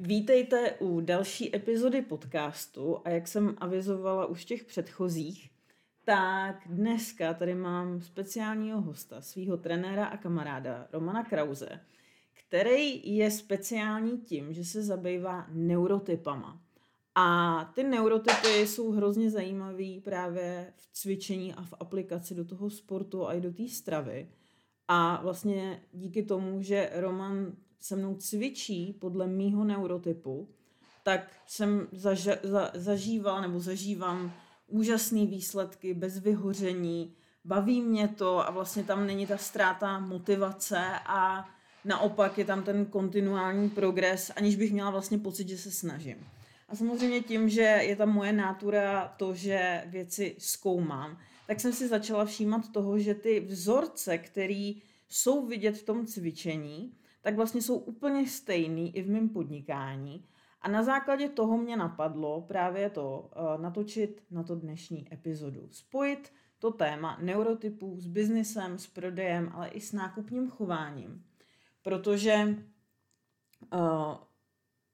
Vítejte 0.00 0.72
u 0.78 1.00
další 1.00 1.56
epizody 1.56 2.02
podcastu 2.02 2.98
a 3.04 3.10
jak 3.10 3.28
jsem 3.28 3.54
avizovala 3.58 4.26
už 4.26 4.44
těch 4.44 4.64
předchozích, 4.64 5.50
tak 6.04 6.62
dneska 6.66 7.34
tady 7.34 7.54
mám 7.54 8.00
speciálního 8.00 8.80
hosta, 8.80 9.20
svého 9.20 9.56
trenéra 9.56 10.06
a 10.06 10.16
kamaráda 10.16 10.88
Romana 10.92 11.24
Krause, 11.24 11.80
který 12.32 13.16
je 13.16 13.30
speciální 13.30 14.18
tím, 14.18 14.52
že 14.52 14.64
se 14.64 14.82
zabývá 14.82 15.46
neurotypama. 15.52 16.60
A 17.14 17.64
ty 17.74 17.82
neurotypy 17.82 18.66
jsou 18.66 18.90
hrozně 18.90 19.30
zajímavý 19.30 20.00
právě 20.00 20.72
v 20.76 20.88
cvičení 20.92 21.54
a 21.54 21.62
v 21.62 21.74
aplikaci 21.80 22.34
do 22.34 22.44
toho 22.44 22.70
sportu 22.70 23.26
a 23.26 23.34
i 23.34 23.40
do 23.40 23.52
té 23.52 23.68
stravy. 23.68 24.28
A 24.88 25.22
vlastně 25.22 25.82
díky 25.92 26.22
tomu, 26.22 26.62
že 26.62 26.90
Roman 26.94 27.52
se 27.80 27.96
mnou 27.96 28.14
cvičí 28.16 28.92
podle 29.00 29.26
mýho 29.26 29.64
neurotypu, 29.64 30.48
tak 31.04 31.32
jsem 31.46 31.88
zaža- 31.92 32.38
za- 32.42 32.70
zažívala 32.74 33.40
nebo 33.40 33.60
zažívám 33.60 34.32
úžasné 34.66 35.26
výsledky 35.26 35.94
bez 35.94 36.18
vyhoření, 36.18 37.14
baví 37.44 37.82
mě 37.82 38.08
to 38.08 38.48
a 38.48 38.50
vlastně 38.50 38.84
tam 38.84 39.06
není 39.06 39.26
ta 39.26 39.36
ztráta 39.36 39.98
motivace 39.98 40.78
a 41.06 41.48
naopak 41.84 42.38
je 42.38 42.44
tam 42.44 42.62
ten 42.62 42.86
kontinuální 42.86 43.70
progres, 43.70 44.30
aniž 44.36 44.56
bych 44.56 44.72
měla 44.72 44.90
vlastně 44.90 45.18
pocit, 45.18 45.48
že 45.48 45.58
se 45.58 45.70
snažím. 45.70 46.26
A 46.68 46.76
samozřejmě 46.76 47.20
tím, 47.20 47.48
že 47.48 47.60
je 47.62 47.96
tam 47.96 48.08
moje 48.08 48.32
nátura 48.32 49.14
to, 49.16 49.34
že 49.34 49.82
věci 49.86 50.36
zkoumám, 50.38 51.18
tak 51.46 51.60
jsem 51.60 51.72
si 51.72 51.88
začala 51.88 52.24
všímat 52.24 52.72
toho, 52.72 52.98
že 52.98 53.14
ty 53.14 53.40
vzorce, 53.40 54.18
které 54.18 54.72
jsou 55.08 55.46
vidět 55.46 55.78
v 55.78 55.82
tom 55.82 56.06
cvičení, 56.06 56.92
tak 57.20 57.36
vlastně 57.36 57.62
jsou 57.62 57.78
úplně 57.78 58.28
stejný 58.28 58.96
i 58.96 59.02
v 59.02 59.10
mém 59.10 59.28
podnikání. 59.28 60.24
A 60.60 60.68
na 60.68 60.82
základě 60.82 61.28
toho 61.28 61.58
mě 61.58 61.76
napadlo 61.76 62.42
právě 62.42 62.90
to 62.90 63.30
uh, 63.36 63.62
natočit 63.62 64.22
na 64.30 64.42
to 64.42 64.54
dnešní 64.54 65.14
epizodu. 65.14 65.68
Spojit 65.70 66.32
to 66.58 66.70
téma 66.70 67.18
neurotypů 67.22 68.00
s 68.00 68.06
biznesem, 68.06 68.78
s 68.78 68.86
prodejem, 68.86 69.50
ale 69.54 69.68
i 69.68 69.80
s 69.80 69.92
nákupním 69.92 70.50
chováním. 70.50 71.24
Protože 71.82 72.64
uh, 73.72 74.14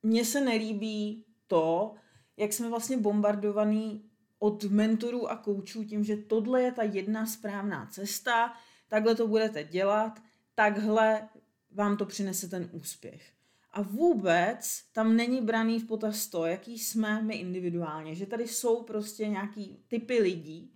mně 0.02 0.24
se 0.24 0.40
nelíbí 0.40 1.26
to, 1.46 1.94
jak 2.36 2.52
jsme 2.52 2.68
vlastně 2.68 2.96
bombardovaní 2.96 4.10
od 4.38 4.64
mentorů 4.64 5.30
a 5.30 5.36
koučů 5.36 5.84
tím, 5.84 6.04
že 6.04 6.16
tohle 6.16 6.62
je 6.62 6.72
ta 6.72 6.82
jedna 6.82 7.26
správná 7.26 7.86
cesta, 7.86 8.52
takhle 8.88 9.14
to 9.14 9.28
budete 9.28 9.64
dělat, 9.64 10.22
takhle 10.54 11.28
vám 11.74 11.96
to 11.96 12.06
přinese 12.06 12.48
ten 12.48 12.68
úspěch. 12.72 13.32
A 13.72 13.82
vůbec 13.82 14.82
tam 14.92 15.16
není 15.16 15.40
braný 15.40 15.80
v 15.80 15.86
potaz 15.86 16.26
to, 16.26 16.46
jaký 16.46 16.78
jsme 16.78 17.22
my 17.22 17.34
individuálně, 17.34 18.14
že 18.14 18.26
tady 18.26 18.48
jsou 18.48 18.82
prostě 18.82 19.28
nějaký 19.28 19.78
typy 19.88 20.18
lidí. 20.18 20.70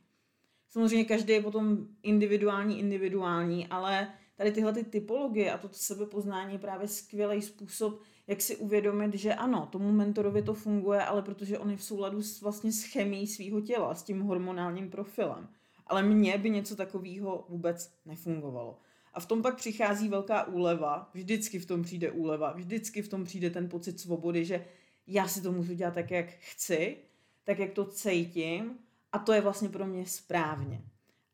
Samozřejmě 0.71 1.05
každý 1.05 1.33
je 1.33 1.43
potom 1.43 1.87
individuální, 2.03 2.79
individuální, 2.79 3.67
ale 3.67 4.13
tady 4.37 4.53
tyhle 4.53 4.73
ty 4.73 4.85
typologie 4.85 5.53
a 5.53 5.59
to 5.59 5.69
sebepoznání 5.73 6.53
je 6.53 6.59
právě 6.59 6.89
skvělý 6.89 7.43
způsob, 7.43 8.01
jak 8.27 8.41
si 8.41 8.57
uvědomit, 8.57 9.15
že 9.15 9.35
ano, 9.35 9.69
tomu 9.73 9.93
mentorovi 9.93 10.43
to 10.43 10.55
funguje, 10.55 11.05
ale 11.05 11.23
protože 11.23 11.59
on 11.59 11.71
je 11.71 11.77
v 11.77 11.85
souladu 11.85 12.23
s, 12.23 12.41
vlastně 12.41 12.73
s 12.73 12.83
chemií 12.83 13.27
svého 13.27 13.61
těla, 13.61 13.95
s 13.95 14.03
tím 14.03 14.21
hormonálním 14.21 14.91
profilem. 14.91 15.49
Ale 15.87 16.03
mně 16.03 16.39
by 16.39 16.51
něco 16.51 16.77
takového 16.77 17.47
vůbec 17.49 17.93
nefungovalo. 18.07 18.79
A 19.15 19.21
v 19.21 19.27
tom 19.27 19.43
pak 19.43 19.57
přichází 19.57 20.09
velká 20.09 20.45
úleva, 20.45 21.11
vždycky 21.15 21.59
v 21.59 21.67
tom 21.67 21.83
přijde 21.83 22.11
úleva, 22.11 22.53
vždycky 22.53 23.03
v 23.03 23.09
tom 23.09 23.25
přijde 23.25 23.51
ten 23.51 23.69
pocit 23.69 24.01
svobody, 24.01 24.45
že 24.45 24.65
já 25.07 25.29
si 25.29 25.43
to 25.43 25.53
můžu 25.53 25.75
dělat 25.75 25.95
tak, 25.95 26.11
jak 26.11 26.27
chci, 26.27 26.97
tak, 27.45 27.59
jak 27.59 27.73
to 27.73 27.85
cítím 27.85 28.79
a 29.13 29.19
to 29.19 29.33
je 29.33 29.41
vlastně 29.41 29.69
pro 29.69 29.87
mě 29.87 30.07
správně. 30.07 30.83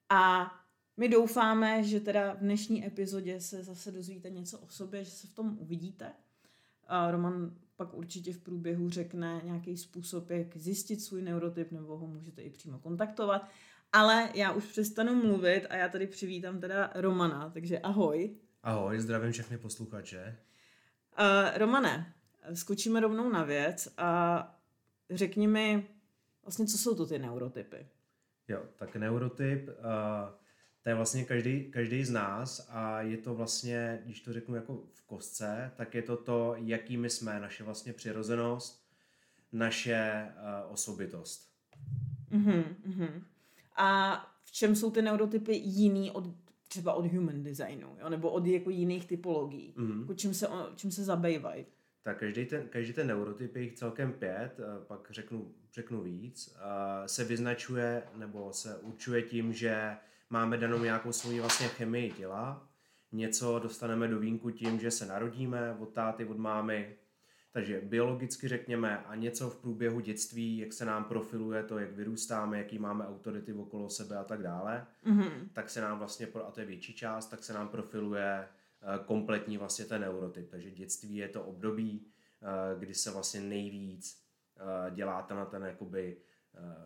A 0.09 0.53
my 0.97 1.09
doufáme, 1.09 1.85
že 1.85 2.01
teda 2.01 2.35
v 2.35 2.39
dnešní 2.39 2.87
epizodě 2.87 3.41
se 3.41 3.63
zase 3.63 3.93
dozvíte 3.93 4.31
něco 4.31 4.59
o 4.59 4.69
sobě, 4.69 5.05
že 5.05 5.11
se 5.11 5.27
v 5.27 5.35
tom 5.35 5.57
uvidíte. 5.61 6.13
A 6.87 7.11
Roman 7.11 7.55
pak 7.77 7.95
určitě 7.95 8.33
v 8.33 8.39
průběhu 8.39 8.91
řekne 8.91 9.41
nějaký 9.45 9.77
způsob, 9.77 10.31
jak 10.31 10.57
zjistit 10.57 11.03
svůj 11.03 11.23
neurotyp, 11.23 11.73
nebo 11.73 11.97
ho 11.97 12.07
můžete 12.07 12.43
i 12.43 12.51
přímo 12.51 12.79
kontaktovat. 12.79 13.49
Ale 13.95 14.29
já 14.35 14.53
už 14.53 14.65
přestanu 14.65 15.15
mluvit 15.15 15.67
a 15.71 15.77
já 15.77 15.89
tady 15.89 16.07
přivítám 16.07 16.61
teda 16.61 16.91
Romana, 16.95 17.51
takže 17.51 17.79
ahoj. 17.79 18.37
Ahoj, 18.63 19.01
zdravím 19.01 19.33
všechny 19.33 19.59
posluchače. 19.59 20.37
Uh, 21.19 21.59
Romane, 21.59 22.15
skočíme 22.55 23.01
rovnou 23.01 23.29
na 23.29 23.45
věc 23.45 23.89
a 23.97 24.61
řekni 25.11 25.47
mi 25.47 25.87
vlastně, 26.43 26.67
co 26.67 26.79
jsou 26.79 26.95
to 26.95 27.07
ty 27.07 27.19
neurotypy. 27.19 27.87
Jo, 28.49 28.63
tak 28.77 28.97
neurotyp, 28.97 29.69
uh, 29.69 29.75
to 30.83 30.89
je 30.89 30.95
vlastně 30.95 31.25
každý, 31.25 31.71
každý 31.71 32.05
z 32.05 32.11
nás 32.11 32.67
a 32.71 33.01
je 33.01 33.17
to 33.17 33.35
vlastně, 33.35 34.03
když 34.05 34.21
to 34.21 34.33
řeknu 34.33 34.55
jako 34.55 34.83
v 34.93 35.03
kostce, 35.07 35.73
tak 35.77 35.95
je 35.95 36.03
to 36.03 36.17
to, 36.17 36.55
jakými 36.59 37.11
jsme, 37.11 37.41
naše 37.41 37.65
vlastně 37.65 37.93
přirozenost, 37.93 38.87
naše 39.53 40.29
uh, 40.37 40.73
osobitost. 40.73 41.55
Uh-huh, 42.33 42.65
uh-huh. 42.89 43.23
A 43.77 44.17
v 44.45 44.53
čem 44.53 44.77
jsou 44.77 44.91
ty 44.91 45.03
neurotypy 45.03 45.57
jiný 45.57 46.11
od 46.11 46.25
třeba 46.69 46.93
od 46.95 47.13
human 47.13 47.43
designu, 47.43 47.97
jo? 48.01 48.09
nebo 48.09 48.31
od 48.31 48.47
jako 48.47 48.71
jiných 48.71 49.07
typologií? 49.07 49.75
Mm-hmm. 49.77 50.01
Jako 50.01 50.15
čím, 50.15 50.35
se, 50.35 50.49
čím 50.77 50.91
se 50.91 51.05
zabývají? 51.05 51.67
Tak 52.03 52.19
každý 52.19 52.47
ten, 52.47 52.69
každý 52.69 52.93
ten 52.93 53.07
neurotyp, 53.07 53.57
je 53.57 53.63
jich 53.63 53.75
celkem 53.75 54.13
pět, 54.13 54.61
pak 54.87 55.09
řeknu, 55.11 55.55
řeknu 55.73 56.03
víc, 56.03 56.57
se 57.07 57.25
vyznačuje 57.25 58.03
nebo 58.15 58.53
se 58.53 58.79
určuje 58.79 59.23
tím, 59.23 59.53
že 59.53 59.97
máme 60.31 60.59
danou 60.59 60.79
nějakou 60.79 61.13
svoji 61.13 61.41
vlastně 61.41 61.69
chemii 61.69 62.11
těla, 62.13 62.69
něco 63.13 63.59
dostaneme 63.59 64.09
do 64.09 64.19
vínku 64.19 64.51
tím, 64.51 64.81
že 64.81 64.91
se 64.91 65.07
narodíme 65.07 65.77
od 65.79 65.89
táty, 65.89 66.25
od 66.25 66.39
mámy, 66.39 66.97
takže 67.55 67.81
biologicky 67.81 68.49
řekněme 68.49 68.99
a 68.99 69.15
něco 69.15 69.51
v 69.51 69.57
průběhu 69.57 70.01
dětství, 70.01 70.59
jak 70.59 70.73
se 70.73 70.85
nám 70.85 71.05
profiluje 71.05 71.63
to, 71.63 71.79
jak 71.79 71.93
vyrůstáme, 71.93 72.59
jaký 72.59 72.79
máme 72.79 73.07
autority 73.07 73.53
okolo 73.53 73.91
sebe 73.91 74.17
a 74.17 74.25
tak 74.25 74.43
dále, 74.43 74.87
mm-hmm. 75.07 75.49
tak 75.53 75.71
se 75.71 75.81
nám 75.81 75.99
vlastně, 75.99 76.27
a 76.27 76.51
to 76.51 76.61
je 76.61 76.67
větší 76.67 76.95
část, 76.95 77.27
tak 77.27 77.45
se 77.45 77.53
nám 77.53 77.69
profiluje 77.69 78.49
eh, 78.49 78.99
kompletní 79.05 79.59
vlastně 79.59 79.85
ten 79.85 80.01
neurotyp. 80.01 80.51
Takže 80.51 80.71
dětství 80.71 81.17
je 81.17 81.29
to 81.29 81.43
období, 81.43 82.07
eh, 82.43 82.79
kdy 82.79 82.95
se 82.95 83.11
vlastně 83.11 83.41
nejvíc 83.41 84.23
eh, 84.57 84.91
dělá 84.95 85.23
ten 85.23 85.37
na 85.37 85.45
ten, 85.45 85.63
jakoby, 85.63 86.17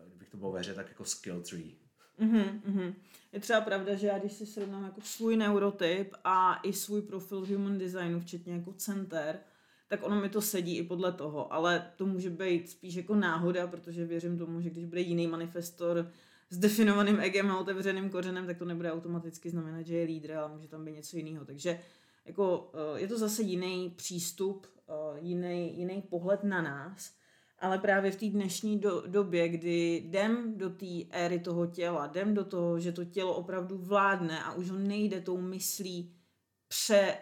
kdybych 0.07 0.29
to 0.29 0.37
bylo 0.37 0.51
ve 0.51 0.59
hře, 0.59 0.73
tak 0.73 0.87
jako 0.87 1.05
skill 1.05 1.41
tree. 1.41 1.75
Mm-hmm, 2.19 2.93
Je 3.31 3.39
třeba 3.39 3.61
pravda, 3.61 3.95
že 3.95 4.07
já 4.07 4.19
když 4.19 4.33
si 4.33 4.45
srovnám 4.45 4.83
jako 4.83 5.01
svůj 5.01 5.37
neurotyp 5.37 6.13
a 6.23 6.59
i 6.63 6.73
svůj 6.73 7.01
profil 7.01 7.45
human 7.45 7.77
designu, 7.77 8.19
včetně 8.19 8.53
jako 8.53 8.73
center, 8.73 9.39
tak 9.89 10.03
ono 10.03 10.21
mi 10.21 10.29
to 10.29 10.41
sedí 10.41 10.77
i 10.77 10.83
podle 10.83 11.11
toho, 11.11 11.53
ale 11.53 11.91
to 11.95 12.05
může 12.05 12.29
být 12.29 12.69
spíš 12.69 12.95
jako 12.95 13.15
náhoda, 13.15 13.67
protože 13.67 14.05
věřím 14.05 14.37
tomu, 14.37 14.61
že 14.61 14.69
když 14.69 14.85
bude 14.85 15.01
jiný 15.01 15.27
manifestor 15.27 16.11
s 16.49 16.57
definovaným 16.57 17.19
egem 17.19 17.51
a 17.51 17.59
otevřeným 17.59 18.09
kořenem, 18.09 18.45
tak 18.45 18.57
to 18.57 18.65
nebude 18.65 18.91
automaticky 18.91 19.49
znamenat, 19.49 19.81
že 19.81 19.97
je 19.97 20.05
lídr, 20.05 20.33
ale 20.33 20.53
může 20.53 20.67
tam 20.67 20.85
být 20.85 20.91
něco 20.91 21.17
jiného. 21.17 21.45
Takže 21.45 21.79
jako, 22.25 22.71
eh, 22.73 22.99
je 22.99 23.07
to 23.07 23.17
zase 23.17 23.41
jiný 23.41 23.93
přístup, 23.95 24.67
eh, 24.67 25.19
jiný, 25.19 25.77
jiný 25.77 26.01
pohled 26.01 26.43
na 26.43 26.61
nás, 26.61 27.13
ale 27.59 27.77
právě 27.77 28.11
v 28.11 28.15
té 28.15 28.25
dnešní 28.25 28.79
do, 28.79 29.03
době, 29.07 29.49
kdy 29.49 30.03
jdem 30.05 30.57
do 30.57 30.69
té 30.69 31.03
éry 31.11 31.39
toho 31.39 31.67
těla, 31.67 32.05
jdem 32.05 32.33
do 32.33 32.45
toho, 32.45 32.79
že 32.79 32.91
to 32.91 33.05
tělo 33.05 33.35
opravdu 33.35 33.77
vládne 33.77 34.43
a 34.43 34.53
už 34.53 34.69
ho 34.69 34.77
nejde 34.77 35.21
tou 35.21 35.41
myslí 35.41 36.15
pře, 36.67 37.17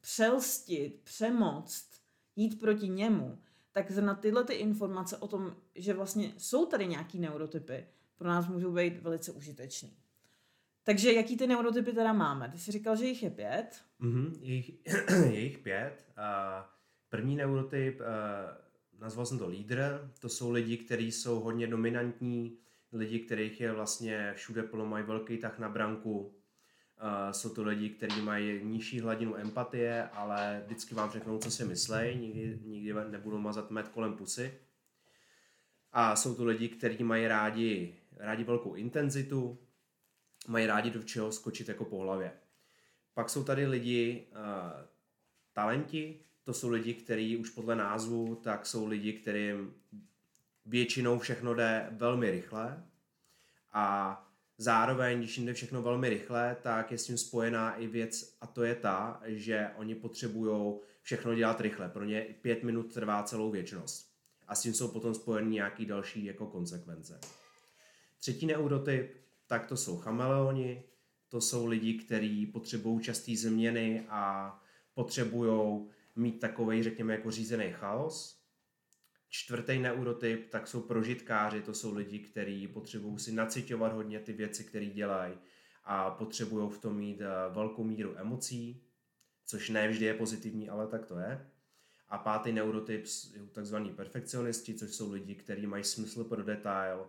přelstit, 0.00 1.00
přemoct, 1.04 1.89
jít 2.36 2.60
proti 2.60 2.88
němu, 2.88 3.38
tak 3.72 3.90
na 3.90 4.14
tyhle 4.14 4.44
ty 4.44 4.52
informace 4.52 5.16
o 5.16 5.28
tom, 5.28 5.56
že 5.74 5.94
vlastně 5.94 6.32
jsou 6.36 6.66
tady 6.66 6.86
nějaký 6.86 7.18
neurotypy, 7.18 7.86
pro 8.16 8.28
nás 8.28 8.48
můžou 8.48 8.72
být 8.72 9.02
velice 9.02 9.32
užitečný. 9.32 9.96
Takže 10.84 11.12
jaký 11.12 11.36
ty 11.36 11.46
neurotypy 11.46 11.92
teda 11.92 12.12
máme? 12.12 12.48
Ty 12.48 12.58
jsi 12.58 12.72
říkal, 12.72 12.96
že 12.96 13.06
jich 13.06 13.22
je 13.22 13.30
pět. 13.30 13.80
Mm-hmm, 14.00 14.32
jich, 14.40 14.70
je 15.30 15.40
jich 15.40 15.58
pět. 15.58 16.04
A 16.16 16.68
první 17.08 17.36
neurotyp, 17.36 18.00
nazval 19.00 19.26
jsem 19.26 19.38
to 19.38 19.48
lídr, 19.48 20.10
to 20.20 20.28
jsou 20.28 20.50
lidi, 20.50 20.76
kteří 20.76 21.12
jsou 21.12 21.40
hodně 21.40 21.66
dominantní, 21.66 22.58
lidi, 22.92 23.18
kterých 23.18 23.60
je 23.60 23.72
vlastně 23.72 24.32
všude 24.36 24.62
plno, 24.62 24.86
mají 24.86 25.04
velký 25.04 25.38
tah 25.38 25.58
na 25.58 25.68
branku, 25.68 26.34
Uh, 27.02 27.32
jsou 27.32 27.54
to 27.54 27.62
lidi, 27.62 27.90
kteří 27.90 28.20
mají 28.20 28.64
nižší 28.64 29.00
hladinu 29.00 29.36
empatie, 29.36 30.08
ale 30.12 30.62
vždycky 30.66 30.94
vám 30.94 31.10
řeknou, 31.10 31.38
co 31.38 31.50
si 31.50 31.64
myslejí, 31.64 32.18
nikdy, 32.18 32.58
nikdy 32.64 32.94
nebudou 33.10 33.38
mazat 33.38 33.70
med 33.70 33.88
kolem 33.88 34.16
pusy. 34.16 34.54
A 35.92 36.16
jsou 36.16 36.34
to 36.34 36.44
lidi, 36.44 36.68
kteří 36.68 37.04
mají 37.04 37.26
rádi, 37.26 37.94
rádi 38.16 38.44
velkou 38.44 38.74
intenzitu, 38.74 39.58
mají 40.48 40.66
rádi 40.66 40.90
do 40.90 41.02
čeho 41.02 41.32
skočit 41.32 41.68
jako 41.68 41.84
po 41.84 41.98
hlavě. 41.98 42.32
Pak 43.14 43.30
jsou 43.30 43.44
tady 43.44 43.66
lidi, 43.66 44.26
uh, 44.32 44.86
talenti, 45.52 46.20
to 46.44 46.54
jsou 46.54 46.68
lidi, 46.68 46.94
kteří 46.94 47.36
už 47.36 47.50
podle 47.50 47.76
názvu, 47.76 48.34
tak 48.34 48.66
jsou 48.66 48.86
lidi, 48.86 49.12
kterým 49.12 49.74
většinou 50.66 51.18
všechno 51.18 51.54
jde 51.54 51.88
velmi 51.90 52.30
rychle 52.30 52.84
a 53.72 54.29
zároveň, 54.60 55.18
když 55.18 55.38
jde 55.38 55.52
všechno 55.52 55.82
velmi 55.82 56.08
rychle, 56.08 56.56
tak 56.62 56.92
je 56.92 56.98
s 56.98 57.04
tím 57.04 57.18
spojená 57.18 57.74
i 57.74 57.86
věc 57.86 58.36
a 58.40 58.46
to 58.46 58.62
je 58.62 58.74
ta, 58.74 59.22
že 59.26 59.70
oni 59.76 59.94
potřebují 59.94 60.78
všechno 61.02 61.34
dělat 61.34 61.60
rychle. 61.60 61.88
Pro 61.88 62.04
ně 62.04 62.26
pět 62.42 62.62
minut 62.62 62.94
trvá 62.94 63.22
celou 63.22 63.50
věčnost. 63.50 64.10
A 64.48 64.54
s 64.54 64.62
tím 64.62 64.74
jsou 64.74 64.88
potom 64.88 65.14
spojeny 65.14 65.50
nějaký 65.50 65.86
další 65.86 66.24
jako 66.24 66.46
konsekvence. 66.46 67.20
Třetí 68.18 68.46
neurotyp, 68.46 69.16
tak 69.46 69.66
to 69.66 69.76
jsou 69.76 69.96
chameleoni, 69.96 70.82
to 71.28 71.40
jsou 71.40 71.66
lidi, 71.66 71.94
kteří 71.94 72.46
potřebují 72.46 73.00
časté 73.00 73.36
změny 73.36 74.06
a 74.08 74.54
potřebují 74.94 75.86
mít 76.16 76.40
takový, 76.40 76.82
řekněme, 76.82 77.12
jako 77.12 77.30
řízený 77.30 77.72
chaos. 77.72 78.39
Čtvrtý 79.32 79.78
neurotyp, 79.78 80.50
tak 80.50 80.68
jsou 80.68 80.80
prožitkáři, 80.80 81.62
to 81.62 81.74
jsou 81.74 81.94
lidi, 81.94 82.18
kteří 82.18 82.68
potřebují 82.68 83.18
si 83.18 83.32
nacitovat 83.32 83.92
hodně 83.92 84.20
ty 84.20 84.32
věci, 84.32 84.64
které 84.64 84.86
dělají 84.86 85.34
a 85.84 86.10
potřebují 86.10 86.70
v 86.70 86.78
tom 86.78 86.96
mít 86.96 87.20
eh, 87.20 87.26
velkou 87.54 87.84
míru 87.84 88.18
emocí, 88.18 88.84
což 89.46 89.68
ne 89.68 89.88
vždy 89.88 90.04
je 90.04 90.14
pozitivní, 90.14 90.68
ale 90.68 90.86
tak 90.86 91.06
to 91.06 91.18
je. 91.18 91.50
A 92.08 92.18
pátý 92.18 92.52
neurotyp 92.52 93.06
jsou 93.06 93.46
takzvaní 93.46 93.90
perfekcionisti, 93.90 94.74
což 94.74 94.94
jsou 94.94 95.12
lidi, 95.12 95.34
kteří 95.34 95.66
mají 95.66 95.84
smysl 95.84 96.24
pro 96.24 96.42
detail 96.42 97.06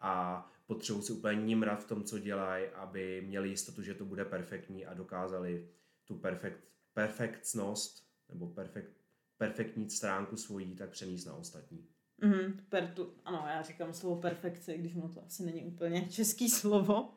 a 0.00 0.46
potřebují 0.66 1.04
si 1.04 1.12
úplně 1.12 1.42
nímrat 1.42 1.82
v 1.82 1.88
tom, 1.88 2.04
co 2.04 2.18
dělají, 2.18 2.66
aby 2.66 3.22
měli 3.26 3.48
jistotu, 3.48 3.82
že 3.82 3.94
to 3.94 4.04
bude 4.04 4.24
perfektní 4.24 4.86
a 4.86 4.94
dokázali 4.94 5.68
tu 6.04 6.18
perfekt, 6.18 6.60
perfektnost 6.92 8.08
nebo 8.28 8.46
perfekt, 8.46 9.03
perfektní 9.46 9.90
stránku 9.90 10.36
svojí 10.36 10.76
tak 10.76 10.90
přenést 10.90 11.24
na 11.24 11.34
ostatní. 11.34 11.86
Mm, 12.22 12.60
per 12.68 12.88
tu, 12.88 13.14
ano, 13.24 13.44
já 13.48 13.62
říkám 13.62 13.92
slovo 13.92 14.20
perfekce, 14.20 14.78
když 14.78 14.94
mu 14.94 15.08
to 15.08 15.24
asi 15.24 15.44
není 15.44 15.64
úplně 15.64 16.08
český 16.10 16.50
slovo. 16.50 17.14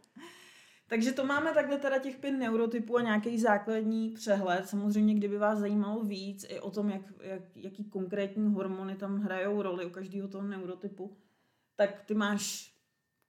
Takže 0.90 1.12
to 1.12 1.26
máme 1.26 1.54
takhle 1.54 1.78
teda 1.78 2.00
těch 2.00 2.18
pět 2.18 2.32
neurotypů 2.32 2.98
a 2.98 3.02
nějaký 3.02 3.40
základní 3.40 4.10
přehled. 4.10 4.70
Samozřejmě, 4.70 5.16
kdyby 5.16 5.38
vás 5.38 5.60
zajímalo 5.60 6.04
víc 6.04 6.46
i 6.50 6.60
o 6.60 6.72
tom, 6.72 6.90
jak, 6.90 7.02
jak, 7.22 7.42
jaký 7.56 7.90
konkrétní 7.90 8.54
hormony 8.54 8.96
tam 8.96 9.20
hrajou 9.20 9.62
roli 9.62 9.86
u 9.86 9.90
každého 9.90 10.28
toho 10.28 10.48
neurotypu, 10.48 11.18
tak 11.76 12.02
ty 12.06 12.14
máš 12.14 12.74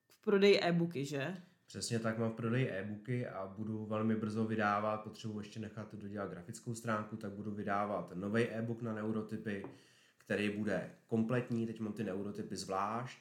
v 0.08 0.20
prodeji 0.20 0.60
e-booky, 0.60 1.04
že? 1.04 1.42
Přesně 1.68 1.98
tak, 1.98 2.18
mám 2.18 2.32
v 2.32 2.34
prodeji 2.34 2.70
e-booky 2.70 3.26
a 3.26 3.46
budu 3.46 3.86
velmi 3.86 4.16
brzo 4.16 4.44
vydávat, 4.44 5.02
potřebuji 5.02 5.38
ještě 5.38 5.60
nechat 5.60 5.94
dodělat 5.94 6.30
grafickou 6.30 6.74
stránku, 6.74 7.16
tak 7.16 7.32
budu 7.32 7.50
vydávat 7.50 8.12
nový 8.14 8.42
e-book 8.42 8.82
na 8.82 8.94
neurotypy, 8.94 9.64
který 10.18 10.50
bude 10.50 10.90
kompletní, 11.06 11.66
teď 11.66 11.80
mám 11.80 11.92
ty 11.92 12.04
neurotypy 12.04 12.56
zvlášť, 12.56 13.18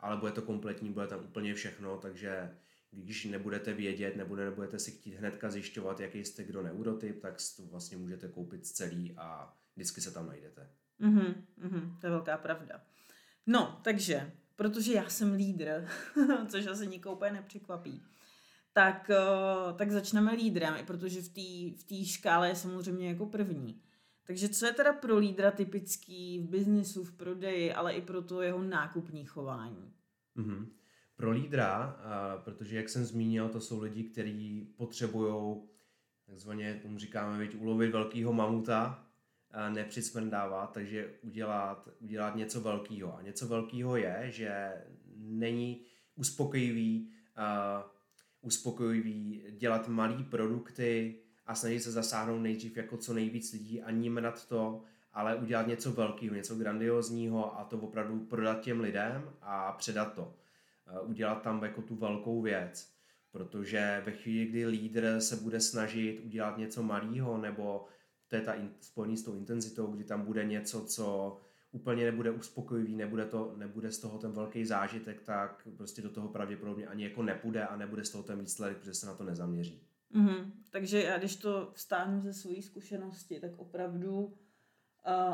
ale 0.00 0.16
bude 0.16 0.32
to 0.32 0.42
kompletní, 0.42 0.92
bude 0.92 1.06
tam 1.06 1.24
úplně 1.24 1.54
všechno, 1.54 1.98
takže 1.98 2.56
když 2.90 3.24
nebudete 3.24 3.72
vědět 3.72 4.16
nebo 4.16 4.36
nebudete 4.36 4.78
si 4.78 4.90
chtít 4.90 5.14
hnedka 5.14 5.50
zjišťovat, 5.50 6.00
jaký 6.00 6.24
jste 6.24 6.44
kdo 6.44 6.62
neurotyp, 6.62 7.22
tak 7.22 7.34
to 7.56 7.62
vlastně 7.62 7.96
můžete 7.96 8.28
koupit 8.28 8.66
celý 8.66 9.14
a 9.16 9.54
vždycky 9.76 10.00
se 10.00 10.10
tam 10.10 10.26
najdete. 10.26 10.70
Mhm, 10.98 11.46
mhm, 11.56 11.96
to 12.00 12.06
je 12.06 12.10
velká 12.10 12.38
pravda. 12.38 12.82
No, 13.46 13.80
takže, 13.84 14.32
protože 14.56 14.92
já 14.92 15.08
jsem 15.08 15.32
lídr, 15.32 15.88
což 16.48 16.66
asi 16.66 16.86
nikoho 16.86 17.14
úplně 17.14 17.30
nepřekvapí, 17.30 18.02
tak, 18.72 19.10
eh, 19.10 19.72
tak 19.76 19.90
začneme 19.90 20.34
lídrem, 20.34 20.74
protože 20.86 21.22
v 21.22 21.28
té 21.28 21.80
v 21.80 21.84
tý 21.86 22.06
škále 22.06 22.48
je 22.48 22.56
samozřejmě 22.56 23.08
jako 23.08 23.26
první. 23.26 23.80
Takže 24.26 24.48
co 24.48 24.66
je 24.66 24.72
teda 24.72 24.92
pro 24.92 25.18
lídra 25.18 25.50
typický 25.50 26.38
v 26.38 26.48
biznisu, 26.48 27.04
v 27.04 27.12
prodeji, 27.12 27.72
ale 27.72 27.92
i 27.92 28.02
pro 28.02 28.22
to 28.22 28.42
jeho 28.42 28.62
nákupní 28.62 29.24
chování? 29.24 29.92
Mm-hmm 30.36 30.66
pro 31.16 31.30
lídra, 31.30 31.96
protože 32.44 32.76
jak 32.76 32.88
jsem 32.88 33.04
zmínil, 33.04 33.48
to 33.48 33.60
jsou 33.60 33.82
lidi, 33.82 34.04
kteří 34.04 34.68
potřebují 34.76 35.62
takzvaně, 36.26 36.80
tomu 36.82 36.98
říkáme, 36.98 37.38
věď, 37.38 37.54
ulovit 37.54 37.92
velkého 37.92 38.32
mamuta, 38.32 39.05
nepřismrdávat, 39.68 40.72
takže 40.72 41.10
udělat, 41.22 41.88
udělat 42.00 42.36
něco 42.36 42.60
velkého. 42.60 43.18
A 43.18 43.22
něco 43.22 43.48
velkého 43.48 43.96
je, 43.96 44.26
že 44.28 44.72
není 45.16 45.82
uspokojivý, 46.14 47.10
uh, 47.38 47.90
uspokojivý 48.40 49.42
dělat 49.50 49.88
malé 49.88 50.24
produkty 50.30 51.18
a 51.46 51.54
snažit 51.54 51.80
se 51.80 51.92
zasáhnout 51.92 52.38
nejdřív 52.38 52.76
jako 52.76 52.96
co 52.96 53.14
nejvíc 53.14 53.52
lidí 53.52 53.82
a 53.82 53.90
nímrat 53.90 54.48
to, 54.48 54.82
ale 55.12 55.36
udělat 55.36 55.66
něco 55.66 55.92
velkého, 55.92 56.34
něco 56.34 56.54
grandiozního 56.54 57.60
a 57.60 57.64
to 57.64 57.78
opravdu 57.78 58.20
prodat 58.20 58.60
těm 58.60 58.80
lidem 58.80 59.30
a 59.42 59.72
předat 59.72 60.14
to 60.14 60.34
udělat 61.02 61.42
tam 61.42 61.62
jako 61.62 61.82
tu 61.82 61.96
velkou 61.96 62.42
věc. 62.42 62.90
Protože 63.30 64.02
ve 64.06 64.12
chvíli, 64.12 64.46
kdy 64.46 64.66
lídr 64.66 65.20
se 65.20 65.36
bude 65.36 65.60
snažit 65.60 66.20
udělat 66.24 66.58
něco 66.58 66.82
malého, 66.82 67.38
nebo 67.38 67.84
to 68.28 68.36
je 68.36 68.42
ta 68.42 68.52
in, 68.52 68.70
spojený 68.80 69.16
s 69.16 69.22
tou 69.22 69.34
intenzitou, 69.34 69.86
kdy 69.86 70.04
tam 70.04 70.24
bude 70.24 70.44
něco, 70.44 70.84
co 70.84 71.36
úplně 71.72 72.04
nebude 72.04 72.30
uspokojivý, 72.30 72.96
nebude, 72.96 73.24
to, 73.24 73.54
nebude 73.56 73.92
z 73.92 73.98
toho 73.98 74.18
ten 74.18 74.32
velký 74.32 74.64
zážitek, 74.64 75.22
tak 75.22 75.68
prostě 75.76 76.02
do 76.02 76.10
toho 76.10 76.28
pravděpodobně 76.28 76.86
ani 76.86 77.04
jako 77.04 77.22
nepůjde 77.22 77.66
a 77.66 77.76
nebude 77.76 78.04
z 78.04 78.10
toho 78.10 78.24
ten 78.24 78.40
výsledek, 78.40 78.78
protože 78.78 78.94
se 78.94 79.06
na 79.06 79.14
to 79.14 79.24
nezaměří. 79.24 79.82
Mm-hmm. 80.14 80.50
Takže 80.70 81.02
já 81.02 81.18
když 81.18 81.36
to 81.36 81.70
vstáhnu 81.74 82.20
ze 82.20 82.32
své 82.32 82.62
zkušenosti, 82.62 83.40
tak 83.40 83.58
opravdu 83.58 84.36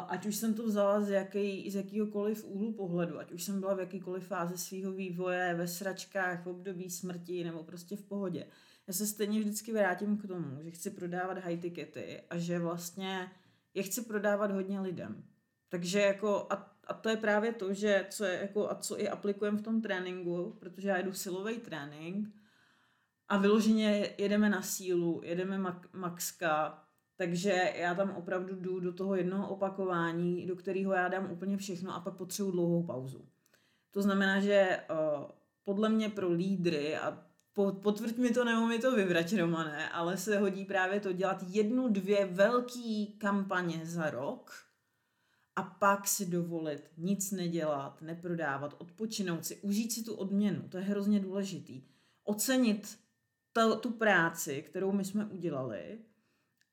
ať 0.08 0.26
už 0.26 0.36
jsem 0.36 0.54
to 0.54 0.66
vzala 0.66 1.00
z, 1.00 1.10
jaký, 1.10 1.70
z 1.70 1.74
jakýhokoliv 1.74 2.44
úhlu 2.44 2.72
pohledu, 2.72 3.18
ať 3.18 3.32
už 3.32 3.42
jsem 3.42 3.60
byla 3.60 3.74
v 3.74 3.80
jakýkoliv 3.80 4.26
fázi 4.26 4.58
svého 4.58 4.92
vývoje, 4.92 5.54
ve 5.54 5.68
sračkách, 5.68 6.44
v 6.44 6.48
období 6.48 6.90
smrti 6.90 7.44
nebo 7.44 7.64
prostě 7.64 7.96
v 7.96 8.02
pohodě. 8.02 8.46
Já 8.86 8.94
se 8.94 9.06
stejně 9.06 9.40
vždycky 9.40 9.72
vrátím 9.72 10.18
k 10.18 10.26
tomu, 10.26 10.62
že 10.62 10.70
chci 10.70 10.90
prodávat 10.90 11.38
high 11.38 11.60
tickety 11.60 12.22
a 12.30 12.38
že 12.38 12.58
vlastně 12.58 13.30
je 13.74 13.82
chci 13.82 14.02
prodávat 14.02 14.50
hodně 14.50 14.80
lidem. 14.80 15.24
Takže 15.68 16.00
jako, 16.00 16.46
a, 16.50 16.76
a 16.86 16.94
to 16.94 17.08
je 17.08 17.16
právě 17.16 17.52
to, 17.52 17.74
že 17.74 18.06
co 18.10 18.24
je 18.24 18.38
jako, 18.40 18.70
a 18.70 18.74
co 18.74 19.00
i 19.00 19.08
aplikujeme 19.08 19.58
v 19.58 19.62
tom 19.62 19.82
tréninku, 19.82 20.56
protože 20.60 20.88
já 20.88 20.96
jedu 20.96 21.12
silový 21.12 21.58
trénink 21.58 22.28
a 23.28 23.38
vyloženě 23.38 24.14
jedeme 24.18 24.50
na 24.50 24.62
sílu, 24.62 25.20
jedeme 25.24 25.58
mak, 25.58 25.92
maxka, 25.92 26.84
takže 27.16 27.72
já 27.76 27.94
tam 27.94 28.10
opravdu 28.10 28.56
jdu 28.56 28.80
do 28.80 28.92
toho 28.92 29.14
jednoho 29.14 29.48
opakování, 29.48 30.46
do 30.46 30.56
kterého 30.56 30.92
já 30.92 31.08
dám 31.08 31.30
úplně 31.30 31.56
všechno 31.56 31.94
a 31.94 32.00
pak 32.00 32.16
potřebuji 32.16 32.50
dlouhou 32.50 32.82
pauzu. 32.82 33.28
To 33.90 34.02
znamená, 34.02 34.40
že 34.40 34.80
uh, 34.90 35.30
podle 35.64 35.88
mě 35.88 36.08
pro 36.08 36.32
lídry, 36.32 36.96
a 36.96 37.26
potvrď 37.54 38.16
mi 38.16 38.30
to 38.30 38.44
nebo 38.44 38.66
mi 38.66 38.78
to 38.78 38.96
vyvrať, 38.96 39.36
Romane, 39.36 39.88
ale 39.88 40.16
se 40.16 40.38
hodí 40.38 40.64
právě 40.64 41.00
to 41.00 41.12
dělat 41.12 41.44
jednu, 41.48 41.88
dvě 41.88 42.26
velký 42.26 43.06
kampaně 43.06 43.80
za 43.84 44.10
rok 44.10 44.52
a 45.56 45.62
pak 45.62 46.08
si 46.08 46.26
dovolit 46.26 46.90
nic 46.96 47.30
nedělat, 47.30 48.02
neprodávat, 48.02 48.76
odpočinout 48.78 49.44
si, 49.44 49.56
užít 49.56 49.92
si 49.92 50.02
tu 50.02 50.14
odměnu. 50.14 50.68
To 50.68 50.76
je 50.76 50.82
hrozně 50.82 51.20
důležitý. 51.20 51.82
Ocenit 52.24 52.98
ta, 53.52 53.74
tu 53.74 53.90
práci, 53.90 54.62
kterou 54.62 54.92
my 54.92 55.04
jsme 55.04 55.24
udělali 55.24 55.98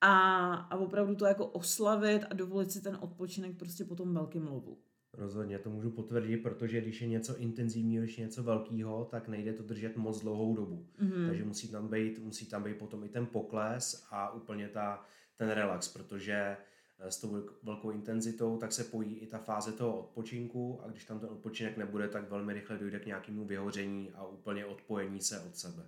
a, 0.02 0.54
a 0.54 0.78
opravdu 0.78 1.16
to 1.16 1.26
jako 1.26 1.46
oslavit 1.46 2.26
a 2.30 2.34
dovolit 2.34 2.72
si 2.72 2.82
ten 2.82 2.98
odpočinek 3.02 3.58
prostě 3.58 3.86
po 3.86 3.96
tom 3.96 4.14
velkém 4.14 4.48
lovu. 4.48 4.78
Rozhodně, 5.14 5.60
to 5.60 5.70
můžu 5.70 5.92
potvrdit, 5.92 6.38
protože 6.38 6.82
když 6.82 7.02
je 7.02 7.08
něco 7.08 7.38
intenzivního, 7.38 8.04
když 8.04 8.18
je 8.18 8.26
něco 8.26 8.44
velkého, 8.44 9.06
tak 9.06 9.28
nejde 9.28 9.54
to 9.54 9.64
držet 9.64 9.98
moc 9.98 10.22
dlouhou 10.22 10.56
dobu. 10.56 10.86
Mm-hmm. 11.02 11.28
Takže 11.28 11.46
musí 11.46 11.68
tam, 11.68 11.88
být, 11.88 12.20
musí 12.20 12.46
tam 12.46 12.64
být 12.64 12.78
potom 12.78 13.04
i 13.04 13.10
ten 13.10 13.26
pokles 13.26 14.08
a 14.12 14.34
úplně 14.34 14.68
ta, 14.68 15.06
ten 15.38 15.50
relax, 15.50 15.88
protože 15.88 16.58
eh, 17.00 17.12
s 17.12 17.22
tou 17.22 17.44
velkou 17.64 17.92
intenzitou, 17.92 18.58
tak 18.58 18.72
se 18.72 18.84
pojí 18.84 19.16
i 19.16 19.28
ta 19.28 19.38
fáze 19.38 19.72
toho 19.72 20.00
odpočinku 20.00 20.82
a 20.84 20.88
když 20.88 21.06
tam 21.06 21.20
ten 21.20 21.30
odpočinek 21.30 21.78
nebude, 21.78 22.08
tak 22.08 22.30
velmi 22.30 22.54
rychle 22.54 22.78
dojde 22.78 23.00
k 23.00 23.06
nějakému 23.06 23.46
vyhoření 23.46 24.12
a 24.12 24.28
úplně 24.28 24.66
odpojení 24.66 25.22
se 25.22 25.40
od 25.40 25.56
sebe. 25.56 25.84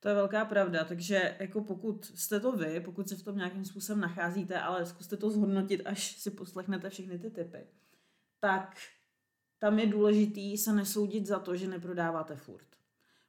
To 0.00 0.08
je 0.08 0.14
velká 0.14 0.44
pravda, 0.44 0.84
takže 0.84 1.36
jako 1.38 1.60
pokud 1.60 2.04
jste 2.04 2.40
to 2.40 2.52
vy, 2.52 2.80
pokud 2.80 3.08
se 3.08 3.16
v 3.16 3.22
tom 3.22 3.36
nějakým 3.36 3.64
způsobem 3.64 4.00
nacházíte, 4.00 4.60
ale 4.60 4.86
zkuste 4.86 5.16
to 5.16 5.30
zhodnotit, 5.30 5.82
až 5.84 6.16
si 6.16 6.30
poslechnete 6.30 6.90
všechny 6.90 7.18
ty 7.18 7.30
typy, 7.30 7.58
tak 8.40 8.76
tam 9.58 9.78
je 9.78 9.86
důležitý 9.86 10.58
se 10.58 10.72
nesoudit 10.72 11.26
za 11.26 11.38
to, 11.38 11.56
že 11.56 11.68
neprodáváte 11.68 12.36
furt. 12.36 12.66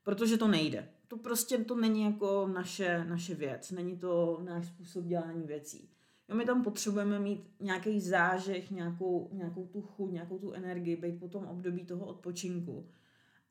Protože 0.03 0.37
to 0.37 0.47
nejde. 0.47 0.89
To 1.07 1.17
prostě 1.17 1.57
to 1.57 1.75
není 1.75 2.03
jako 2.03 2.47
naše, 2.47 3.05
naše 3.05 3.35
věc, 3.35 3.71
není 3.71 3.97
to 3.97 4.39
náš 4.43 4.67
způsob 4.67 5.05
dělání 5.05 5.43
věcí. 5.43 5.89
Jo, 6.29 6.35
my 6.35 6.45
tam 6.45 6.63
potřebujeme 6.63 7.19
mít 7.19 7.43
nějaký 7.59 8.01
zážeh, 8.01 8.71
nějakou, 8.71 9.29
nějakou 9.31 9.65
tu 9.65 9.81
chuť, 9.81 10.11
nějakou 10.11 10.39
tu 10.39 10.51
energii, 10.51 10.95
být 10.95 11.19
po 11.19 11.27
tom 11.27 11.45
období 11.45 11.85
toho 11.85 12.05
odpočinku 12.05 12.89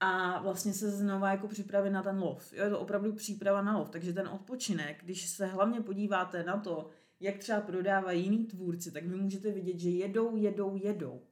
a 0.00 0.42
vlastně 0.42 0.72
se 0.72 0.90
znova 0.90 1.30
jako 1.30 1.48
připravit 1.48 1.90
na 1.90 2.02
ten 2.02 2.18
lov. 2.18 2.52
Jo, 2.52 2.64
je 2.64 2.70
to 2.70 2.80
opravdu 2.80 3.12
příprava 3.12 3.62
na 3.62 3.78
lov, 3.78 3.90
takže 3.90 4.12
ten 4.12 4.28
odpočinek, 4.28 5.04
když 5.04 5.28
se 5.28 5.46
hlavně 5.46 5.80
podíváte 5.80 6.42
na 6.44 6.56
to, 6.56 6.90
jak 7.20 7.38
třeba 7.38 7.60
prodávají 7.60 8.24
jiný 8.24 8.46
tvůrci, 8.46 8.92
tak 8.92 9.06
vy 9.06 9.16
můžete 9.16 9.52
vidět, 9.52 9.78
že 9.78 9.90
jedou, 9.90 10.36
jedou, 10.36 10.76
jedou. 10.76 11.22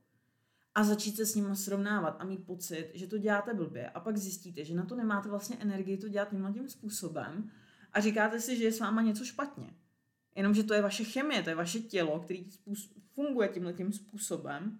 A 0.76 0.84
začít 0.84 1.16
se 1.16 1.26
s 1.26 1.34
nimi 1.34 1.56
srovnávat 1.56 2.16
a 2.18 2.24
mít 2.24 2.46
pocit, 2.46 2.90
že 2.94 3.06
to 3.06 3.18
děláte 3.18 3.54
blbě. 3.54 3.90
A 3.90 4.00
pak 4.00 4.16
zjistíte, 4.16 4.64
že 4.64 4.74
na 4.74 4.84
to 4.84 4.96
nemáte 4.96 5.28
vlastně 5.28 5.56
energii 5.56 5.96
to 5.96 6.08
dělat 6.08 6.30
tímhle 6.30 6.52
tím 6.52 6.68
způsobem 6.68 7.50
a 7.92 8.00
říkáte 8.00 8.40
si, 8.40 8.56
že 8.56 8.64
je 8.64 8.72
s 8.72 8.80
váma 8.80 9.02
něco 9.02 9.24
špatně. 9.24 9.74
Jenomže 10.34 10.62
to 10.62 10.74
je 10.74 10.82
vaše 10.82 11.04
chemie, 11.04 11.42
to 11.42 11.48
je 11.48 11.56
vaše 11.56 11.80
tělo, 11.80 12.20
který 12.20 12.50
funguje 13.14 13.48
tímhle 13.48 13.72
tím 13.72 13.92
způsobem, 13.92 14.78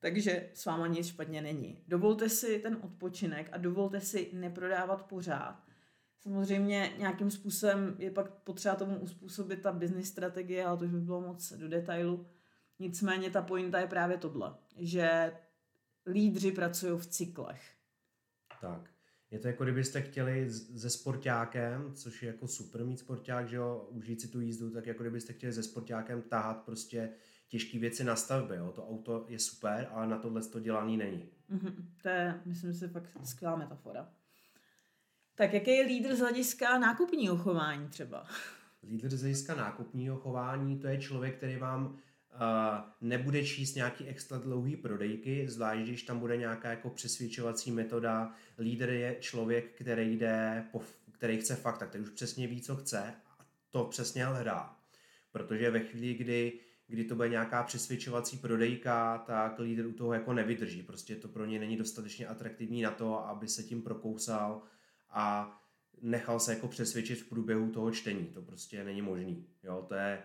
takže 0.00 0.50
s 0.54 0.64
váma 0.64 0.86
nic 0.86 1.06
špatně 1.06 1.42
není. 1.42 1.84
Dovolte 1.88 2.28
si 2.28 2.58
ten 2.58 2.78
odpočinek 2.82 3.48
a 3.52 3.58
dovolte 3.58 4.00
si 4.00 4.30
neprodávat 4.32 5.02
pořád. 5.02 5.62
Samozřejmě 6.20 6.92
nějakým 6.98 7.30
způsobem 7.30 7.96
je 7.98 8.10
pak 8.10 8.30
potřeba 8.30 8.74
tomu 8.74 8.98
uspůsobit 8.98 9.62
ta 9.62 9.72
business 9.72 10.08
strategie, 10.08 10.64
ale 10.64 10.78
to 10.78 10.84
už 10.84 10.90
by 10.90 11.00
bylo 11.00 11.20
moc 11.20 11.52
do 11.52 11.68
detailu. 11.68 12.26
Nicméně 12.78 13.30
ta 13.30 13.42
pointa 13.42 13.78
je 13.78 13.86
právě 13.86 14.18
tohle, 14.18 14.54
že 14.76 15.32
lídři 16.06 16.52
pracují 16.52 16.98
v 16.98 17.06
cyklech. 17.06 17.62
Tak. 18.60 18.90
Je 19.30 19.38
to 19.38 19.48
jako 19.48 19.64
kdybyste 19.64 20.02
chtěli 20.02 20.50
se 20.50 20.90
sportákem, 20.90 21.94
což 21.94 22.22
je 22.22 22.26
jako 22.26 22.48
super 22.48 22.84
mít 22.84 22.98
sporták, 22.98 23.48
že 23.48 23.56
jo, 23.56 23.86
užít 23.90 24.20
si 24.20 24.28
tu 24.28 24.40
jízdu, 24.40 24.70
tak 24.70 24.86
jako 24.86 25.02
kdybyste 25.02 25.32
chtěli 25.32 25.52
se 25.52 25.62
sportákem 25.62 26.22
tahat 26.22 26.62
prostě 26.64 27.10
těžké 27.48 27.78
věci 27.78 28.04
na 28.04 28.16
stavbě, 28.16 28.56
jo. 28.56 28.72
To 28.72 28.88
auto 28.88 29.24
je 29.28 29.38
super, 29.38 29.88
ale 29.90 30.06
na 30.06 30.18
tohle 30.18 30.42
to 30.42 30.60
dělaný 30.60 30.96
není. 30.96 31.28
Mm-hmm. 31.50 31.74
To 32.02 32.08
je, 32.08 32.40
myslím 32.44 32.74
si, 32.74 32.88
fakt 32.88 33.10
skvělá 33.24 33.56
metafora. 33.56 34.08
Tak 35.34 35.52
jaký 35.52 35.70
je 35.70 35.86
lídr 35.86 36.14
z 36.14 36.18
hlediska 36.18 36.78
nákupního 36.78 37.36
chování 37.36 37.88
třeba? 37.88 38.26
Lídr 38.82 39.16
z 39.16 39.20
hlediska 39.20 39.54
nákupního 39.54 40.16
chování, 40.16 40.78
to 40.78 40.86
je 40.86 40.98
člověk, 40.98 41.36
který 41.36 41.56
vám 41.56 41.98
nebude 43.00 43.44
číst 43.44 43.74
nějaký 43.74 44.06
extra 44.06 44.38
dlouhý 44.38 44.76
prodejky, 44.76 45.48
zvlášť 45.48 45.82
když 45.82 46.02
tam 46.02 46.18
bude 46.18 46.36
nějaká 46.36 46.70
jako 46.70 46.90
přesvědčovací 46.90 47.70
metoda. 47.70 48.34
Lídr 48.58 48.90
je 48.90 49.16
člověk, 49.20 49.72
který 49.72 50.16
jde, 50.16 50.64
po, 50.72 50.82
který 51.12 51.38
chce 51.38 51.56
fakta, 51.56 51.86
který 51.86 52.04
už 52.04 52.10
přesně 52.10 52.46
ví, 52.46 52.60
co 52.60 52.76
chce 52.76 53.14
a 53.26 53.46
to 53.70 53.84
přesně 53.84 54.24
hledá. 54.24 54.76
Protože 55.32 55.70
ve 55.70 55.80
chvíli, 55.80 56.14
kdy, 56.14 56.52
kdy 56.86 57.04
to 57.04 57.14
bude 57.14 57.28
nějaká 57.28 57.62
přesvědčovací 57.62 58.38
prodejka, 58.38 59.18
tak 59.18 59.58
lídr 59.58 59.86
u 59.86 59.92
toho 59.92 60.12
jako 60.12 60.32
nevydrží. 60.32 60.82
Prostě 60.82 61.16
to 61.16 61.28
pro 61.28 61.44
ně 61.44 61.58
není 61.58 61.76
dostatečně 61.76 62.26
atraktivní 62.26 62.82
na 62.82 62.90
to, 62.90 63.28
aby 63.28 63.48
se 63.48 63.62
tím 63.62 63.82
prokousal 63.82 64.62
a 65.10 65.58
nechal 66.02 66.40
se 66.40 66.54
jako 66.54 66.68
přesvědčit 66.68 67.20
v 67.20 67.28
průběhu 67.28 67.70
toho 67.70 67.90
čtení. 67.90 68.26
To 68.26 68.42
prostě 68.42 68.84
není 68.84 69.02
možný. 69.02 69.46
Jo, 69.62 69.84
to 69.88 69.94
je, 69.94 70.22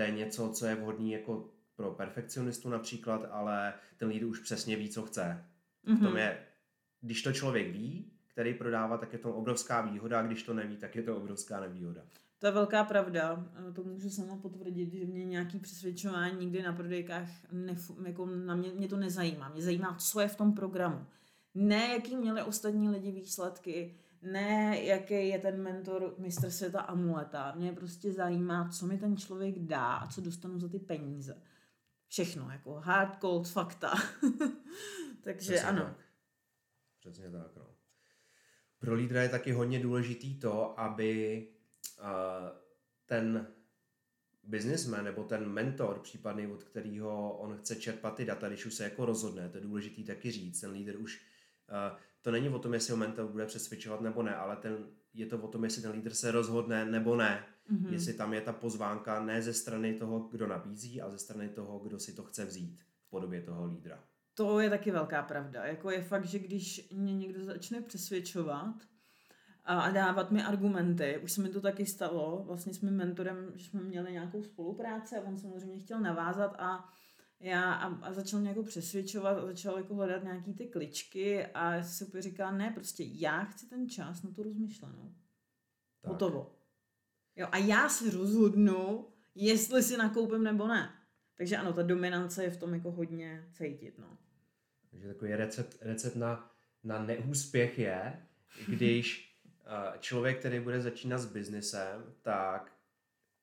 to 0.00 0.04
je 0.04 0.10
něco, 0.10 0.48
co 0.48 0.66
je 0.66 0.74
vhodné 0.74 1.08
jako 1.08 1.48
pro 1.76 1.90
perfekcionistu 1.90 2.68
například, 2.68 3.28
ale 3.30 3.74
ten 3.96 4.08
lídr 4.08 4.24
už 4.24 4.38
přesně 4.38 4.76
ví, 4.76 4.88
co 4.88 5.02
chce. 5.02 5.44
Mm-hmm. 5.86 5.96
V 5.96 5.98
tom 5.98 6.08
mhm. 6.08 6.16
je, 6.16 6.38
když 7.00 7.22
to 7.22 7.32
člověk 7.32 7.72
ví, 7.72 8.12
který 8.28 8.54
prodává, 8.54 8.98
tak 8.98 9.12
je 9.12 9.18
to 9.18 9.34
obrovská 9.34 9.80
výhoda, 9.80 10.20
a 10.20 10.22
když 10.22 10.42
to 10.42 10.54
neví, 10.54 10.76
tak 10.76 10.96
je 10.96 11.02
to 11.02 11.16
obrovská 11.16 11.60
nevýhoda. 11.60 12.02
To 12.38 12.46
je 12.46 12.52
velká 12.52 12.84
pravda. 12.84 13.46
To 13.74 13.82
můžu 13.84 14.10
sama 14.10 14.36
potvrdit, 14.36 14.92
že 14.92 15.06
mě 15.06 15.24
nějaký 15.24 15.58
přesvědčování 15.58 16.38
nikdy 16.38 16.62
na 16.62 16.72
prodejkách 16.72 17.28
nefu, 17.52 17.96
jako 18.06 18.26
na 18.26 18.54
mě, 18.54 18.72
mě 18.72 18.88
to 18.88 18.96
nezajímá. 18.96 19.48
Mě 19.48 19.62
zajímá, 19.62 19.94
co 19.94 20.20
je 20.20 20.28
v 20.28 20.36
tom 20.36 20.54
programu. 20.54 21.06
Ne, 21.54 21.88
jaký 21.88 22.16
měli 22.16 22.42
ostatní 22.42 22.88
lidi 22.88 23.12
výsledky, 23.12 23.94
ne 24.22 24.80
jaký 24.84 25.28
je 25.28 25.38
ten 25.38 25.62
mentor 25.62 26.14
mistr 26.18 26.50
světa 26.50 26.80
amuleta. 26.80 27.52
Mě 27.54 27.72
prostě 27.72 28.12
zajímá, 28.12 28.68
co 28.68 28.86
mi 28.86 28.98
ten 28.98 29.16
člověk 29.16 29.58
dá 29.58 29.94
a 29.94 30.06
co 30.06 30.20
dostanu 30.20 30.58
za 30.58 30.68
ty 30.68 30.78
peníze. 30.78 31.42
Všechno, 32.08 32.50
jako 32.50 32.74
hard, 32.74 33.20
cold, 33.20 33.48
fakta. 33.48 33.94
Takže 35.24 35.52
Přesně 35.52 35.68
ano. 35.68 35.82
Tak. 35.82 35.96
Přesně 37.00 37.30
tak, 37.30 37.56
no. 37.56 37.66
Pro 38.78 38.94
lídra 38.94 39.22
je 39.22 39.28
taky 39.28 39.52
hodně 39.52 39.80
důležitý 39.80 40.40
to, 40.40 40.80
aby 40.80 41.48
uh, 42.00 42.06
ten 43.06 43.46
businessman 44.42 45.04
nebo 45.04 45.24
ten 45.24 45.48
mentor 45.48 45.98
případný, 45.98 46.46
od 46.46 46.64
kterého 46.64 47.38
on 47.38 47.58
chce 47.58 47.76
čerpat 47.76 48.14
ty 48.14 48.24
data, 48.24 48.48
když 48.48 48.66
už 48.66 48.74
se 48.74 48.84
jako 48.84 49.04
rozhodne, 49.04 49.48
to 49.48 49.56
je 49.56 49.62
důležitý 49.62 50.04
taky 50.04 50.30
říct, 50.30 50.60
ten 50.60 50.70
lídr 50.70 50.96
už 50.96 51.22
uh, 51.70 51.98
to 52.22 52.30
není 52.30 52.48
o 52.48 52.58
tom, 52.58 52.74
jestli 52.74 52.90
ho 52.90 52.96
mentor 52.96 53.26
bude 53.26 53.46
přesvědčovat 53.46 54.00
nebo 54.00 54.22
ne, 54.22 54.36
ale 54.36 54.56
ten, 54.56 54.86
je 55.14 55.26
to 55.26 55.38
o 55.38 55.48
tom, 55.48 55.64
jestli 55.64 55.82
ten 55.82 55.90
lídr 55.90 56.14
se 56.14 56.30
rozhodne 56.30 56.84
nebo 56.84 57.16
ne. 57.16 57.44
Mm-hmm. 57.72 57.92
Jestli 57.92 58.14
tam 58.14 58.34
je 58.34 58.40
ta 58.40 58.52
pozvánka 58.52 59.24
ne 59.24 59.42
ze 59.42 59.52
strany 59.52 59.94
toho, 59.94 60.20
kdo 60.20 60.46
nabízí, 60.46 61.02
a 61.02 61.10
ze 61.10 61.18
strany 61.18 61.48
toho, 61.48 61.78
kdo 61.78 61.98
si 61.98 62.12
to 62.12 62.24
chce 62.24 62.44
vzít 62.44 62.80
v 63.06 63.10
podobě 63.10 63.42
toho 63.42 63.66
lídra. 63.66 64.04
To 64.34 64.60
je 64.60 64.70
taky 64.70 64.90
velká 64.90 65.22
pravda. 65.22 65.64
Jako 65.64 65.90
je 65.90 66.02
fakt, 66.02 66.24
že 66.24 66.38
když 66.38 66.88
mě 66.92 67.14
někdo 67.14 67.44
začne 67.44 67.80
přesvědčovat 67.80 68.74
a 69.64 69.90
dávat 69.90 70.30
mi 70.30 70.42
argumenty, 70.42 71.20
už 71.24 71.32
se 71.32 71.42
mi 71.42 71.48
to 71.48 71.60
taky 71.60 71.86
stalo, 71.86 72.44
vlastně 72.46 72.74
s 72.74 72.80
mým 72.80 72.96
mentorem, 72.96 73.52
že 73.54 73.70
jsme 73.70 73.82
měli 73.82 74.12
nějakou 74.12 74.42
spolupráci 74.42 75.16
a 75.16 75.22
on 75.22 75.38
samozřejmě 75.38 75.78
chtěl 75.78 76.00
navázat 76.00 76.56
a 76.58 76.88
já 77.40 77.72
a, 77.72 77.86
a 77.86 78.12
začal 78.12 78.40
mě 78.40 78.48
jako 78.48 78.62
přesvědčovat 78.62 79.38
a 79.38 79.46
začal 79.46 79.76
jako 79.76 79.94
hledat 79.94 80.24
nějaký 80.24 80.54
ty 80.54 80.66
kličky 80.66 81.46
a 81.46 81.74
já 81.74 81.82
si 81.82 82.04
úplně 82.04 82.22
říkala, 82.22 82.50
ne, 82.50 82.70
prostě 82.74 83.04
já 83.06 83.44
chci 83.44 83.66
ten 83.66 83.88
čas 83.88 84.22
na 84.22 84.30
tu 84.30 84.42
rozmyšlenou. 84.42 85.14
Tak. 86.00 86.12
Hotovo. 86.12 86.56
Jo, 87.36 87.48
a 87.52 87.58
já 87.58 87.88
si 87.88 88.10
rozhodnu, 88.10 89.08
jestli 89.34 89.82
si 89.82 89.96
nakoupím 89.96 90.42
nebo 90.42 90.66
ne. 90.66 90.92
Takže 91.36 91.56
ano, 91.56 91.72
ta 91.72 91.82
dominance 91.82 92.44
je 92.44 92.50
v 92.50 92.56
tom 92.56 92.74
jako 92.74 92.90
hodně 92.90 93.48
cítit, 93.52 93.98
no. 93.98 94.18
Takže 94.90 95.08
takový 95.08 95.34
recept, 95.34 95.76
recept 95.80 96.16
na, 96.16 96.50
na 96.84 97.04
neúspěch 97.04 97.78
je, 97.78 98.26
když 98.68 99.36
člověk, 99.98 100.38
který 100.38 100.60
bude 100.60 100.80
začínat 100.80 101.18
s 101.18 101.26
biznesem, 101.26 102.14
tak 102.22 102.72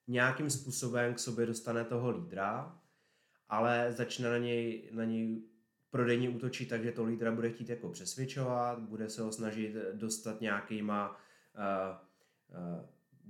nějakým 0.07 0.49
způsobem 0.49 1.13
k 1.13 1.19
sobě 1.19 1.45
dostane 1.45 1.85
toho 1.85 2.11
lídra, 2.11 2.81
ale 3.49 3.93
začne 3.93 4.29
na 4.29 4.37
něj, 4.37 4.89
na 4.91 5.03
něj 5.03 5.41
prodejně 5.91 6.29
útočit 6.29 6.69
tak, 6.69 6.83
že 6.83 6.91
to 6.91 7.03
lídra 7.03 7.31
bude 7.31 7.49
chtít 7.49 7.69
jako 7.69 7.89
přesvědčovat, 7.89 8.79
bude 8.79 9.09
se 9.09 9.21
ho 9.21 9.31
snažit 9.31 9.75
dostat 9.93 10.41
nějakýma 10.41 11.09
uh, 11.09 11.15
uh, 12.57 12.85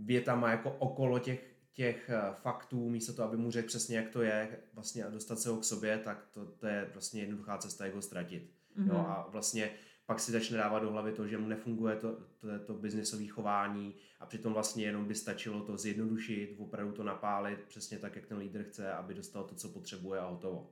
větama 0.06 0.52
jako 0.52 0.72
okolo 0.72 1.20
těch, 1.20 1.56
těch 1.74 2.10
uh, 2.14 2.36
faktů, 2.36 2.90
místo 2.90 3.14
toho, 3.14 3.28
aby 3.28 3.38
mu 3.38 3.52
řekl 3.52 3.68
přesně, 3.68 3.98
jak 3.98 4.10
to 4.10 4.22
je, 4.22 4.60
vlastně 4.74 5.04
a 5.04 5.10
dostat 5.10 5.40
se 5.40 5.50
ho 5.50 5.58
k 5.58 5.64
sobě, 5.64 5.98
tak 5.98 6.28
to, 6.32 6.46
to 6.46 6.68
je 6.68 6.90
vlastně 6.94 7.22
jednoduchá 7.22 7.58
cesta, 7.58 7.86
jak 7.86 7.96
ho 7.96 8.02
ztratit. 8.02 8.52
Mm-hmm. 8.78 8.88
Jo, 8.88 8.94
mhm. 8.94 9.06
a 9.06 9.28
vlastně 9.32 9.72
pak 10.08 10.20
si 10.20 10.32
začne 10.32 10.58
dávat 10.58 10.80
do 10.80 10.92
hlavy 10.92 11.12
to, 11.12 11.28
že 11.28 11.38
mu 11.38 11.48
nefunguje 11.48 11.96
to, 11.96 12.18
to, 12.40 12.48
to 12.66 12.74
biznisové 12.74 13.28
chování 13.28 13.96
a 14.20 14.26
přitom 14.26 14.54
vlastně 14.54 14.86
jenom 14.86 15.06
by 15.06 15.16
stačilo 15.16 15.62
to 15.62 15.78
zjednodušit, 15.78 16.56
opravdu 16.58 16.94
to 16.94 17.04
napálit 17.04 17.60
přesně 17.68 17.98
tak, 17.98 18.16
jak 18.16 18.26
ten 18.26 18.38
lídr 18.38 18.64
chce, 18.64 18.94
aby 18.94 19.14
dostal 19.14 19.44
to, 19.44 19.56
co 19.56 19.70
potřebuje 19.70 20.20
a 20.20 20.28
hotovo. 20.28 20.72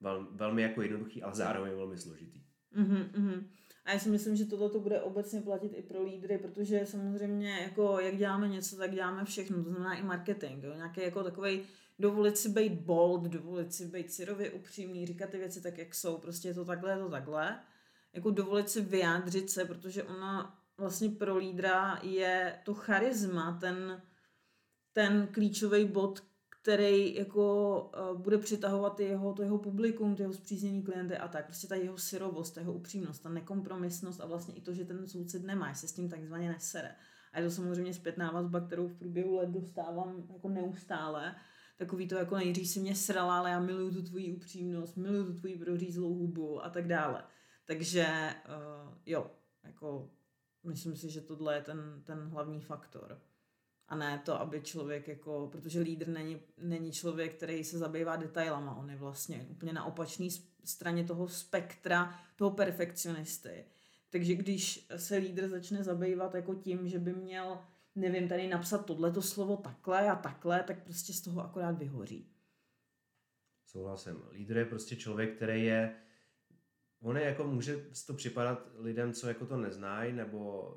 Vel, 0.00 0.28
velmi 0.30 0.62
jako 0.62 0.82
jednoduchý, 0.82 1.22
ale 1.22 1.34
zároveň 1.34 1.72
velmi 1.72 1.98
složitý. 1.98 2.42
Mm-hmm. 2.76 3.44
A 3.84 3.92
já 3.92 3.98
si 3.98 4.08
myslím, 4.08 4.36
že 4.36 4.44
tohle 4.44 4.70
to 4.70 4.80
bude 4.80 5.00
obecně 5.00 5.40
platit 5.40 5.72
i 5.74 5.82
pro 5.82 6.02
lídry, 6.02 6.38
protože 6.38 6.86
samozřejmě 6.86 7.50
jako 7.50 8.00
jak 8.00 8.16
děláme 8.16 8.48
něco, 8.48 8.76
tak 8.76 8.90
děláme 8.90 9.24
všechno, 9.24 9.64
to 9.64 9.70
znamená 9.70 9.94
i 9.94 10.02
marketing, 10.02 10.64
jo? 10.64 10.74
nějaký 10.74 11.00
jako 11.00 11.24
takový 11.24 11.62
dovolit 11.98 12.38
si 12.38 12.48
být 12.48 12.72
bold, 12.72 13.22
dovolit 13.22 13.74
si 13.74 13.86
být 13.86 14.12
syrově 14.12 14.50
upřímný, 14.50 15.06
říkat 15.06 15.30
ty 15.30 15.38
věci 15.38 15.62
tak, 15.62 15.78
jak 15.78 15.94
jsou, 15.94 16.18
prostě 16.18 16.48
je 16.48 16.54
to 16.54 16.64
takhle, 16.64 16.90
je 16.90 16.98
to 16.98 17.10
takhle 17.10 17.60
jako 18.12 18.30
dovolit 18.30 18.70
si 18.70 18.80
vyjádřit 18.80 19.50
se, 19.50 19.64
protože 19.64 20.02
ona 20.02 20.58
vlastně 20.78 21.08
pro 21.08 21.36
lídra 21.36 22.00
je 22.02 22.58
to 22.64 22.74
charisma, 22.74 23.58
ten, 23.60 24.02
ten 24.92 25.28
klíčový 25.32 25.84
bod, 25.84 26.22
který 26.62 27.14
jako 27.14 27.78
uh, 28.12 28.20
bude 28.20 28.38
přitahovat 28.38 29.00
jeho, 29.00 29.32
to 29.32 29.42
jeho 29.42 29.58
publikum, 29.58 30.16
ty 30.16 30.22
jeho 30.22 30.32
zpříznění 30.32 30.82
klienty 30.82 31.16
a 31.16 31.28
tak. 31.28 31.44
Prostě 31.44 31.66
ta 31.66 31.74
jeho 31.74 31.98
syrovost, 31.98 32.54
ta 32.54 32.60
jeho 32.60 32.72
upřímnost, 32.72 33.22
ta 33.22 33.28
nekompromisnost 33.28 34.20
a 34.20 34.26
vlastně 34.26 34.54
i 34.54 34.60
to, 34.60 34.74
že 34.74 34.84
ten 34.84 35.06
soucit 35.06 35.44
nemá, 35.44 35.74
se 35.74 35.88
s 35.88 35.92
tím 35.92 36.08
takzvaně 36.08 36.48
nesere. 36.48 36.94
A 37.32 37.38
je 37.38 37.44
to 37.44 37.50
samozřejmě 37.50 37.94
zpětná 37.94 38.30
vazba, 38.30 38.60
kterou 38.60 38.88
v 38.88 38.94
průběhu 38.94 39.36
let 39.36 39.48
dostávám 39.48 40.26
jako 40.32 40.48
neustále. 40.48 41.34
Takový 41.78 42.08
to 42.08 42.14
jako 42.14 42.36
nejdřív 42.36 42.68
si 42.68 42.80
mě 42.80 42.94
srala, 42.94 43.38
ale 43.38 43.50
já 43.50 43.60
miluju 43.60 43.90
tu 43.90 44.02
tvoji 44.02 44.32
upřímnost, 44.32 44.96
miluju 44.96 45.24
tu 45.24 45.34
tvoji 45.34 45.58
prořízlou 45.58 46.14
hubu 46.14 46.64
a 46.64 46.70
tak 46.70 46.88
dále. 46.88 47.24
Takže 47.72 48.34
uh, 48.48 48.94
jo, 49.06 49.30
jako 49.64 50.10
myslím 50.62 50.96
si, 50.96 51.10
že 51.10 51.20
tohle 51.20 51.54
je 51.54 51.62
ten, 51.62 52.02
ten 52.04 52.18
hlavní 52.18 52.60
faktor. 52.60 53.20
A 53.88 53.96
ne 53.96 54.22
to, 54.24 54.40
aby 54.40 54.60
člověk 54.60 55.08
jako, 55.08 55.48
protože 55.52 55.80
lídr 55.80 56.08
není, 56.08 56.40
není 56.58 56.92
člověk, 56.92 57.34
který 57.34 57.64
se 57.64 57.78
zabývá 57.78 58.16
detailama, 58.16 58.74
on 58.74 58.90
je 58.90 58.96
vlastně 58.96 59.46
úplně 59.50 59.72
na 59.72 59.84
opačné 59.84 60.26
straně 60.64 61.04
toho 61.04 61.28
spektra, 61.28 62.20
toho 62.36 62.50
perfekcionisty. 62.50 63.64
Takže 64.10 64.34
když 64.34 64.88
se 64.96 65.16
lídr 65.16 65.48
začne 65.48 65.84
zabývat 65.84 66.34
jako 66.34 66.54
tím, 66.54 66.88
že 66.88 66.98
by 66.98 67.12
měl 67.12 67.58
nevím, 67.94 68.28
tady 68.28 68.48
napsat 68.48 68.86
tohleto 68.86 69.22
slovo 69.22 69.56
takhle 69.56 70.10
a 70.10 70.16
takhle, 70.16 70.62
tak 70.62 70.84
prostě 70.84 71.12
z 71.12 71.20
toho 71.20 71.44
akorát 71.44 71.78
vyhoří. 71.78 72.28
Souhlasím. 73.66 74.22
Lídr 74.32 74.56
je 74.56 74.64
prostě 74.64 74.96
člověk, 74.96 75.36
který 75.36 75.64
je, 75.64 75.96
on 77.02 77.16
je 77.16 77.24
jako, 77.24 77.44
může 77.44 77.76
to 78.06 78.14
připadat 78.14 78.68
lidem, 78.78 79.12
co 79.12 79.28
jako 79.28 79.46
to 79.46 79.56
neznají, 79.56 80.12
nebo 80.12 80.70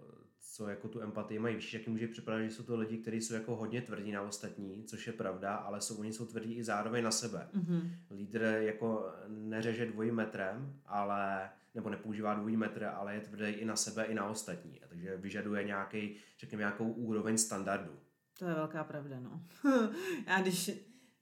co 0.55 0.67
jako 0.70 0.88
tu 0.88 1.01
empatii 1.01 1.39
mají 1.39 1.55
vyšší, 1.55 1.77
jak 1.77 1.88
může 1.88 2.08
připadat, 2.08 2.41
že 2.41 2.51
jsou 2.51 2.63
to 2.63 2.75
lidi, 2.75 2.98
kteří 2.98 3.22
jsou 3.22 3.34
jako 3.34 3.55
hodně 3.55 3.82
tvrdí 3.82 4.12
na 4.12 4.22
ostatní, 4.22 4.84
což 4.84 5.08
je 5.08 5.13
pravda, 5.13 5.55
ale 5.55 5.82
jsou, 5.82 5.96
oni 5.96 6.13
jsou 6.13 6.25
tvrdí 6.25 6.53
i 6.53 6.63
zároveň 6.63 7.03
na 7.03 7.12
sebe. 7.12 7.48
Mm-hmm. 7.53 7.89
Lídr 8.12 8.41
jako 8.41 9.12
neřeže 9.27 9.86
dvojím 9.86 10.15
metrem, 10.15 10.79
ale 10.86 11.50
nebo 11.75 11.89
nepoužívá 11.89 12.34
dvojí 12.34 12.58
metr, 12.58 12.84
ale 12.84 13.15
je 13.15 13.22
tvrdý 13.22 13.46
i 13.46 13.65
na 13.65 13.75
sebe, 13.75 14.03
i 14.03 14.13
na 14.13 14.29
ostatní. 14.29 14.84
A 14.84 14.88
takže 14.88 15.17
vyžaduje 15.17 15.63
nějaký, 15.63 16.15
řekněme, 16.39 16.62
nějakou 16.62 16.91
úroveň 16.91 17.38
standardu. 17.38 18.00
To 18.39 18.46
je 18.46 18.53
velká 18.53 18.84
pravda, 18.84 19.20
no. 19.20 19.41
Já 20.27 20.41
když 20.41 20.72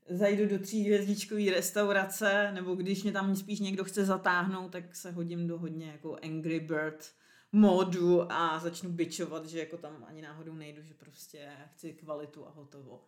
zajdu 0.10 0.48
do 0.48 0.60
tříhvězdičkové 0.60 1.52
restaurace, 1.52 2.52
nebo 2.54 2.76
když 2.76 3.04
mě 3.04 3.12
tam 3.12 3.36
spíš 3.36 3.60
někdo 3.60 3.84
chce 3.84 4.06
zatáhnout, 4.06 4.72
tak 4.72 4.96
se 4.96 5.12
hodím 5.12 5.48
do 5.48 5.58
hodně 5.58 5.92
jako 5.92 6.18
Angry 6.24 6.60
Bird 6.60 7.14
módu 7.52 8.32
a 8.32 8.60
začnu 8.60 8.90
bičovat, 8.90 9.46
že 9.46 9.60
jako 9.60 9.78
tam 9.78 10.06
ani 10.08 10.22
náhodou 10.22 10.54
nejdu, 10.54 10.84
že 10.84 10.94
prostě 10.94 11.50
chci 11.74 11.94
kvalitu 11.94 12.48
a 12.48 12.50
hotovo. 12.50 13.06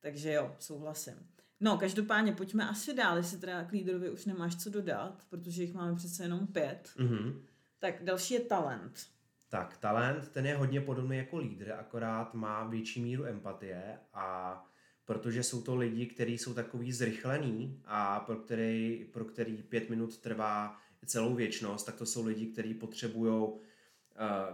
Takže 0.00 0.32
jo, 0.32 0.56
souhlasím. 0.58 1.14
No, 1.60 1.78
každopádně 1.78 2.32
pojďme 2.32 2.68
asi 2.68 2.94
dál, 2.94 3.16
jestli 3.16 3.38
teda 3.38 3.64
k 3.64 3.72
lídrovi 3.72 4.10
už 4.10 4.26
nemáš 4.26 4.56
co 4.56 4.70
dodat, 4.70 5.24
protože 5.28 5.62
jich 5.62 5.74
máme 5.74 5.96
přece 5.96 6.22
jenom 6.22 6.46
pět. 6.46 6.90
Mm-hmm. 6.96 7.40
Tak 7.78 8.04
další 8.04 8.34
je 8.34 8.40
talent. 8.40 9.06
Tak, 9.48 9.76
talent, 9.76 10.28
ten 10.28 10.46
je 10.46 10.56
hodně 10.56 10.80
podobný 10.80 11.16
jako 11.16 11.38
lídr, 11.38 11.72
akorát 11.72 12.34
má 12.34 12.64
větší 12.64 13.02
míru 13.02 13.24
empatie 13.24 13.98
a 14.12 14.54
protože 15.10 15.42
jsou 15.42 15.62
to 15.62 15.76
lidi, 15.76 16.06
kteří 16.06 16.38
jsou 16.38 16.54
takový 16.54 16.92
zrychlený 16.92 17.80
a 17.84 18.20
pro 18.20 18.36
který, 18.36 19.06
pro 19.12 19.24
který 19.24 19.62
pět 19.62 19.90
minut 19.90 20.18
trvá 20.18 20.76
celou 21.06 21.34
věčnost, 21.34 21.86
tak 21.86 21.94
to 21.94 22.06
jsou 22.06 22.26
lidi, 22.26 22.46
kteří 22.46 22.74
potřebují 22.74 23.42
uh, 23.42 23.58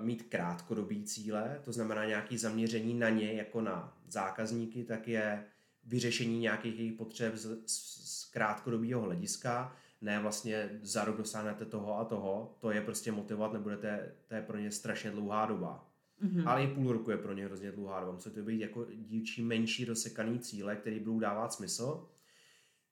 mít 0.01 0.23
krátkodobý 0.23 1.05
cíle, 1.05 1.61
to 1.65 1.73
znamená 1.73 2.05
nějaké 2.05 2.39
zaměření 2.39 2.95
na 2.95 3.09
ně 3.09 3.33
jako 3.33 3.61
na 3.61 3.99
zákazníky, 4.09 4.85
tak 4.85 5.09
je 5.09 5.45
vyřešení 5.85 6.39
nějakých 6.39 6.79
jejich 6.79 6.95
potřeb 6.95 7.35
z, 7.37 7.43
z, 7.67 7.73
z 8.09 8.25
krátkodobého 8.25 9.01
hlediska, 9.01 9.77
ne 10.01 10.21
vlastně 10.21 10.79
za 10.83 11.05
rok 11.05 11.17
dosáhnete 11.17 11.65
toho 11.65 11.99
a 11.99 12.05
toho, 12.05 12.57
to 12.61 12.71
je 12.71 12.81
prostě 12.81 13.13
motivovat, 13.13 13.53
nebudete, 13.53 14.13
to 14.29 14.35
je 14.35 14.43
pro 14.43 14.59
ně 14.59 14.71
strašně 14.71 15.11
dlouhá 15.11 15.47
doba. 15.47 15.96
Mm-hmm. 16.25 16.49
Ale 16.49 16.65
i 16.65 16.75
půl 16.75 16.93
roku 16.93 17.11
je 17.11 17.17
pro 17.17 17.33
ně 17.33 17.45
hrozně 17.45 17.73
dlouhá 17.73 18.01
doba. 18.01 18.13
Musí 18.13 18.31
to 18.31 18.43
být 18.43 18.61
jako 18.61 18.87
dílčí, 18.95 19.43
menší, 19.43 19.85
rozsekaný 19.85 20.39
cíle, 20.39 20.77
které 20.77 21.01
budou 21.01 21.19
dávat 21.19 21.53
smysl. 21.53 22.09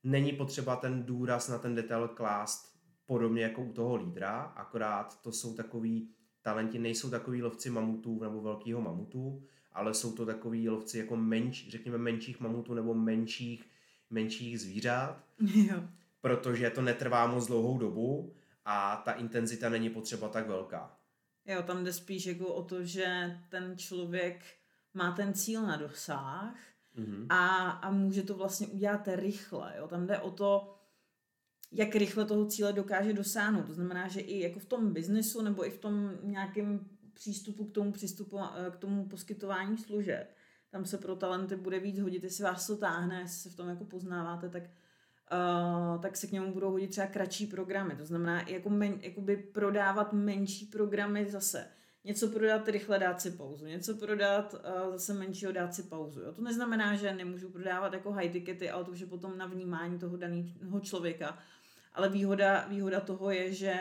Není 0.04 0.32
potřeba 0.32 0.76
ten 0.76 1.02
důraz 1.02 1.48
na 1.48 1.58
ten 1.58 1.74
detail 1.74 2.08
klást 2.08 2.74
podobně 3.06 3.42
jako 3.42 3.62
u 3.62 3.72
toho 3.72 3.96
lídra, 3.96 4.40
akorát 4.40 5.22
to 5.22 5.32
jsou 5.32 5.54
takový 5.54 6.10
talenti, 6.42 6.78
nejsou 6.78 7.10
takový 7.10 7.42
lovci 7.42 7.70
mamutů 7.70 8.22
nebo 8.22 8.40
velkého 8.40 8.80
mamutu, 8.80 9.42
ale 9.72 9.94
jsou 9.94 10.12
to 10.12 10.26
takový 10.26 10.68
lovci 10.68 10.98
jako 10.98 11.16
menš, 11.16 11.68
řekněme 11.68 11.98
menších 11.98 12.40
mamutů 12.40 12.74
nebo 12.74 12.94
menších, 12.94 13.64
menších 14.10 14.60
zvířat, 14.60 15.24
jo. 15.54 15.82
protože 16.20 16.70
to 16.70 16.82
netrvá 16.82 17.26
moc 17.26 17.46
dlouhou 17.46 17.78
dobu 17.78 18.34
a 18.64 19.02
ta 19.04 19.12
intenzita 19.12 19.68
není 19.68 19.90
potřeba 19.90 20.28
tak 20.28 20.48
velká. 20.48 20.96
Jo, 21.46 21.62
tam 21.62 21.84
jde 21.84 21.92
spíš 21.92 22.26
jako 22.26 22.54
o 22.54 22.62
to, 22.62 22.84
že 22.84 23.38
ten 23.48 23.78
člověk 23.78 24.44
má 24.94 25.12
ten 25.12 25.34
cíl 25.34 25.62
na 25.62 25.76
dosah 25.76 26.54
mm-hmm. 26.96 27.26
a, 27.28 27.70
a 27.70 27.90
může 27.90 28.22
to 28.22 28.34
vlastně 28.34 28.66
udělat 28.66 29.08
rychle. 29.14 29.74
Jo. 29.76 29.88
Tam 29.88 30.06
jde 30.06 30.18
o 30.18 30.30
to, 30.30 30.74
jak 31.72 31.94
rychle 31.94 32.24
toho 32.24 32.46
cíle 32.46 32.72
dokáže 32.72 33.12
dosáhnout. 33.12 33.66
To 33.66 33.74
znamená, 33.74 34.08
že 34.08 34.20
i 34.20 34.40
jako 34.40 34.58
v 34.60 34.64
tom 34.64 34.92
biznesu 34.92 35.42
nebo 35.42 35.66
i 35.66 35.70
v 35.70 35.78
tom 35.78 36.18
nějakém 36.22 36.88
přístupu 37.14 37.64
k 37.64 37.72
tomu 37.72 37.92
přístupu, 37.92 38.38
k 38.70 38.76
tomu 38.76 39.08
poskytování 39.08 39.78
služeb. 39.78 40.34
Tam 40.70 40.84
se 40.84 40.98
pro 40.98 41.16
talenty 41.16 41.56
bude 41.56 41.80
víc 41.80 41.98
hodit, 41.98 42.24
jestli 42.24 42.44
vás 42.44 42.66
to 42.66 42.76
táhne, 42.76 43.20
jestli 43.20 43.38
se 43.38 43.50
v 43.50 43.56
tom 43.56 43.68
jako 43.68 43.84
poznáváte, 43.84 44.48
tak, 44.48 44.62
uh, 45.32 46.02
tak 46.02 46.16
se 46.16 46.26
k 46.26 46.32
němu 46.32 46.52
budou 46.52 46.70
hodit 46.70 46.90
třeba 46.90 47.06
kratší 47.06 47.46
programy. 47.46 47.96
To 47.96 48.06
znamená 48.06 48.48
jako 48.48 48.70
men, 48.70 48.98
jakoby 49.00 49.36
prodávat 49.36 50.12
menší 50.12 50.66
programy 50.66 51.30
zase. 51.30 51.66
Něco 52.04 52.28
prodat, 52.28 52.68
rychle 52.68 52.98
dát 52.98 53.20
si 53.20 53.30
pauzu. 53.30 53.66
Něco 53.66 53.94
prodat, 53.94 54.54
uh, 54.54 54.92
zase 54.92 55.14
menšího 55.14 55.52
dát 55.52 55.74
si 55.74 55.82
pauzu. 55.82 56.20
Jo? 56.20 56.32
To 56.32 56.42
neznamená, 56.42 56.96
že 56.96 57.14
nemůžu 57.14 57.50
prodávat 57.50 57.92
jako 57.92 58.12
high 58.12 58.32
tickety, 58.32 58.70
ale 58.70 58.84
to 58.84 58.90
už 58.90 59.00
je 59.00 59.06
potom 59.06 59.38
na 59.38 59.46
vnímání 59.46 59.98
toho 59.98 60.16
daného 60.16 60.80
člověka. 60.80 61.38
Ale 61.94 62.08
výhoda, 62.08 62.66
výhoda 62.68 63.00
toho 63.00 63.30
je, 63.30 63.52
že 63.52 63.74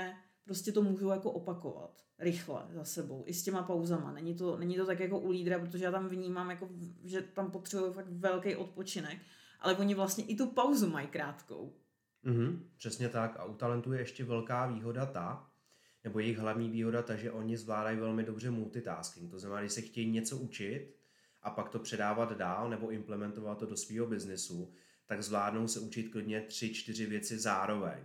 prostě 0.45 0.71
to 0.71 0.81
můžu 0.81 1.09
jako 1.09 1.31
opakovat 1.31 2.03
rychle 2.19 2.63
za 2.69 2.83
sebou, 2.83 3.23
i 3.25 3.33
s 3.33 3.43
těma 3.43 3.63
pauzama. 3.63 4.11
Není 4.11 4.35
to, 4.35 4.57
není 4.57 4.75
to 4.75 4.85
tak 4.85 4.99
jako 4.99 5.19
u 5.19 5.31
lídra, 5.31 5.59
protože 5.59 5.85
já 5.85 5.91
tam 5.91 6.07
vnímám, 6.07 6.49
jako, 6.49 6.69
že 7.03 7.21
tam 7.21 7.51
potřebuju 7.51 7.93
fakt 7.93 8.09
velký 8.09 8.55
odpočinek, 8.55 9.17
ale 9.63 9.75
oni 9.75 9.95
vlastně 9.95 10.23
i 10.23 10.35
tu 10.35 10.47
pauzu 10.47 10.89
mají 10.89 11.07
krátkou. 11.07 11.73
Mm-hmm, 12.25 12.59
přesně 12.77 13.09
tak. 13.09 13.35
A 13.39 13.45
u 13.45 13.53
talentu 13.53 13.93
je 13.93 13.99
ještě 13.99 14.23
velká 14.23 14.65
výhoda 14.67 15.05
ta, 15.05 15.49
nebo 16.03 16.19
jejich 16.19 16.37
hlavní 16.37 16.69
výhoda 16.69 17.01
ta, 17.01 17.15
že 17.15 17.31
oni 17.31 17.57
zvládají 17.57 17.97
velmi 17.97 18.23
dobře 18.23 18.51
multitasking. 18.51 19.31
To 19.31 19.39
znamená, 19.39 19.61
když 19.61 19.71
se 19.71 19.81
chtějí 19.81 20.11
něco 20.11 20.37
učit 20.37 20.95
a 21.41 21.49
pak 21.49 21.69
to 21.69 21.79
předávat 21.79 22.37
dál 22.37 22.69
nebo 22.69 22.89
implementovat 22.89 23.57
to 23.57 23.65
do 23.65 23.77
svého 23.77 24.07
biznesu, 24.07 24.73
tak 25.05 25.23
zvládnou 25.23 25.67
se 25.67 25.79
učit 25.79 26.03
klidně 26.03 26.41
tři, 26.41 26.73
čtyři 26.73 27.05
věci 27.05 27.39
zároveň. 27.39 27.99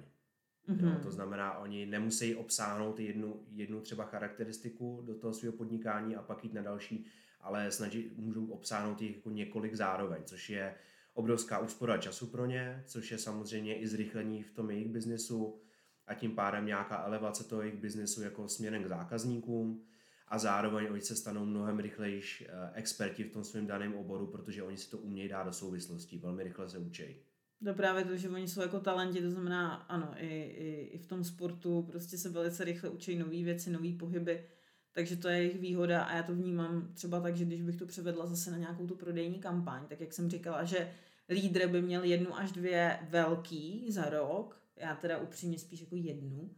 Mm-hmm. 0.68 0.92
Jo, 0.92 1.00
to 1.02 1.10
znamená, 1.10 1.58
oni 1.58 1.86
nemusí 1.86 2.34
obsáhnout 2.34 3.00
jednu, 3.00 3.46
jednu 3.50 3.80
třeba 3.80 4.04
charakteristiku 4.04 5.02
do 5.06 5.14
toho 5.14 5.34
svého 5.34 5.52
podnikání 5.52 6.16
a 6.16 6.22
pak 6.22 6.44
jít 6.44 6.54
na 6.54 6.62
další, 6.62 7.06
ale 7.40 7.70
snaží, 7.72 8.12
můžou 8.16 8.46
obsáhnout 8.46 9.02
jich 9.02 9.16
jako 9.16 9.30
několik 9.30 9.74
zároveň, 9.74 10.22
což 10.24 10.50
je 10.50 10.74
obrovská 11.18 11.58
úspora 11.58 11.98
času 11.98 12.26
pro 12.26 12.46
ně, 12.46 12.82
což 12.86 13.10
je 13.10 13.18
samozřejmě 13.18 13.78
i 13.78 13.88
zrychlení 13.88 14.42
v 14.42 14.52
tom 14.52 14.70
jejich 14.70 14.88
biznesu 14.88 15.60
a 16.06 16.14
tím 16.14 16.34
pádem 16.34 16.66
nějaká 16.66 17.04
elevace 17.04 17.44
toho 17.44 17.62
jejich 17.62 17.80
biznesu 17.80 18.22
jako 18.22 18.48
směrem 18.48 18.84
k 18.84 18.86
zákazníkům 18.86 19.84
a 20.28 20.38
zároveň 20.38 20.86
oni 20.90 21.00
se 21.00 21.16
stanou 21.16 21.44
mnohem 21.44 21.78
rychlejší 21.78 22.46
eh, 22.46 22.50
experti 22.74 23.24
v 23.24 23.32
tom 23.32 23.44
svém 23.44 23.66
daném 23.66 23.94
oboru, 23.94 24.26
protože 24.26 24.62
oni 24.62 24.76
si 24.76 24.90
to 24.90 24.98
umějí 24.98 25.28
dát 25.28 25.42
do 25.42 25.52
souvislostí, 25.52 26.18
velmi 26.18 26.44
rychle 26.44 26.68
se 26.68 26.78
učí. 26.78 27.16
To 27.64 27.74
právě 27.74 28.04
to, 28.04 28.16
že 28.16 28.28
oni 28.28 28.48
jsou 28.48 28.60
jako 28.60 28.80
talenti, 28.80 29.22
to 29.22 29.30
znamená, 29.30 29.74
ano, 29.74 30.14
i, 30.16 30.26
i, 30.26 30.90
i 30.92 30.98
v 30.98 31.06
tom 31.06 31.24
sportu 31.24 31.82
prostě 31.82 32.18
se 32.18 32.28
velice 32.28 32.64
rychle 32.64 32.90
učí 32.90 33.16
nové 33.16 33.42
věci, 33.44 33.70
nové 33.70 33.92
pohyby, 33.92 34.44
takže 34.92 35.16
to 35.16 35.28
je 35.28 35.36
jejich 35.36 35.58
výhoda 35.58 36.02
a 36.02 36.16
já 36.16 36.22
to 36.22 36.34
vnímám 36.34 36.88
třeba 36.94 37.20
tak, 37.20 37.36
že 37.36 37.44
když 37.44 37.62
bych 37.62 37.76
to 37.76 37.86
převedla 37.86 38.26
zase 38.26 38.50
na 38.50 38.58
nějakou 38.58 38.86
tu 38.86 38.94
prodejní 38.94 39.38
kampaň, 39.38 39.86
tak 39.88 40.00
jak 40.00 40.12
jsem 40.12 40.30
říkala, 40.30 40.64
že 40.64 40.90
lídr 41.28 41.66
by 41.66 41.82
měl 41.82 42.04
jednu 42.04 42.36
až 42.36 42.52
dvě 42.52 42.98
velký 43.10 43.92
za 43.92 44.10
rok, 44.10 44.60
já 44.76 44.94
teda 44.94 45.18
upřímně 45.18 45.58
spíš 45.58 45.80
jako 45.80 45.96
jednu, 45.96 46.50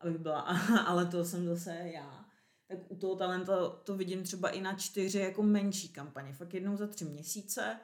abych 0.00 0.18
byla, 0.18 0.40
ale 0.86 1.06
to 1.06 1.24
jsem 1.24 1.46
zase 1.46 1.90
já, 1.94 2.24
tak 2.68 2.78
u 2.88 2.96
toho 2.96 3.16
talenta 3.16 3.68
to 3.68 3.96
vidím 3.96 4.22
třeba 4.22 4.48
i 4.48 4.60
na 4.60 4.74
čtyři 4.74 5.18
jako 5.18 5.42
menší 5.42 5.88
kampaně, 5.88 6.32
fakt 6.32 6.54
jednou 6.54 6.76
za 6.76 6.86
tři 6.86 7.04
měsíce, 7.04 7.78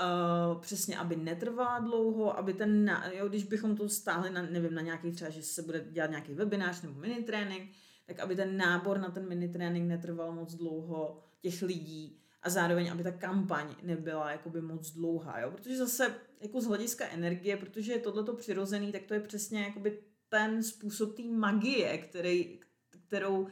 Uh, 0.00 0.60
přesně, 0.60 0.98
aby 0.98 1.16
netrvala 1.16 1.78
dlouho, 1.78 2.38
aby 2.38 2.54
ten, 2.54 2.84
na, 2.84 3.10
jo, 3.12 3.28
když 3.28 3.44
bychom 3.44 3.76
to 3.76 3.88
stáhli 3.88 4.30
na, 4.30 4.42
nevím, 4.42 4.74
na 4.74 4.82
nějaký 4.82 5.12
třeba, 5.12 5.30
že 5.30 5.42
se 5.42 5.62
bude 5.62 5.84
dělat 5.90 6.10
nějaký 6.10 6.34
webinář 6.34 6.82
nebo 6.82 7.00
mini 7.00 7.22
trénink, 7.22 7.70
tak 8.06 8.18
aby 8.18 8.36
ten 8.36 8.56
nábor 8.56 8.98
na 8.98 9.10
ten 9.10 9.28
mini 9.28 9.48
trénink 9.48 9.88
netrval 9.88 10.32
moc 10.32 10.54
dlouho 10.54 11.24
těch 11.40 11.62
lidí 11.62 12.20
a 12.42 12.50
zároveň, 12.50 12.92
aby 12.92 13.02
ta 13.02 13.12
kampaň 13.12 13.74
nebyla 13.82 14.30
jakoby 14.30 14.60
moc 14.60 14.90
dlouhá, 14.90 15.40
jo, 15.40 15.50
protože 15.50 15.76
zase 15.76 16.14
jako 16.40 16.60
z 16.60 16.66
hlediska 16.66 17.08
energie, 17.08 17.56
protože 17.56 17.92
je 17.92 17.98
tohleto 17.98 18.36
přirozený, 18.36 18.92
tak 18.92 19.02
to 19.02 19.14
je 19.14 19.20
přesně 19.20 19.62
jakoby 19.62 19.98
ten 20.28 20.62
způsob 20.62 21.16
té 21.16 21.22
magie, 21.22 21.98
který, 21.98 22.60
kterou 23.06 23.48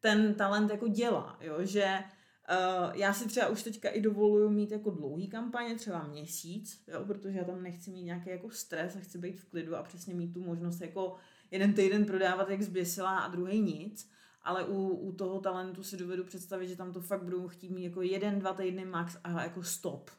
ten 0.00 0.34
talent 0.34 0.70
jako 0.70 0.88
dělá, 0.88 1.38
jo, 1.40 1.56
že 1.60 1.98
Uh, 2.50 2.96
já 2.96 3.12
si 3.12 3.28
třeba 3.28 3.48
už 3.48 3.62
teďka 3.62 3.88
i 3.88 4.00
dovoluju 4.00 4.50
mít 4.50 4.70
jako 4.70 4.90
dlouhý 4.90 5.28
kampaně, 5.28 5.74
třeba 5.74 6.06
měsíc, 6.06 6.84
jo, 6.88 7.04
protože 7.04 7.38
já 7.38 7.44
tam 7.44 7.62
nechci 7.62 7.90
mít 7.90 8.02
nějaký 8.02 8.30
jako 8.30 8.50
stres 8.50 8.96
a 8.96 9.00
chci 9.00 9.18
být 9.18 9.40
v 9.40 9.44
klidu 9.44 9.76
a 9.76 9.82
přesně 9.82 10.14
mít 10.14 10.34
tu 10.34 10.40
možnost 10.40 10.80
jako 10.80 11.16
jeden 11.50 11.74
týden 11.74 12.04
prodávat 12.04 12.50
jak 12.50 12.62
zběsilá 12.62 13.18
a 13.18 13.28
druhý 13.28 13.60
nic, 13.60 14.10
ale 14.44 14.64
u, 14.64 14.88
u 14.88 15.12
toho 15.12 15.40
talentu 15.40 15.82
si 15.82 15.96
dovedu 15.96 16.24
představit, 16.24 16.68
že 16.68 16.76
tam 16.76 16.92
to 16.92 17.00
fakt 17.00 17.22
budou 17.22 17.48
chtít 17.48 17.70
mít 17.70 17.84
jako 17.84 18.02
jeden, 18.02 18.38
dva 18.38 18.52
týdny 18.52 18.84
max 18.84 19.16
a 19.24 19.42
jako 19.42 19.62
stop. 19.62 20.10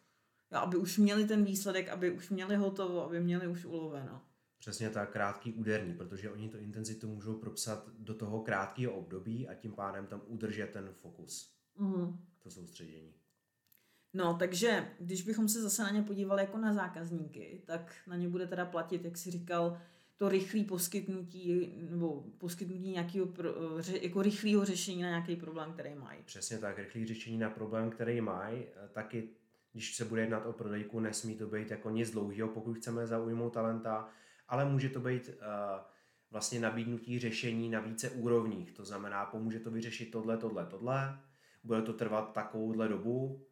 Jo, 0.51 0.59
aby 0.59 0.77
už 0.77 0.97
měli 0.97 1.27
ten 1.27 1.43
výsledek, 1.43 1.89
aby 1.89 2.11
už 2.11 2.29
měli 2.29 2.55
hotovo, 2.55 3.05
aby 3.05 3.19
měli 3.19 3.47
už 3.47 3.65
uloveno. 3.65 4.21
Přesně 4.59 4.89
tak, 4.89 5.11
krátký 5.11 5.53
úderný, 5.53 5.93
protože 5.93 6.31
oni 6.31 6.49
to 6.49 6.57
intenzitu 6.57 7.07
můžou 7.07 7.37
propsat 7.37 7.89
do 7.97 8.13
toho 8.13 8.41
krátkého 8.41 8.93
období 8.93 9.47
a 9.47 9.53
tím 9.53 9.71
pádem 9.71 10.07
tam 10.07 10.21
udržet 10.25 10.71
ten 10.71 10.89
fokus. 10.93 11.53
mm. 11.77 12.17
to 12.39 12.51
soustředění. 12.51 13.13
No, 14.13 14.37
takže 14.39 14.95
když 14.99 15.21
bychom 15.21 15.49
se 15.49 15.61
zase 15.61 15.83
na 15.83 15.89
ně 15.89 16.01
podívali 16.01 16.41
jako 16.41 16.57
na 16.57 16.73
zákazníky, 16.73 17.63
tak 17.65 17.95
na 18.07 18.15
ně 18.15 18.29
bude 18.29 18.47
teda 18.47 18.65
platit, 18.65 19.05
jak 19.05 19.17
si 19.17 19.31
říkal, 19.31 19.81
to 20.23 20.29
rychlé 20.29 20.63
poskytnutí 20.63 21.73
nebo 21.89 22.23
poskytnutí 22.37 22.91
nějakého 22.91 23.27
jako 24.01 24.21
rychlého 24.21 24.65
řešení 24.65 25.01
na 25.01 25.09
nějaký 25.09 25.35
problém, 25.35 25.73
který 25.73 25.95
mají. 25.95 26.19
Přesně 26.25 26.57
tak, 26.57 26.79
rychlé 26.79 27.05
řešení 27.05 27.37
na 27.37 27.49
problém, 27.49 27.89
který 27.89 28.21
mají. 28.21 28.63
Taky, 28.91 29.29
když 29.71 29.95
se 29.95 30.05
bude 30.05 30.21
jednat 30.21 30.45
o 30.45 30.53
prodejku, 30.53 30.99
nesmí 30.99 31.35
to 31.35 31.47
být 31.47 31.71
jako 31.71 31.89
nic 31.89 32.11
dlouhého, 32.11 32.49
pokud 32.49 32.73
chceme 32.73 33.07
zaujmout 33.07 33.53
talenta, 33.53 34.09
ale 34.47 34.65
může 34.65 34.89
to 34.89 34.99
být 34.99 35.27
uh, 35.27 35.33
vlastně 36.31 36.59
nabídnutí 36.59 37.19
řešení 37.19 37.69
na 37.69 37.79
více 37.79 38.09
úrovních. 38.09 38.71
To 38.71 38.85
znamená, 38.85 39.25
pomůže 39.25 39.59
to 39.59 39.71
vyřešit 39.71 40.11
tohle, 40.11 40.37
tohle, 40.37 40.65
tohle, 40.65 41.19
bude 41.63 41.81
to 41.81 41.93
trvat 41.93 42.33
takovouhle 42.33 42.87
dobu, 42.87 43.45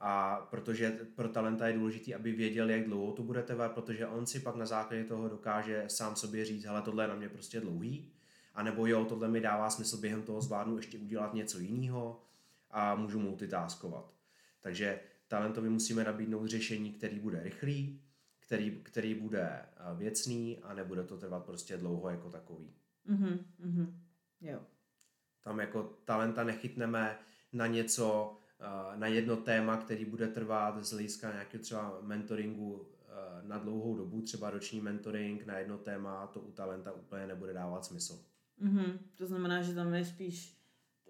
a 0.00 0.36
protože 0.50 0.90
pro 1.14 1.28
talenta 1.28 1.68
je 1.68 1.78
důležité, 1.78 2.14
aby 2.14 2.32
věděl, 2.32 2.70
jak 2.70 2.84
dlouho 2.84 3.12
to 3.12 3.22
bude 3.22 3.42
trvat, 3.42 3.72
protože 3.72 4.06
on 4.06 4.26
si 4.26 4.40
pak 4.40 4.56
na 4.56 4.66
základě 4.66 5.04
toho 5.04 5.28
dokáže 5.28 5.84
sám 5.88 6.16
sobě 6.16 6.44
říct, 6.44 6.64
hele, 6.64 6.82
tohle 6.82 7.04
je 7.04 7.08
na 7.08 7.14
mě 7.14 7.28
prostě 7.28 7.60
dlouhý, 7.60 8.12
a 8.54 8.62
nebo 8.62 8.86
jo, 8.86 9.04
tohle 9.04 9.28
mi 9.28 9.40
dává 9.40 9.70
smysl 9.70 9.96
během 9.96 10.22
toho 10.22 10.40
zvládnu 10.40 10.76
ještě 10.76 10.98
udělat 10.98 11.34
něco 11.34 11.58
jiného 11.58 12.22
a 12.70 12.94
můžu 12.94 13.20
multitaskovat. 13.20 14.14
Takže 14.60 15.00
talentovi 15.28 15.68
musíme 15.68 16.04
nabídnout 16.04 16.46
řešení, 16.46 16.92
který 16.92 17.18
bude 17.18 17.42
rychlý, 17.42 18.00
který, 18.40 18.80
který 18.82 19.14
bude 19.14 19.42
eh, 19.42 19.66
věcný 19.94 20.58
a 20.58 20.74
nebude 20.74 21.02
to 21.02 21.18
trvat 21.18 21.44
prostě 21.44 21.76
dlouho 21.76 22.08
jako 22.08 22.30
takový. 22.30 22.74
Mm-hmm, 23.10 23.38
mm-hmm. 23.64 23.92
Jo. 24.40 24.60
Tam 25.40 25.60
jako 25.60 25.82
talenta 26.04 26.44
nechytneme 26.44 27.18
na 27.52 27.66
něco, 27.66 28.36
na 28.96 29.06
jedno 29.06 29.36
téma, 29.36 29.76
který 29.76 30.04
bude 30.04 30.28
trvat 30.28 30.84
z 30.84 30.92
hlediska 30.92 31.32
nějakého 31.32 31.62
třeba 31.62 31.98
mentoringu 32.02 32.86
eh, 33.08 33.48
na 33.48 33.58
dlouhou 33.58 33.96
dobu, 33.96 34.20
třeba 34.22 34.50
roční 34.50 34.80
mentoring 34.80 35.46
na 35.46 35.58
jedno 35.58 35.78
téma, 35.78 36.26
to 36.26 36.40
u 36.40 36.52
talenta 36.52 36.92
úplně 36.92 37.26
nebude 37.26 37.52
dávat 37.52 37.84
smysl. 37.84 38.24
Mm-hmm. 38.62 38.98
To 39.14 39.26
znamená, 39.26 39.62
že 39.62 39.74
tam 39.74 39.94
je 39.94 40.04
spíš 40.04 40.60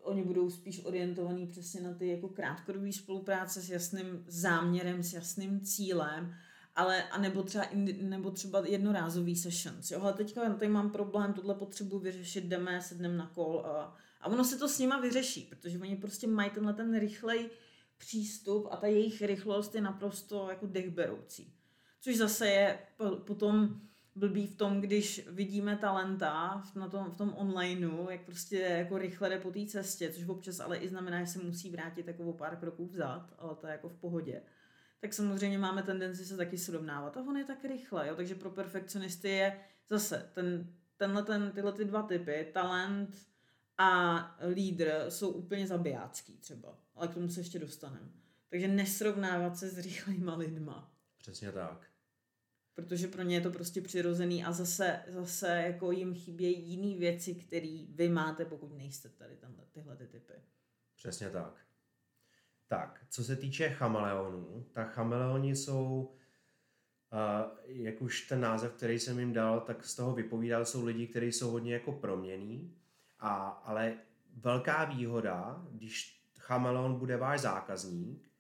oni 0.03 0.23
budou 0.23 0.51
spíš 0.51 0.85
orientovaní 0.85 1.47
přesně 1.47 1.81
na 1.81 1.95
ty 1.95 2.09
jako 2.09 2.29
krátkodobé 2.29 2.93
spolupráce 2.93 3.63
s 3.63 3.71
jasným 3.71 4.25
záměrem, 4.27 5.03
s 5.03 5.13
jasným 5.13 5.61
cílem 5.61 6.35
ale 6.75 7.03
a 7.03 7.19
nebo 7.19 7.43
třeba, 7.43 7.65
nebo 8.03 8.31
třeba 8.31 8.67
jednorázový 8.67 9.37
sessions. 9.37 9.91
Jo, 9.91 10.01
ale 10.03 10.13
teďka 10.13 10.55
tady 10.55 10.69
mám 10.69 10.91
problém, 10.91 11.33
tohle 11.33 11.55
potřebuji 11.55 11.99
vyřešit, 11.99 12.45
jdeme, 12.45 12.83
sedneme 12.83 13.17
na 13.17 13.27
kol 13.27 13.63
a, 13.67 13.97
a 14.21 14.29
ono 14.29 14.45
se 14.45 14.59
to 14.59 14.69
s 14.69 14.79
nima 14.79 15.01
vyřeší, 15.01 15.43
protože 15.43 15.79
oni 15.79 15.97
prostě 15.97 16.27
mají 16.27 16.51
tenhle 16.51 16.73
ten 16.75 16.99
rychlej 16.99 17.51
přístup 17.99 18.69
a 18.71 18.77
ta 18.77 18.87
jejich 18.87 19.23
rychlost 19.23 19.75
je 19.75 19.81
naprosto 19.81 20.51
jako 20.51 20.67
dechberoucí. 20.67 21.55
Což 22.01 22.17
zase 22.17 22.49
je 22.49 22.79
potom 23.25 23.81
blbý 24.15 24.47
v 24.47 24.57
tom, 24.57 24.81
když 24.81 25.29
vidíme 25.29 25.77
talenta 25.77 26.63
na 26.75 26.89
tom, 26.89 27.11
v 27.11 27.17
tom 27.17 27.35
onlineu, 27.37 28.11
jak 28.11 28.21
prostě 28.25 28.59
jako 28.59 28.99
rychle 28.99 29.29
jde 29.29 29.39
po 29.39 29.51
té 29.51 29.67
cestě, 29.67 30.13
což 30.13 30.25
občas 30.25 30.61
ale 30.61 30.77
i 30.77 30.89
znamená, 30.89 31.25
že 31.25 31.33
se 31.33 31.39
musí 31.39 31.71
vrátit 31.71 32.07
jako 32.07 32.25
o 32.25 32.33
pár 32.33 32.57
kroků 32.57 32.87
vzad, 32.87 33.35
ale 33.39 33.55
to 33.55 33.67
je 33.67 33.73
jako 33.73 33.89
v 33.89 33.97
pohodě 33.97 34.43
tak 35.01 35.13
samozřejmě 35.13 35.59
máme 35.59 35.83
tendenci 35.83 36.25
se 36.25 36.37
taky 36.37 36.59
srovnávat. 36.59 37.17
A 37.17 37.21
on 37.21 37.37
je 37.37 37.45
tak 37.45 37.65
rychle, 37.65 38.09
jo? 38.09 38.17
takže 38.17 38.35
pro 38.35 38.51
perfekcionisty 38.51 39.29
je 39.29 39.61
zase 39.91 40.31
ten, 40.35 40.75
tenhle, 40.97 41.23
ten, 41.23 41.53
tyhle 41.53 41.73
ty 41.73 41.85
dva 41.85 42.03
typy, 42.03 42.51
talent 42.55 43.17
a 43.81 44.37
lídr, 44.49 45.05
jsou 45.09 45.31
úplně 45.31 45.67
zabijácký 45.67 46.37
třeba, 46.37 46.79
ale 46.95 47.09
k 47.09 47.15
tomu 47.15 47.29
se 47.29 47.41
ještě 47.41 47.59
dostaneme. 47.59 48.11
Takže 48.49 48.69
nesrovnávat 48.69 49.59
se 49.59 49.69
s 49.69 49.79
rychlejma 49.79 50.37
lidma. 50.37 50.93
Přesně 51.19 51.53
tak. 51.53 51.87
Protože 52.75 53.09
pro 53.09 53.23
ně 53.23 53.37
je 53.37 53.41
to 53.41 53.51
prostě 53.51 53.81
přirozený 53.81 54.45
a 54.45 54.53
zase, 54.53 55.03
zase 55.09 55.63
jako 55.67 55.93
jim 55.93 56.15
chybějí 56.15 56.69
jiné 56.69 56.99
věci, 56.99 57.35
které 57.35 57.87
vy 57.89 58.09
máte, 58.09 58.45
pokud 58.45 58.73
nejste 58.73 59.09
tady 59.09 59.37
tenhle, 59.37 59.65
tyhle 59.73 59.97
ty 59.97 60.07
typy. 60.07 60.33
Přesně 60.97 61.31
tak. 61.31 61.61
Tak, 62.69 63.07
co 63.11 63.25
se 63.25 63.37
týče 63.37 63.71
chameleonů, 63.71 64.67
tak 64.73 64.93
chameleoni 64.93 65.57
jsou, 65.57 66.15
uh, 67.13 67.59
jak 67.65 68.03
už 68.03 68.29
ten 68.29 68.41
název, 68.41 68.73
který 68.73 68.99
jsem 68.99 69.19
jim 69.19 69.33
dal, 69.33 69.61
tak 69.61 69.85
z 69.85 69.97
toho 69.97 70.15
vypovídal, 70.15 70.65
jsou 70.65 70.85
lidi, 70.85 71.07
kteří 71.07 71.33
jsou 71.33 71.51
hodně 71.51 71.75
jako 71.75 71.93
proměný, 71.93 72.80
a, 73.21 73.49
ale 73.65 73.95
velká 74.37 74.85
výhoda, 74.85 75.67
když 75.71 76.23
chameleon 76.39 76.99
bude 76.99 77.17
váš 77.17 77.41
zákazník, 77.41 78.31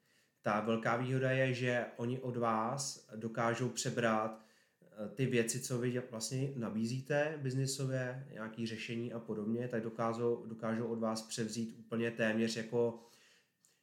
ta 0.43 0.61
velká 0.61 0.97
výhoda 0.97 1.31
je, 1.31 1.55
že 1.55 1.87
oni 1.97 2.19
od 2.19 2.37
vás 2.37 3.09
dokážou 3.17 3.69
přebrat 3.69 4.45
eh, 4.83 5.09
ty 5.09 5.27
věci, 5.27 5.61
co 5.61 5.79
vy 5.79 6.03
vlastně 6.11 6.53
nabízíte 6.57 7.39
biznisově, 7.43 8.27
nějaké 8.33 8.67
řešení 8.67 9.13
a 9.13 9.19
podobně, 9.19 9.69
tak 9.69 9.83
dokážou, 9.83 10.45
dokážou 10.47 10.87
od 10.87 10.99
vás 10.99 11.23
převzít 11.23 11.77
úplně 11.79 12.11
téměř 12.11 12.57
jako 12.57 13.11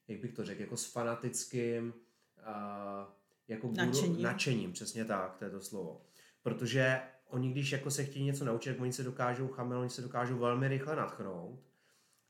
jak 0.08 0.20
bych 0.20 0.34
to 0.34 0.46
řekl, 0.46 0.62
jako 0.62 0.78
s 0.78 0.86
fanatickým 0.86 1.94
uh, 2.38 3.14
jako 3.48 3.72
nadšením. 3.72 4.22
nadšením, 4.22 4.74
přesně 4.74 5.06
tak, 5.06 5.38
to 5.38 5.46
je 5.46 5.52
to 5.52 5.62
slovo. 5.62 6.02
Protože 6.42 7.02
oni, 7.30 7.52
když 7.52 7.72
jako 7.72 7.92
se 7.92 8.04
chtějí 8.04 8.26
něco 8.26 8.46
naučit, 8.46 8.80
oni 8.80 8.94
se 8.94 9.04
dokážou, 9.04 9.48
chamel, 9.48 9.80
oni 9.80 9.90
se 9.90 10.02
dokážou 10.02 10.38
velmi 10.38 10.68
rychle 10.68 10.96
nadchnout 10.96 11.60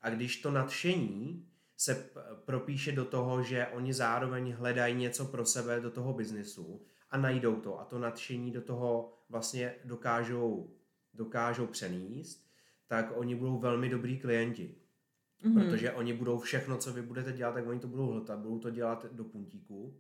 a 0.02 0.10
když 0.10 0.42
to 0.42 0.52
nadšení 0.52 1.48
se 1.78 2.10
propíše 2.46 2.92
do 2.92 3.06
toho, 3.06 3.44
že 3.44 3.68
oni 3.68 3.94
zároveň 3.94 4.54
hledají 4.54 4.96
něco 4.96 5.26
pro 5.26 5.46
sebe 5.46 5.80
do 5.80 5.92
toho 5.92 6.14
biznisu 6.14 6.82
a 7.10 7.18
najdou 7.18 7.56
to 7.56 7.80
a 7.80 7.86
to 7.86 8.00
nadšení 8.00 8.52
do 8.52 8.62
toho 8.62 9.14
vlastně 9.30 9.76
dokážou, 9.86 10.74
dokážou 11.14 11.68
přenést, 11.68 12.48
tak 12.88 13.12
oni 13.16 13.36
budou 13.36 13.60
velmi 13.60 13.90
dobrý 13.90 14.20
klienti. 14.20 14.76
Mm-hmm. 15.44 15.54
Protože 15.54 15.92
oni 15.92 16.14
budou 16.14 16.40
všechno, 16.40 16.78
co 16.78 16.94
vy 16.94 17.02
budete 17.02 17.32
dělat, 17.32 17.52
tak 17.54 17.68
oni 17.68 17.80
to 17.80 17.88
budou 17.88 18.08
hltat, 18.08 18.40
budou 18.40 18.60
to 18.60 18.70
dělat 18.70 19.06
do 19.12 19.24
puntíku. 19.24 19.98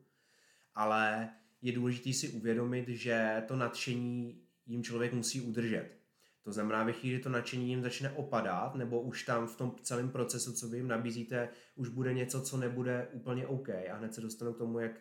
Ale 0.75 1.29
je 1.61 1.71
důležité 1.71 2.13
si 2.13 2.29
uvědomit, 2.29 2.87
že 2.87 3.43
to 3.47 3.55
nadšení 3.55 4.41
jim 4.67 4.83
člověk 4.83 5.13
musí 5.13 5.41
udržet. 5.41 5.97
To 6.43 6.53
znamená, 6.53 6.83
ve 6.83 6.93
chvíli 6.93 7.19
to 7.19 7.29
nadšení 7.29 7.69
jim 7.69 7.83
začne 7.83 8.09
opadat, 8.09 8.75
nebo 8.75 9.01
už 9.01 9.23
tam 9.23 9.47
v 9.47 9.55
tom 9.55 9.75
celém 9.81 10.09
procesu, 10.09 10.53
co 10.53 10.69
vy 10.69 10.77
jim 10.77 10.87
nabízíte, 10.87 11.49
už 11.75 11.89
bude 11.89 12.13
něco, 12.13 12.41
co 12.41 12.57
nebude 12.57 13.07
úplně 13.11 13.47
OK. 13.47 13.69
A 13.69 13.95
hned 13.95 14.13
se 14.13 14.21
dostanu 14.21 14.53
k 14.53 14.57
tomu, 14.57 14.79
jak 14.79 14.91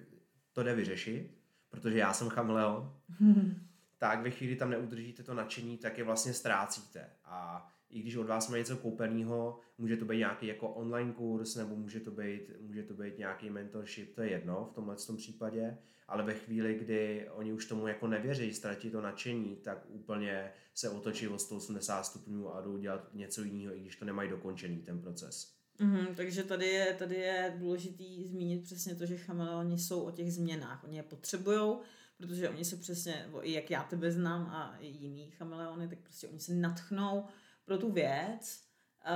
to 0.53 0.63
jde 0.63 0.75
vyřešit, 0.75 1.39
protože 1.69 1.99
já 1.99 2.13
jsem 2.13 2.29
chameleon. 2.29 2.93
tak 3.99 4.23
ve 4.23 4.31
chvíli 4.31 4.57
tam 4.57 4.71
neudržíte 4.71 5.23
to 5.23 5.35
nadšení, 5.35 5.79
tak 5.79 5.99
je 5.99 6.05
vlastně 6.05 6.33
ztrácíte. 6.33 7.11
A 7.25 7.69
i 7.91 8.01
když 8.01 8.17
od 8.17 8.27
vás 8.27 8.49
má 8.49 8.57
něco 8.57 8.77
koupeného, 8.77 9.61
může 9.79 9.97
to 9.97 10.05
být 10.05 10.19
nějaký 10.19 10.47
jako 10.47 10.69
online 10.69 11.13
kurz, 11.13 11.55
nebo 11.55 11.77
může 11.77 12.01
to 12.01 12.11
být, 12.11 12.51
může 12.61 12.83
to 12.83 12.95
být 12.95 13.19
nějaký 13.19 13.51
mentorship, 13.51 14.15
to 14.15 14.23
je 14.23 14.31
jedno 14.31 14.69
v 14.71 14.75
tomhle 14.75 14.97
tom 14.97 15.17
případě, 15.17 15.79
ale 16.09 16.23
ve 16.23 16.35
chvíli, 16.35 16.75
kdy 16.75 17.29
oni 17.31 17.53
už 17.53 17.67
tomu 17.67 17.87
jako 17.87 18.07
nevěří, 18.07 18.55
ztratí 18.55 18.91
to 18.91 19.01
nadšení, 19.01 19.57
tak 19.57 19.87
úplně 19.89 20.53
se 20.75 20.91
otočí 20.91 21.29
o 21.29 21.39
180 21.39 22.03
stupňů 22.03 22.55
a 22.55 22.61
jdou 22.61 22.77
dělat 22.77 23.15
něco 23.15 23.43
jiného, 23.43 23.77
i 23.77 23.81
když 23.81 23.97
to 23.97 24.05
nemají 24.05 24.31
dokončený 24.31 24.79
ten 24.79 25.03
proces. 25.03 25.57
Mm-hmm, 25.81 26.15
takže 26.15 26.45
tady 26.45 26.67
je, 26.67 26.95
tady 26.95 27.15
je 27.15 27.55
důležitý 27.59 28.25
zmínit 28.25 28.63
přesně 28.63 28.95
to, 28.95 29.07
že 29.07 29.17
chameleoni 29.17 29.79
jsou 29.79 30.01
o 30.01 30.11
těch 30.11 30.33
změnách. 30.33 30.85
Oni 30.85 30.97
je 30.97 31.03
potřebují, 31.03 31.77
protože 32.17 32.49
oni 32.49 32.65
se 32.65 32.77
přesně, 32.77 33.29
i 33.43 33.53
jak 33.53 33.71
já 33.71 33.83
tebe 33.83 34.13
znám 34.13 34.43
a 34.43 34.77
i 34.81 34.87
jiný 34.87 35.31
chameleony, 35.31 35.89
tak 35.89 35.99
prostě 35.99 36.29
oni 36.29 36.41
se 36.41 36.55
natchnou 36.55 37.25
pro 37.67 37.79
tu 37.79 37.93
věc, 37.93 38.61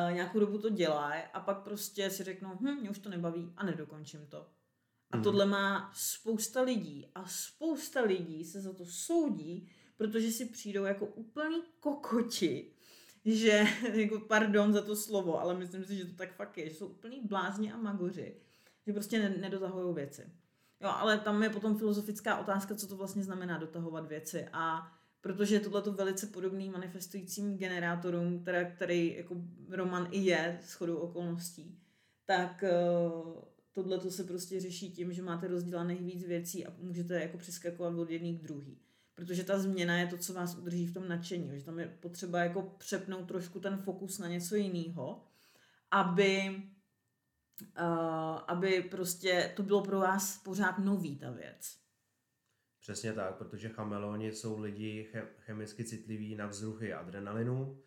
uh, 0.08 0.14
nějakou 0.14 0.40
dobu 0.40 0.58
to 0.58 0.68
dělají 0.68 1.22
a 1.32 1.40
pak 1.40 1.62
prostě 1.62 2.10
si 2.10 2.24
řeknou, 2.24 2.50
hm, 2.60 2.80
mě 2.80 2.90
už 2.90 2.98
to 2.98 3.08
nebaví 3.08 3.52
a 3.56 3.64
nedokončím 3.64 4.26
to. 4.26 4.46
A 5.10 5.16
mm. 5.16 5.22
tohle 5.22 5.46
má 5.46 5.92
spousta 5.94 6.62
lidí 6.62 7.10
a 7.14 7.26
spousta 7.26 8.02
lidí 8.02 8.44
se 8.44 8.60
za 8.60 8.72
to 8.72 8.86
soudí, 8.86 9.68
protože 9.96 10.32
si 10.32 10.46
přijdou 10.46 10.84
jako 10.84 11.06
úplný 11.06 11.62
kokoti, 11.80 12.72
že, 13.24 13.64
jako 13.92 14.20
pardon 14.20 14.72
za 14.72 14.82
to 14.82 14.96
slovo, 14.96 15.40
ale 15.40 15.54
myslím 15.54 15.84
si, 15.84 15.96
že 15.96 16.04
to 16.04 16.16
tak 16.16 16.34
fakt 16.34 16.58
je, 16.58 16.68
že 16.68 16.74
jsou 16.74 16.86
úplný 16.86 17.20
blázni 17.24 17.72
a 17.72 17.76
magoři, 17.76 18.36
že 18.86 18.92
prostě 18.92 19.28
nedotahují 19.28 19.94
věci. 19.94 20.32
Jo, 20.80 20.88
ale 20.88 21.18
tam 21.18 21.42
je 21.42 21.50
potom 21.50 21.78
filozofická 21.78 22.36
otázka, 22.38 22.74
co 22.74 22.86
to 22.86 22.96
vlastně 22.96 23.22
znamená 23.22 23.58
dotahovat 23.58 24.06
věci 24.06 24.48
a 24.52 24.92
protože 25.20 25.54
je 25.54 25.60
tohle 25.60 25.82
velice 25.82 26.26
podobný 26.26 26.70
manifestujícím 26.70 27.58
generátorům, 27.58 28.44
teda, 28.44 28.64
který 28.64 29.16
jako 29.16 29.36
Roman 29.68 30.08
i 30.10 30.20
je 30.20 30.58
s 30.62 30.72
chodou 30.72 30.96
okolností, 30.96 31.78
tak 32.26 32.64
uh, 32.64 33.42
tohle 33.72 33.98
to 33.98 34.10
se 34.10 34.24
prostě 34.24 34.60
řeší 34.60 34.92
tím, 34.92 35.12
že 35.12 35.22
máte 35.22 35.48
rozdělaných 35.48 36.00
víc 36.00 36.26
věcí 36.26 36.66
a 36.66 36.72
můžete 36.78 37.20
jako 37.20 37.38
přeskakovat 37.38 37.94
od 37.94 38.10
jedný 38.10 38.38
k 38.38 38.42
druhý. 38.42 38.78
Protože 39.14 39.44
ta 39.44 39.58
změna 39.58 39.98
je 39.98 40.06
to, 40.06 40.18
co 40.18 40.32
vás 40.32 40.54
udrží 40.54 40.86
v 40.86 40.94
tom 40.94 41.08
nadšení, 41.08 41.50
že 41.58 41.64
tam 41.64 41.78
je 41.78 41.86
potřeba 42.00 42.38
jako 42.38 42.62
přepnout 42.78 43.28
trošku 43.28 43.60
ten 43.60 43.76
fokus 43.76 44.18
na 44.18 44.28
něco 44.28 44.56
jiného, 44.56 45.24
aby 45.90 46.62
uh, 47.78 48.38
aby 48.46 48.82
prostě 48.90 49.52
to 49.56 49.62
bylo 49.62 49.82
pro 49.82 49.98
vás 49.98 50.38
pořád 50.38 50.78
nový 50.78 51.16
ta 51.16 51.30
věc. 51.30 51.76
Přesně 52.80 53.12
tak, 53.12 53.34
protože 53.34 53.68
chameleoni 53.68 54.32
jsou 54.32 54.60
lidi 54.60 55.08
chemicky 55.38 55.84
citliví 55.84 56.34
na 56.34 56.46
vzruchy 56.46 56.92
adrenalinu 56.92 57.78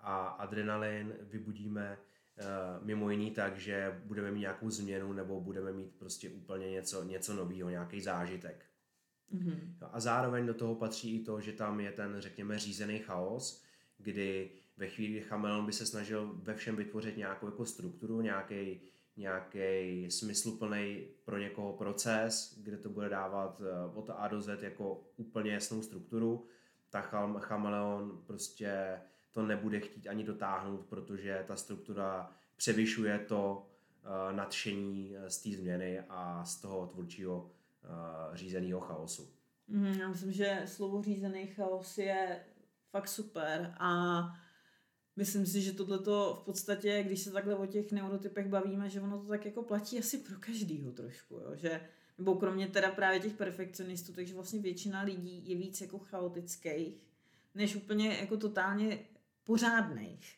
a 0.00 0.26
adrenalin 0.26 1.14
vybudíme 1.20 1.98
uh, 1.98 2.86
mimo 2.86 3.10
jiný 3.10 3.30
tak, 3.30 3.58
že 3.58 4.00
budeme 4.04 4.30
mít 4.30 4.40
nějakou 4.40 4.70
změnu 4.70 5.12
nebo 5.12 5.40
budeme 5.40 5.72
mít 5.72 5.94
prostě 5.98 6.30
úplně 6.30 6.70
něco, 6.70 7.04
něco 7.04 7.34
nového, 7.34 7.70
nějaký 7.70 8.00
zážitek. 8.00 8.66
Mm-hmm. 9.34 9.74
A 9.80 10.00
zároveň 10.00 10.46
do 10.46 10.54
toho 10.54 10.74
patří 10.74 11.16
i 11.16 11.24
to, 11.24 11.40
že 11.40 11.52
tam 11.52 11.80
je 11.80 11.92
ten, 11.92 12.16
řekněme, 12.18 12.58
řízený 12.58 12.98
chaos, 12.98 13.62
kdy 13.98 14.50
ve 14.76 14.88
chvíli, 14.88 15.12
kdy 15.12 15.20
chameleon 15.20 15.66
by 15.66 15.72
se 15.72 15.86
snažil 15.86 16.32
ve 16.42 16.54
všem 16.54 16.76
vytvořit 16.76 17.16
nějakou 17.16 17.46
jako 17.46 17.66
strukturu, 17.66 18.20
nějaký 18.20 18.80
nějaký 19.16 20.10
smysluplný 20.10 21.06
pro 21.24 21.38
někoho 21.38 21.72
proces, 21.72 22.58
kde 22.62 22.76
to 22.76 22.88
bude 22.88 23.08
dávat 23.08 23.60
eh, 23.60 23.94
od 23.94 24.10
A 24.10 24.28
do 24.28 24.40
Z 24.40 24.62
jako 24.62 25.04
úplně 25.16 25.52
jasnou 25.52 25.82
strukturu, 25.82 26.46
tak 26.90 27.14
chameleon 27.38 28.22
prostě 28.26 29.00
to 29.30 29.42
nebude 29.42 29.80
chtít 29.80 30.08
ani 30.08 30.24
dotáhnout, 30.24 30.86
protože 30.86 31.44
ta 31.48 31.56
struktura 31.56 32.32
převyšuje 32.56 33.18
to 33.18 33.66
uh, 34.04 34.36
nadšení 34.36 35.16
eh, 35.16 35.30
z 35.30 35.42
té 35.42 35.50
změny 35.50 36.00
a 36.08 36.44
z 36.44 36.60
toho 36.60 36.86
tvůrčího 36.86 37.50
řízeného 38.34 38.80
chaosu. 38.80 39.28
Mm, 39.68 39.86
já 39.86 40.08
myslím, 40.08 40.32
že 40.32 40.62
slovo 40.66 41.02
řízený 41.02 41.46
chaos 41.46 41.98
je 41.98 42.44
fakt 42.90 43.08
super 43.08 43.74
a 43.78 44.22
myslím 45.16 45.46
si, 45.46 45.60
že 45.60 45.72
tohleto 45.72 46.38
v 46.42 46.44
podstatě, 46.44 47.02
když 47.02 47.20
se 47.20 47.30
takhle 47.30 47.56
o 47.56 47.66
těch 47.66 47.92
neurotypech 47.92 48.48
bavíme, 48.48 48.90
že 48.90 49.00
ono 49.00 49.18
to 49.18 49.28
tak 49.28 49.46
jako 49.46 49.62
platí 49.62 49.98
asi 49.98 50.18
pro 50.18 50.38
každýho 50.38 50.92
trošku, 50.92 51.34
jo? 51.34 51.50
že 51.54 51.80
nebo 52.18 52.34
kromě 52.34 52.68
teda 52.68 52.90
právě 52.90 53.20
těch 53.20 53.32
perfekcionistů, 53.32 54.12
takže 54.12 54.34
vlastně 54.34 54.60
většina 54.60 55.02
lidí 55.02 55.42
je 55.50 55.56
víc 55.56 55.80
jako 55.80 55.98
chaotických, 55.98 57.06
než 57.54 57.76
úplně 57.76 58.08
jako 58.08 58.36
totálně 58.36 58.98
pořádných. 59.44 60.36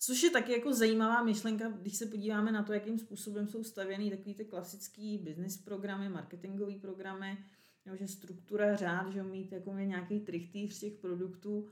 Což 0.00 0.22
je 0.22 0.30
taky 0.30 0.52
jako 0.52 0.72
zajímavá 0.72 1.22
myšlenka, 1.22 1.68
když 1.68 1.96
se 1.96 2.06
podíváme 2.06 2.52
na 2.52 2.62
to, 2.62 2.72
jakým 2.72 2.98
způsobem 2.98 3.48
jsou 3.48 3.64
stavěny 3.64 4.10
takový 4.10 4.34
ty 4.34 4.44
klasický 4.44 5.18
business 5.18 5.56
programy, 5.56 6.08
marketingové 6.08 6.74
programy, 6.74 7.38
jo, 7.86 7.96
že 7.96 8.08
struktura, 8.08 8.76
řád, 8.76 9.12
že 9.12 9.22
mít 9.22 9.52
jako 9.52 9.72
nějaký 9.72 10.20
trichtýř 10.20 10.80
těch 10.80 10.92
produktů. 10.92 11.68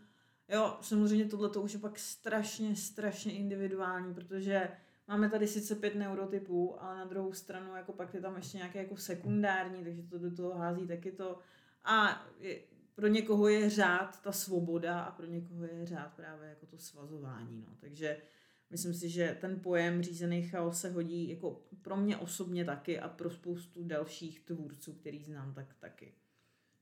Jo, 0.49 0.79
samozřejmě 0.81 1.25
tohle 1.25 1.51
to 1.51 1.63
už 1.63 1.73
je 1.73 1.79
pak 1.79 1.99
strašně, 1.99 2.77
strašně 2.77 3.33
individuální, 3.33 4.15
protože 4.15 4.69
máme 5.09 5.31
tady 5.31 5.49
sice 5.49 5.75
pět 5.75 5.95
neurotypů, 5.95 6.83
ale 6.83 6.97
na 6.97 7.05
druhou 7.05 7.33
stranu 7.33 7.77
jako 7.77 7.93
pak 7.93 8.15
je 8.15 8.21
tam 8.21 8.37
ještě 8.37 8.57
nějaké 8.57 8.79
jako 8.79 8.97
sekundární, 8.97 9.85
takže 9.85 10.03
to 10.03 10.19
do 10.19 10.37
toho 10.37 10.55
hází 10.55 10.87
taky 10.87 11.13
to. 11.13 11.39
A 11.85 12.27
je, 12.41 12.59
pro 12.95 13.07
někoho 13.07 13.49
je 13.49 13.71
řád 13.71 14.23
ta 14.23 14.33
svoboda 14.33 15.01
a 15.01 15.11
pro 15.11 15.27
někoho 15.27 15.65
je 15.65 15.87
řád 15.87 16.15
právě 16.17 16.49
jako 16.49 16.67
to 16.67 16.79
svazování. 16.79 17.65
No. 17.69 17.77
Takže 17.81 18.23
myslím 18.71 18.95
si, 18.95 19.09
že 19.09 19.37
ten 19.41 19.61
pojem 19.61 20.03
řízený 20.03 20.43
chaos 20.43 20.81
se 20.81 20.91
hodí 20.91 21.29
jako 21.29 21.63
pro 21.83 21.97
mě 21.97 22.17
osobně 22.17 22.65
taky 22.65 23.01
a 23.01 23.09
pro 23.09 23.31
spoustu 23.31 23.85
dalších 23.85 24.41
tvůrců, 24.41 24.93
který 24.93 25.23
znám, 25.23 25.55
tak 25.55 25.75
taky. 25.81 26.15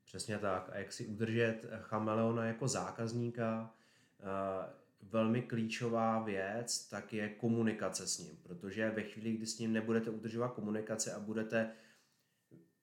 Přesně 0.05 0.39
tak. 0.39 0.71
A 0.73 0.79
jak 0.79 0.93
si 0.93 1.07
udržet 1.07 1.67
chameleona 1.79 2.45
jako 2.45 2.69
zákazníka, 2.69 3.75
eh, 4.21 4.85
velmi 5.03 5.43
klíčová 5.43 6.23
věc, 6.23 6.89
tak 6.89 7.13
je 7.13 7.29
komunikace 7.29 8.07
s 8.07 8.19
ním, 8.19 8.39
protože 8.43 8.91
ve 8.91 9.03
chvíli, 9.03 9.33
kdy 9.33 9.47
s 9.47 9.59
ním 9.59 9.73
nebudete 9.73 10.11
udržovat 10.11 10.53
komunikaci 10.53 11.11
a 11.11 11.21
budete 11.21 11.71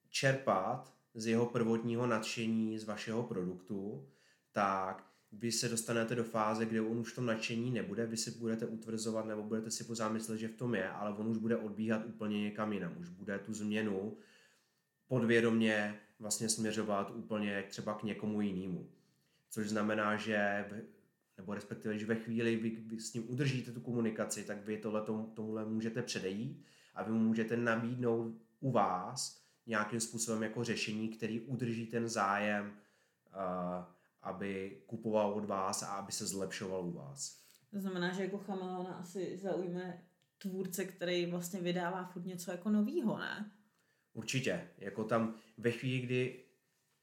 čerpat 0.09 0.93
z 1.13 1.27
jeho 1.27 1.45
prvotního 1.45 2.07
nadšení 2.07 2.79
z 2.79 2.83
vašeho 2.83 3.23
produktu, 3.23 4.07
tak 4.51 5.11
vy 5.31 5.51
se 5.51 5.69
dostanete 5.69 6.15
do 6.15 6.23
fáze, 6.23 6.65
kde 6.65 6.81
on 6.81 6.99
už 6.99 7.11
v 7.11 7.15
tom 7.15 7.25
nadšení 7.25 7.71
nebude, 7.71 8.05
vy 8.05 8.17
si 8.17 8.31
budete 8.31 8.65
utvrzovat 8.65 9.25
nebo 9.25 9.43
budete 9.43 9.71
si 9.71 9.83
pořád 9.83 10.09
myslet, 10.09 10.37
že 10.37 10.47
v 10.47 10.55
tom 10.55 10.75
je, 10.75 10.89
ale 10.89 11.15
on 11.15 11.27
už 11.27 11.37
bude 11.37 11.57
odbíhat 11.57 12.05
úplně 12.05 12.41
někam 12.41 12.73
jinam, 12.73 12.95
už 12.99 13.09
bude 13.09 13.39
tu 13.39 13.53
změnu 13.53 14.17
podvědomě 15.07 15.99
vlastně 16.21 16.49
směřovat 16.49 17.11
úplně 17.15 17.63
třeba 17.69 17.93
k 17.93 18.03
někomu 18.03 18.41
jinému. 18.41 18.89
Což 19.49 19.69
znamená, 19.69 20.17
že 20.17 20.65
nebo 21.37 21.53
respektive, 21.53 21.99
že 21.99 22.05
ve 22.05 22.15
chvíli, 22.15 22.55
vy, 22.55 22.69
vy 22.69 22.99
s 22.99 23.13
ním 23.13 23.31
udržíte 23.31 23.71
tu 23.71 23.81
komunikaci, 23.81 24.43
tak 24.43 24.65
vy 24.65 24.77
tohle 24.77 25.01
tomu, 25.01 25.31
tomuhle 25.35 25.65
můžete 25.65 26.01
předejít 26.01 26.65
a 26.95 27.03
vy 27.03 27.11
mu 27.11 27.19
můžete 27.19 27.57
nabídnout 27.57 28.35
u 28.59 28.71
vás 28.71 29.41
nějakým 29.65 29.99
způsobem 29.99 30.43
jako 30.43 30.63
řešení, 30.63 31.09
který 31.09 31.39
udrží 31.39 31.85
ten 31.85 32.09
zájem, 32.09 32.65
uh, 32.65 33.85
aby 34.21 34.81
kupoval 34.87 35.33
od 35.33 35.45
vás 35.45 35.83
a 35.83 35.87
aby 35.87 36.11
se 36.11 36.27
zlepšoval 36.27 36.85
u 36.85 36.91
vás. 36.91 37.41
To 37.71 37.79
znamená, 37.79 38.13
že 38.13 38.23
jako 38.23 38.37
chameleona 38.37 38.93
asi 38.93 39.37
zaujme 39.37 40.03
tvůrce, 40.37 40.85
který 40.85 41.25
vlastně 41.25 41.61
vydává 41.61 42.03
furt 42.03 42.25
něco 42.25 42.51
jako 42.51 42.69
novýho, 42.69 43.17
ne? 43.17 43.51
Určitě. 44.13 44.67
Jako 44.77 45.03
tam 45.03 45.35
ve 45.57 45.71
chvíli, 45.71 45.99
kdy 45.99 46.43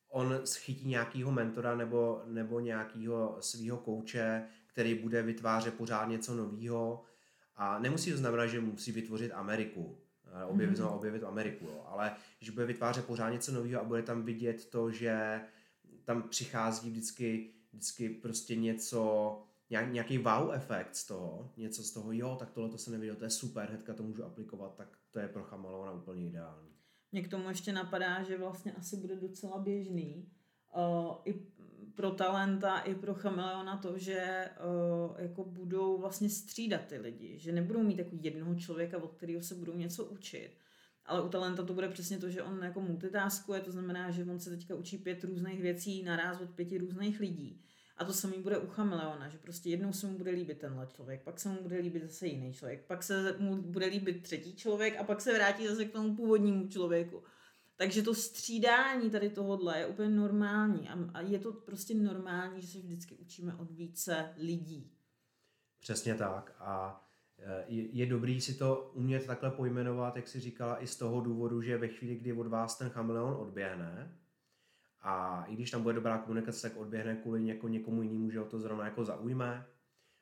on 0.08 0.40
schytí 0.44 0.88
nějakého 0.88 1.32
mentora 1.32 1.76
nebo, 1.76 2.22
nebo 2.26 2.60
nějakého 2.60 3.36
svého 3.40 3.78
kouče, 3.78 4.48
který 4.66 4.94
bude 4.94 5.22
vytvářet 5.22 5.74
pořád 5.74 6.04
něco 6.04 6.36
nového. 6.36 7.04
A 7.56 7.78
nemusí 7.78 8.10
to 8.10 8.16
znamenat, 8.16 8.46
že 8.46 8.60
musí 8.60 8.92
vytvořit 8.92 9.32
Ameriku, 9.32 9.98
objevit, 10.46 10.78
mm-hmm. 10.78 10.94
objevit 10.94 11.24
Ameriku, 11.24 11.64
jo. 11.64 11.84
ale 11.86 12.16
že 12.40 12.52
bude 12.52 12.66
vytvářet 12.66 13.06
pořád 13.06 13.30
něco 13.30 13.52
nového 13.52 13.80
a 13.80 13.84
bude 13.84 14.02
tam 14.02 14.22
vidět 14.22 14.70
to, 14.70 14.90
že 14.90 15.40
tam 16.04 16.22
přichází 16.22 16.90
vždycky, 16.90 17.50
vždycky 17.72 18.08
prostě 18.08 18.56
něco, 18.56 19.42
nějaký 19.70 20.18
wow 20.18 20.50
efekt 20.52 20.96
z 20.96 21.06
toho, 21.06 21.52
něco 21.56 21.82
z 21.82 21.92
toho, 21.92 22.12
jo, 22.12 22.36
tak 22.38 22.50
tohle 22.50 22.70
to 22.70 22.78
se 22.78 22.90
neviděl, 22.90 23.16
to 23.16 23.24
je 23.24 23.30
super, 23.30 23.68
hnedka 23.68 23.94
to 23.94 24.02
můžu 24.02 24.24
aplikovat, 24.24 24.74
tak 24.76 24.98
to 25.10 25.18
je 25.18 25.28
pro 25.28 25.42
Chamalona 25.42 25.92
úplně 25.92 26.26
ideální. 26.26 26.77
Mě 27.12 27.22
k 27.22 27.28
tomu 27.28 27.48
ještě 27.48 27.72
napadá, 27.72 28.22
že 28.22 28.38
vlastně 28.38 28.72
asi 28.72 28.96
bude 28.96 29.16
docela 29.16 29.58
běžný 29.58 30.28
uh, 30.76 31.16
i 31.24 31.34
pro 31.94 32.10
talenta, 32.10 32.78
i 32.78 32.94
pro 32.94 33.14
chameleona 33.14 33.76
to, 33.76 33.98
že 33.98 34.50
uh, 35.10 35.20
jako 35.20 35.44
budou 35.44 35.98
vlastně 35.98 36.28
střídat 36.30 36.86
ty 36.86 36.98
lidi, 36.98 37.38
že 37.38 37.52
nebudou 37.52 37.82
mít 37.82 37.96
takový 37.96 38.20
jednoho 38.22 38.54
člověka, 38.54 39.02
od 39.02 39.12
kterého 39.14 39.42
se 39.42 39.54
budou 39.54 39.74
něco 39.74 40.04
učit, 40.04 40.50
ale 41.06 41.22
u 41.22 41.28
talenta 41.28 41.62
to 41.62 41.74
bude 41.74 41.88
přesně 41.88 42.18
to, 42.18 42.30
že 42.30 42.42
on 42.42 42.62
jako 42.62 42.80
multitaskuje, 42.80 43.60
to 43.60 43.72
znamená, 43.72 44.10
že 44.10 44.24
on 44.24 44.40
se 44.40 44.50
teďka 44.50 44.74
učí 44.74 44.98
pět 44.98 45.24
různých 45.24 45.62
věcí 45.62 46.02
naraz 46.02 46.40
od 46.40 46.50
pěti 46.50 46.78
různých 46.78 47.20
lidí. 47.20 47.62
A 47.98 48.04
to 48.04 48.12
samý 48.12 48.42
bude 48.42 48.58
u 48.58 48.66
chameleona, 48.66 49.28
že 49.28 49.38
prostě 49.38 49.70
jednou 49.70 49.92
se 49.92 50.06
mu 50.06 50.18
bude 50.18 50.30
líbit 50.30 50.58
tenhle 50.58 50.86
člověk, 50.86 51.22
pak 51.22 51.40
se 51.40 51.48
mu 51.48 51.62
bude 51.62 51.78
líbit 51.78 52.02
zase 52.02 52.26
jiný 52.26 52.52
člověk, 52.52 52.84
pak 52.86 53.02
se 53.02 53.36
mu 53.38 53.62
bude 53.62 53.86
líbit 53.86 54.22
třetí 54.22 54.56
člověk 54.56 54.96
a 54.96 55.04
pak 55.04 55.20
se 55.20 55.34
vrátí 55.34 55.66
zase 55.66 55.84
k 55.84 55.92
tomu 55.92 56.16
původnímu 56.16 56.68
člověku. 56.68 57.22
Takže 57.76 58.02
to 58.02 58.14
střídání 58.14 59.10
tady 59.10 59.30
tohohle 59.30 59.78
je 59.78 59.86
úplně 59.86 60.08
normální 60.08 60.88
a, 60.88 61.20
je 61.20 61.38
to 61.38 61.52
prostě 61.52 61.94
normální, 61.94 62.60
že 62.60 62.66
se 62.66 62.78
vždycky 62.78 63.14
učíme 63.14 63.54
od 63.54 63.70
více 63.70 64.34
lidí. 64.36 64.92
Přesně 65.80 66.14
tak 66.14 66.54
a 66.58 67.04
e, 67.38 67.64
je, 67.68 67.88
je 67.92 68.06
dobrý 68.06 68.40
si 68.40 68.54
to 68.54 68.90
umět 68.94 69.26
takhle 69.26 69.50
pojmenovat, 69.50 70.16
jak 70.16 70.28
si 70.28 70.40
říkala, 70.40 70.82
i 70.82 70.86
z 70.86 70.96
toho 70.96 71.20
důvodu, 71.20 71.62
že 71.62 71.78
ve 71.78 71.88
chvíli, 71.88 72.16
kdy 72.16 72.32
od 72.32 72.46
vás 72.46 72.78
ten 72.78 72.90
chameleon 72.90 73.34
odběhne, 73.34 74.18
a 75.00 75.44
i 75.48 75.54
když 75.54 75.70
tam 75.70 75.82
bude 75.82 75.94
dobrá 75.94 76.18
komunikace, 76.18 76.68
tak 76.68 76.78
odběhne 76.78 77.16
kvůli 77.16 77.42
něko, 77.42 77.68
někomu 77.68 78.02
jinému, 78.02 78.30
že 78.30 78.38
ho 78.38 78.44
to 78.44 78.58
zrovna 78.58 78.84
jako 78.84 79.04
zaujme. 79.04 79.66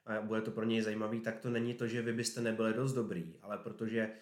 A 0.07 0.21
bude 0.21 0.41
to 0.41 0.51
pro 0.51 0.65
něj 0.65 0.83
zajímavý, 0.83 1.21
tak 1.21 1.39
to 1.39 1.51
není 1.51 1.75
to, 1.75 1.87
že 1.87 2.03
vy 2.03 2.13
byste 2.13 2.41
nebyli 2.41 2.75
dost 2.75 2.93
dobrý, 2.93 3.35
ale 3.43 3.59
protože 3.59 4.13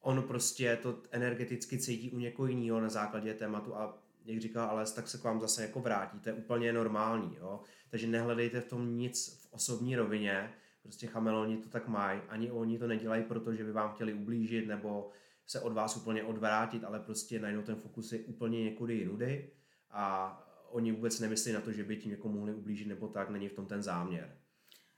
on 0.00 0.22
prostě 0.22 0.78
to 0.82 1.02
energeticky 1.10 1.78
cítí 1.78 2.10
u 2.10 2.18
někoho 2.18 2.46
jiného 2.46 2.80
na 2.80 2.88
základě 2.88 3.34
tématu 3.34 3.76
a 3.76 4.02
jak 4.24 4.40
říká 4.40 4.64
Ales, 4.64 4.92
tak 4.92 5.08
se 5.08 5.18
k 5.18 5.24
vám 5.24 5.40
zase 5.40 5.62
jako 5.62 5.80
vrátí, 5.80 6.20
to 6.20 6.28
je 6.28 6.32
úplně 6.32 6.72
normální, 6.72 7.36
jo? 7.36 7.60
takže 7.90 8.06
nehledejte 8.06 8.60
v 8.60 8.68
tom 8.68 8.96
nic 8.96 9.42
v 9.42 9.52
osobní 9.52 9.96
rovině, 9.96 10.54
prostě 10.82 11.06
chameloni 11.06 11.56
to 11.56 11.68
tak 11.68 11.88
mají, 11.88 12.20
ani 12.28 12.50
oni 12.50 12.78
to 12.78 12.86
nedělají, 12.86 13.22
protože 13.22 13.64
by 13.64 13.72
vám 13.72 13.92
chtěli 13.92 14.14
ublížit 14.14 14.66
nebo 14.66 15.10
se 15.46 15.60
od 15.60 15.72
vás 15.72 15.96
úplně 15.96 16.24
odvrátit, 16.24 16.84
ale 16.84 17.00
prostě 17.00 17.40
najednou 17.40 17.62
ten 17.62 17.76
fokus 17.76 18.12
je 18.12 18.18
úplně 18.18 18.64
někudy 18.64 18.94
jinudy 18.94 19.50
a 19.90 20.34
oni 20.70 20.92
vůbec 20.92 21.20
nemyslí 21.20 21.52
na 21.52 21.60
to, 21.60 21.72
že 21.72 21.84
by 21.84 21.96
tím 21.96 22.10
někomu 22.10 22.38
mohli 22.38 22.54
ublížit 22.54 22.88
nebo 22.88 23.08
tak, 23.08 23.30
není 23.30 23.48
v 23.48 23.54
tom 23.54 23.66
ten 23.66 23.82
záměr. 23.82 24.38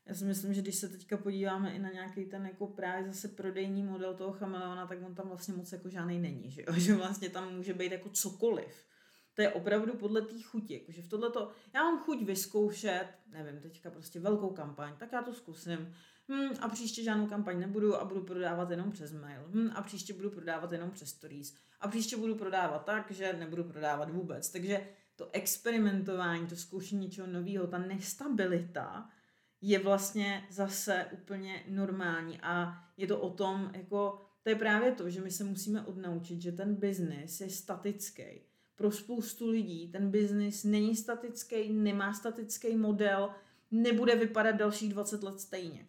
Já 0.07 0.14
si 0.14 0.24
myslím, 0.24 0.55
že 0.55 0.62
když 0.62 0.74
se 0.74 0.88
teďka 0.88 1.16
podíváme 1.16 1.72
i 1.72 1.79
na 1.79 1.90
nějaký 1.90 2.24
ten 2.24 2.46
jako 2.46 2.66
právě 2.66 3.07
zase 3.07 3.29
prodejní 3.29 3.83
model 3.83 4.14
toho 4.14 4.33
chameleona, 4.33 4.87
tak 4.87 4.98
on 5.07 5.14
tam 5.14 5.29
vlastně 5.29 5.55
moc 5.55 5.72
jako 5.72 5.88
žádný 5.88 6.18
není, 6.18 6.50
že, 6.50 6.62
jo? 6.62 6.72
že 6.76 6.94
vlastně 6.94 7.29
tam 7.29 7.57
může 7.57 7.74
být 7.74 7.92
jako 7.92 8.09
cokoliv. 8.09 8.85
To 9.35 9.42
je 9.42 9.53
opravdu 9.53 9.94
podle 9.94 10.22
té 10.22 10.42
chuti. 10.42 10.74
Jakože 10.74 11.03
v 11.03 11.09
tohleto, 11.09 11.53
já 11.74 11.83
mám 11.83 11.98
chuť 11.98 12.22
vyzkoušet, 12.22 13.07
nevím, 13.26 13.61
teďka 13.61 13.90
prostě 13.90 14.20
velkou 14.20 14.50
kampaň, 14.50 14.92
tak 14.98 15.12
já 15.12 15.22
to 15.22 15.35
zkusím. 15.35 15.94
Hm, 16.30 16.54
a 16.60 16.68
příště 16.68 17.02
žádnou 17.02 17.26
kampaň 17.26 17.60
nebudu 17.60 17.96
a 17.96 18.04
budu 18.04 18.22
prodávat 18.22 18.70
jenom 18.70 18.92
přes 18.92 19.12
mail. 19.12 19.42
Hm, 19.48 19.70
a 19.74 19.82
příště 19.82 20.14
budu 20.14 20.30
prodávat 20.30 20.72
jenom 20.72 20.90
přes 20.90 21.08
stories. 21.08 21.54
A 21.80 21.88
příště 21.88 22.16
budu 22.16 22.34
prodávat 22.34 22.84
tak, 22.84 23.10
že 23.10 23.32
nebudu 23.32 23.64
prodávat 23.64 24.10
vůbec. 24.10 24.50
Takže 24.50 24.88
to 25.16 25.28
experimentování, 25.32 26.46
to 26.46 26.56
zkoušení 26.56 27.00
něčeho 27.00 27.26
nového, 27.26 27.66
ta 27.66 27.78
nestabilita 27.78 29.10
je 29.60 29.78
vlastně 29.78 30.46
zase 30.50 31.06
úplně 31.12 31.64
normální 31.68 32.40
a 32.42 32.84
je 32.96 33.06
to 33.06 33.20
o 33.20 33.30
tom, 33.30 33.70
jako 33.74 34.22
to 34.42 34.48
je 34.50 34.56
právě 34.56 34.92
to, 34.92 35.10
že 35.10 35.20
my 35.20 35.30
se 35.30 35.44
musíme 35.44 35.82
odnaučit, 35.82 36.40
že 36.40 36.52
ten 36.52 36.74
biznis 36.74 37.40
je 37.40 37.50
statický. 37.50 38.40
Pro 38.76 38.90
spoustu 38.90 39.50
lidí 39.50 39.88
ten 39.88 40.10
biznis 40.10 40.64
není 40.64 40.96
statický, 40.96 41.72
nemá 41.72 42.12
statický 42.12 42.76
model, 42.76 43.30
nebude 43.70 44.16
vypadat 44.16 44.56
dalších 44.56 44.92
20 44.92 45.22
let 45.22 45.40
stejně. 45.40 45.86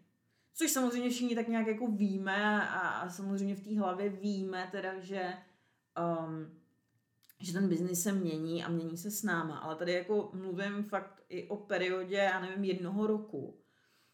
Což 0.54 0.72
samozřejmě 0.72 1.10
všichni 1.10 1.36
tak 1.36 1.48
nějak 1.48 1.68
jako 1.68 1.88
víme 1.88 2.68
a, 2.68 2.90
a 2.90 3.10
samozřejmě 3.10 3.56
v 3.56 3.64
té 3.64 3.80
hlavě 3.80 4.10
víme 4.10 4.70
teda, 4.72 5.00
že 5.00 5.34
um, 6.26 6.62
že 7.42 7.54
ten 7.54 7.70
biznis 7.70 8.04
se 8.04 8.12
mění 8.12 8.64
a 8.64 8.70
mění 8.70 8.98
se 8.98 9.12
s 9.12 9.24
náma, 9.24 9.58
ale 9.58 9.76
tady 9.76 9.94
jako 9.94 10.30
mluvím 10.34 10.84
fakt 10.84 11.24
i 11.30 11.48
o 11.48 11.58
periodě, 11.58 12.16
já 12.16 12.40
nevím, 12.40 12.64
jednoho 12.64 13.08
roku, 13.08 13.62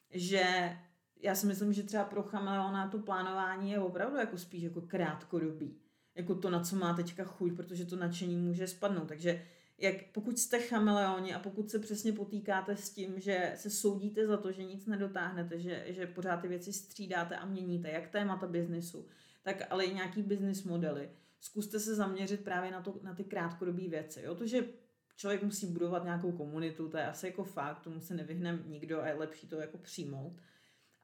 že 0.09 0.77
já 1.21 1.35
si 1.35 1.47
myslím, 1.47 1.73
že 1.73 1.83
třeba 1.83 2.03
pro 2.03 2.23
chameleona 2.23 2.87
to 2.87 2.99
plánování 2.99 3.71
je 3.71 3.79
opravdu 3.79 4.17
jako 4.17 4.37
spíš 4.37 4.63
jako 4.63 4.81
krátkodobý. 4.81 5.81
Jako 6.15 6.35
to, 6.35 6.49
na 6.49 6.59
co 6.59 6.75
má 6.75 6.93
teďka 6.93 7.23
chuť, 7.23 7.55
protože 7.55 7.85
to 7.85 7.95
nadšení 7.95 8.35
může 8.35 8.67
spadnout. 8.67 9.07
Takže 9.07 9.45
jak 9.77 9.95
pokud 10.11 10.39
jste 10.39 10.59
chameleoni 10.59 11.33
a 11.33 11.39
pokud 11.39 11.69
se 11.69 11.79
přesně 11.79 12.13
potýkáte 12.13 12.75
s 12.75 12.89
tím, 12.89 13.19
že 13.19 13.53
se 13.55 13.69
soudíte 13.69 14.27
za 14.27 14.37
to, 14.37 14.51
že 14.51 14.63
nic 14.63 14.85
nedotáhnete, 14.85 15.59
že, 15.59 15.85
že 15.87 16.07
pořád 16.07 16.37
ty 16.37 16.47
věci 16.47 16.73
střídáte 16.73 17.35
a 17.35 17.45
měníte, 17.45 17.89
jak 17.89 18.07
témata 18.07 18.47
biznisu, 18.47 19.07
tak 19.43 19.63
ale 19.69 19.85
i 19.85 19.93
nějaký 19.93 20.21
business 20.21 20.63
modely, 20.63 21.09
zkuste 21.39 21.79
se 21.79 21.95
zaměřit 21.95 22.43
právě 22.43 22.71
na, 22.71 22.81
to, 22.81 22.99
na 23.03 23.15
ty 23.15 23.23
krátkodobé 23.23 23.87
věci. 23.87 24.21
Jo? 24.21 24.35
To, 24.35 24.47
že 24.47 24.63
člověk 25.15 25.43
musí 25.43 25.67
budovat 25.67 26.03
nějakou 26.03 26.31
komunitu, 26.31 26.89
to 26.89 26.97
je 26.97 27.05
asi 27.05 27.25
jako 27.25 27.43
fakt, 27.43 27.79
tomu 27.79 27.99
se 27.99 28.13
nevyhne 28.13 28.59
nikdo 28.65 29.01
a 29.01 29.07
je 29.07 29.13
lepší 29.13 29.47
to 29.47 29.59
jako 29.59 29.77
přijmout. 29.77 30.33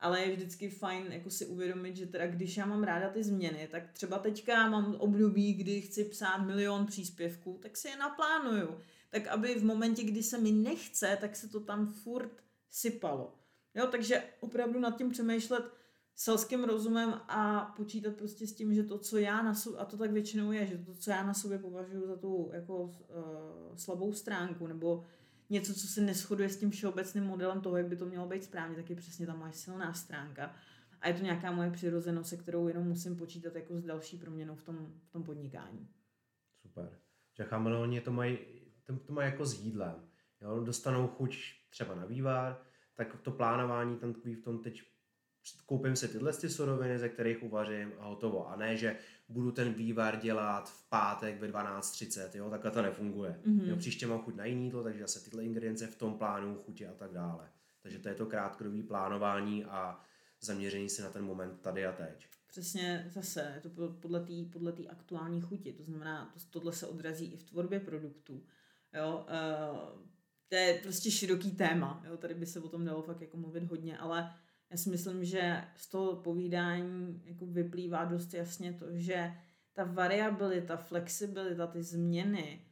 Ale 0.04 0.22
je 0.22 0.36
vždycky 0.36 0.70
fajn 0.70 1.06
jako 1.12 1.30
si 1.30 1.46
uvědomit, 1.46 1.98
že 1.98 2.06
teda 2.06 2.28
když 2.28 2.58
já 2.58 2.66
mám 2.66 2.84
ráda 2.84 3.10
ty 3.10 3.24
změny, 3.24 3.68
tak 3.72 3.92
třeba 3.92 4.20
teďka 4.20 4.70
mám 4.70 4.96
období, 4.96 5.54
kdy 5.54 5.82
chci 5.82 6.04
psát 6.04 6.38
milion 6.38 6.86
příspěvků, 6.86 7.60
tak 7.62 7.78
si 7.78 7.88
je 7.88 7.98
naplánuju. 7.98 8.78
Tak 9.10 9.28
aby 9.28 9.56
v 9.56 9.64
momentě, 9.64 10.04
kdy 10.04 10.24
se 10.24 10.38
mi 10.38 10.52
nechce, 10.52 11.18
tak 11.22 11.36
se 11.36 11.50
to 11.50 11.60
tam 11.60 11.94
furt 11.94 12.44
sypalo. 12.70 13.34
Jo, 13.76 13.88
takže 13.88 14.24
opravdu 14.40 14.80
nad 14.80 14.98
tím 14.98 15.10
přemýšlet, 15.10 15.64
selským 16.16 16.64
rozumem 16.64 17.22
a 17.28 17.74
počítat 17.78 18.16
prostě 18.16 18.48
s 18.48 18.54
tím, 18.54 18.74
že 18.74 18.84
to, 18.84 18.98
co 18.98 19.18
já 19.18 19.42
na 19.42 19.54
sobě, 19.54 19.80
a 19.80 19.86
to 19.86 19.98
tak 19.98 20.12
většinou 20.12 20.52
je, 20.52 20.68
že 20.68 20.78
to, 20.78 20.96
co 20.96 21.12
já 21.12 21.24
na 21.24 21.34
sobě 21.34 21.58
považuji 21.58 22.08
za 22.08 22.16
tu 22.16 22.50
jako 22.54 22.84
uh, 22.84 22.92
slabou 23.76 24.14
stránku, 24.14 24.68
nebo 24.68 25.06
něco, 25.54 25.74
co 25.74 25.88
se 25.88 26.02
neschoduje 26.02 26.50
s 26.50 26.60
tím 26.60 26.72
všeobecným 26.72 27.24
modelem 27.24 27.62
toho, 27.62 27.78
jak 27.78 27.88
by 27.88 27.96
to 27.96 28.06
mělo 28.06 28.28
být 28.28 28.44
správně, 28.44 28.76
tak 28.76 28.90
je 28.90 28.96
přesně 28.96 29.26
ta 29.26 29.36
moje 29.36 29.54
silná 29.54 29.94
stránka. 29.94 30.56
A 31.02 31.08
je 31.08 31.14
to 31.14 31.24
nějaká 31.24 31.52
moje 31.52 31.72
přirozenost, 31.72 32.30
se 32.30 32.38
kterou 32.38 32.68
jenom 32.68 32.88
musím 32.88 33.16
počítat 33.16 33.56
jako 33.56 33.78
s 33.78 33.84
další 33.84 34.18
proměnou 34.18 34.56
v 34.56 34.64
tom, 34.64 34.94
v 35.08 35.12
tom 35.12 35.24
podnikání. 35.24 35.90
Super. 36.62 37.00
Že 37.38 37.44
chameleoni 37.44 38.02
to 38.02 38.12
mají, 38.12 38.38
to, 38.84 38.98
to 38.98 39.14
mají 39.14 39.32
jako 39.32 39.46
s 39.46 39.60
jídlem. 39.60 39.96
Jo? 40.42 40.64
Dostanou 40.64 41.08
chuť 41.08 41.38
třeba 41.70 41.96
na 41.96 42.06
vývar, 42.06 42.62
tak 42.96 43.22
to 43.22 43.32
plánování 43.32 43.98
tam 43.98 44.14
tkví 44.14 44.36
v 44.36 44.44
tom 44.44 44.64
teď 44.64 44.82
koupím 45.66 45.96
si 45.96 46.08
tyhle 46.08 46.34
ty 46.34 46.50
suroviny, 46.50 47.00
ze 47.00 47.10
kterých 47.10 47.44
uvařím 47.44 47.92
a 48.00 48.06
hotovo. 48.06 48.50
A 48.50 48.56
ne, 48.56 48.78
že 48.78 48.98
budu 49.30 49.52
ten 49.52 49.74
vývar 49.74 50.20
dělat 50.20 50.70
v 50.70 50.90
pátek 50.90 51.40
ve 51.40 51.48
12.30, 51.48 52.30
jo, 52.34 52.50
takhle 52.50 52.72
to 52.72 52.82
nefunguje. 52.82 53.40
Mm-hmm. 53.46 53.70
Jo, 53.70 53.76
příště 53.76 54.08
mám 54.08 54.20
chuť 54.20 54.36
na 54.36 54.46
jiný 54.46 54.66
jídlo, 54.66 54.84
takže 54.84 55.02
zase 55.02 55.24
tyhle 55.24 55.44
ingredience 55.44 55.88
v 55.88 55.96
tom 55.96 56.18
plánu, 56.18 56.56
chutě 56.66 56.88
a 56.88 56.94
tak 56.94 57.12
dále. 57.12 57.50
Takže 57.82 58.00
to 58.00 58.10
je 58.10 58.16
to 58.16 58.26
krátkodobý 58.26 58.84
plánování 58.84 59.66
a 59.66 60.00
zaměření 60.42 60.90
se 60.90 61.04
na 61.04 61.10
ten 61.10 61.26
moment 61.26 61.62
tady 61.62 61.86
a 61.86 61.92
teď. 61.92 62.28
Přesně 62.48 63.10
zase, 63.14 63.52
je 63.56 63.62
to 63.62 63.90
podle 63.90 64.20
té 64.20 64.34
podle 64.52 64.74
aktuální 64.90 65.42
chuti, 65.42 65.74
to 65.74 65.84
znamená, 65.84 66.34
to, 66.34 66.40
tohle 66.50 66.74
se 66.74 66.88
odrazí 66.88 67.26
i 67.26 67.38
v 67.38 67.44
tvorbě 67.44 67.80
produktů. 67.80 68.44
Jo, 68.94 69.26
uh, 69.30 70.04
to 70.48 70.56
je 70.56 70.80
prostě 70.84 71.12
široký 71.12 71.52
téma, 71.52 72.04
jo, 72.08 72.18
tady 72.18 72.34
by 72.34 72.46
se 72.46 72.60
o 72.60 72.70
tom 72.70 72.86
dalo 72.86 73.02
fakt 73.02 73.22
jako 73.22 73.38
mluvit 73.38 73.64
hodně, 73.64 73.98
ale 73.98 74.34
já 74.74 74.78
si 74.78 74.90
myslím, 74.90 75.26
že 75.26 75.64
z 75.76 75.88
toho 75.88 76.16
povídání 76.16 77.22
jako 77.26 77.46
vyplývá 77.46 78.06
dost 78.06 78.34
jasně 78.34 78.74
to, 78.74 78.86
že 78.92 79.34
ta 79.74 79.84
variabilita, 79.84 80.78
flexibilita, 80.78 81.68
ty 81.68 81.84
změny 81.84 82.66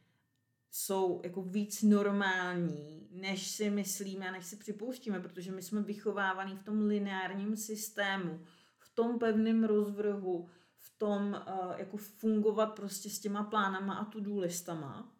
jsou 0.70 1.20
jako 1.24 1.42
víc 1.42 1.82
normální, 1.82 3.08
než 3.10 3.50
si 3.50 3.70
myslíme 3.70 4.28
a 4.28 4.32
než 4.32 4.46
si 4.46 4.56
připouštíme, 4.56 5.20
protože 5.20 5.52
my 5.52 5.62
jsme 5.62 5.82
vychovávaní 5.82 6.56
v 6.56 6.62
tom 6.62 6.86
lineárním 6.86 7.56
systému, 7.56 8.40
v 8.78 8.94
tom 8.94 9.18
pevném 9.18 9.64
rozvrhu, 9.64 10.48
v 10.76 10.98
tom 10.98 11.42
uh, 11.48 11.78
jako 11.78 11.96
fungovat 11.96 12.66
prostě 12.66 13.10
s 13.10 13.20
těma 13.20 13.44
plánama 13.44 13.94
a 13.94 14.04
to 14.04 14.18
listama 14.38 15.16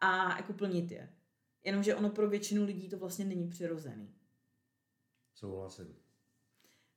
a 0.00 0.36
jako 0.36 0.52
plnit 0.52 0.90
je. 0.90 1.12
Jenomže 1.64 1.94
ono 1.94 2.10
pro 2.10 2.30
většinu 2.30 2.64
lidí 2.64 2.88
to 2.88 2.98
vlastně 2.98 3.24
není 3.24 3.48
přirozený. 3.48 4.14
Souhlasím. 5.34 6.03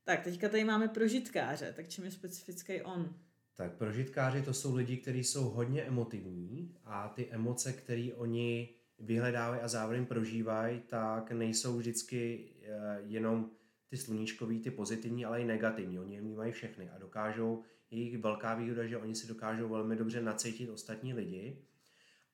Tak, 0.08 0.22
teďka 0.22 0.48
tady 0.48 0.64
máme 0.64 0.88
prožitkáře, 0.88 1.72
tak 1.76 1.88
čím 1.88 2.04
je 2.04 2.10
specifický 2.10 2.82
on? 2.82 3.14
Tak 3.54 3.72
prožitkáři 3.72 4.42
to 4.42 4.54
jsou 4.54 4.74
lidi, 4.74 4.96
kteří 4.96 5.24
jsou 5.24 5.48
hodně 5.48 5.82
emotivní 5.82 6.74
a 6.84 7.08
ty 7.08 7.28
emoce, 7.30 7.72
které 7.72 8.08
oni 8.16 8.74
vyhledávají 8.98 9.62
a 9.62 9.68
zároveň 9.68 10.06
prožívají, 10.06 10.80
tak 10.80 11.32
nejsou 11.32 11.76
vždycky 11.76 12.48
eh, 12.62 13.00
jenom 13.06 13.50
ty 13.88 13.96
sluníčkový, 13.96 14.60
ty 14.60 14.70
pozitivní, 14.70 15.24
ale 15.24 15.40
i 15.40 15.44
negativní. 15.44 15.98
Oni 15.98 16.14
je 16.14 16.20
vnímají 16.20 16.52
všechny 16.52 16.90
a 16.90 16.98
dokážou, 16.98 17.62
jejich 17.90 18.18
velká 18.18 18.54
výhoda, 18.54 18.86
že 18.86 18.98
oni 18.98 19.14
si 19.14 19.26
dokážou 19.26 19.68
velmi 19.68 19.96
dobře 19.96 20.20
nacítit 20.20 20.70
ostatní 20.70 21.14
lidi 21.14 21.58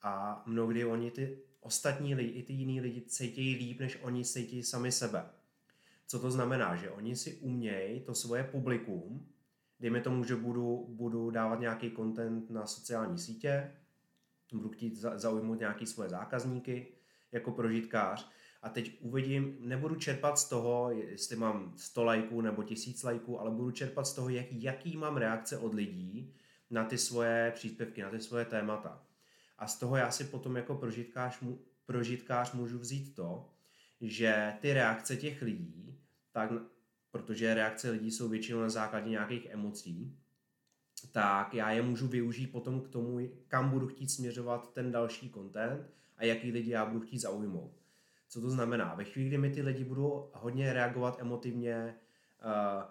a 0.02 0.42
mnohdy 0.46 0.84
oni 0.84 1.10
ty 1.10 1.38
ostatní 1.60 2.14
lidi, 2.14 2.30
i 2.30 2.42
ty 2.42 2.52
jiný 2.52 2.80
lidi 2.80 3.00
cítí 3.00 3.56
líp, 3.56 3.80
než 3.80 3.98
oni 4.02 4.24
cítí 4.24 4.62
sami 4.62 4.92
sebe. 4.92 5.24
Co 6.06 6.18
to 6.18 6.30
znamená? 6.30 6.76
Že 6.76 6.90
oni 6.90 7.16
si 7.16 7.36
umějí 7.36 8.00
to 8.00 8.14
svoje 8.14 8.44
publikum, 8.44 9.28
dejme 9.80 10.00
tomu, 10.00 10.24
že 10.24 10.36
budu, 10.36 10.86
budu 10.88 11.30
dávat 11.30 11.60
nějaký 11.60 11.90
content 11.96 12.50
na 12.50 12.66
sociální 12.66 13.18
sítě, 13.18 13.72
budu 14.52 14.68
chtít 14.68 14.96
zaujmout 14.96 15.58
nějaký 15.58 15.86
svoje 15.86 16.08
zákazníky 16.08 16.86
jako 17.32 17.52
prožitkář 17.52 18.30
a 18.62 18.68
teď 18.68 18.98
uvidím, 19.00 19.56
nebudu 19.60 19.94
čerpat 19.94 20.38
z 20.38 20.48
toho, 20.48 20.90
jestli 20.90 21.36
mám 21.36 21.72
100 21.76 22.04
lajků 22.04 22.40
nebo 22.40 22.62
1000 22.62 23.02
lajků, 23.02 23.40
ale 23.40 23.50
budu 23.50 23.70
čerpat 23.70 24.06
z 24.06 24.14
toho, 24.14 24.28
jak, 24.28 24.46
jaký 24.50 24.96
mám 24.96 25.16
reakce 25.16 25.58
od 25.58 25.74
lidí 25.74 26.34
na 26.70 26.84
ty 26.84 26.98
svoje 26.98 27.52
příspěvky, 27.54 28.02
na 28.02 28.10
ty 28.10 28.20
svoje 28.20 28.44
témata. 28.44 29.02
A 29.58 29.66
z 29.66 29.78
toho 29.78 29.96
já 29.96 30.10
si 30.10 30.24
potom 30.24 30.56
jako 30.56 30.74
prožitkář, 30.74 31.42
prožitkář 31.86 32.52
můžu 32.52 32.78
vzít 32.78 33.14
to, 33.14 33.50
že 34.00 34.52
ty 34.60 34.72
reakce 34.72 35.16
těch 35.16 35.42
lidí, 35.42 35.98
tak, 36.32 36.50
protože 37.10 37.54
reakce 37.54 37.90
lidí 37.90 38.10
jsou 38.10 38.28
většinou 38.28 38.60
na 38.60 38.68
základě 38.68 39.10
nějakých 39.10 39.46
emocí, 39.46 40.18
tak 41.12 41.54
já 41.54 41.70
je 41.70 41.82
můžu 41.82 42.08
využít 42.08 42.46
potom 42.46 42.80
k 42.80 42.88
tomu, 42.88 43.28
kam 43.48 43.70
budu 43.70 43.86
chtít 43.86 44.08
směřovat 44.08 44.72
ten 44.72 44.92
další 44.92 45.30
content 45.30 45.90
a 46.16 46.24
jaký 46.24 46.52
lidi 46.52 46.70
já 46.70 46.86
budu 46.86 47.00
chtít 47.00 47.18
zaujmout. 47.18 47.72
Co 48.28 48.40
to 48.40 48.50
znamená? 48.50 48.94
Ve 48.94 49.04
chvíli, 49.04 49.28
kdy 49.28 49.38
mi 49.38 49.50
ty 49.50 49.62
lidi 49.62 49.84
budou 49.84 50.30
hodně 50.32 50.72
reagovat 50.72 51.16
emotivně, 51.20 51.94
uh, 52.44 52.82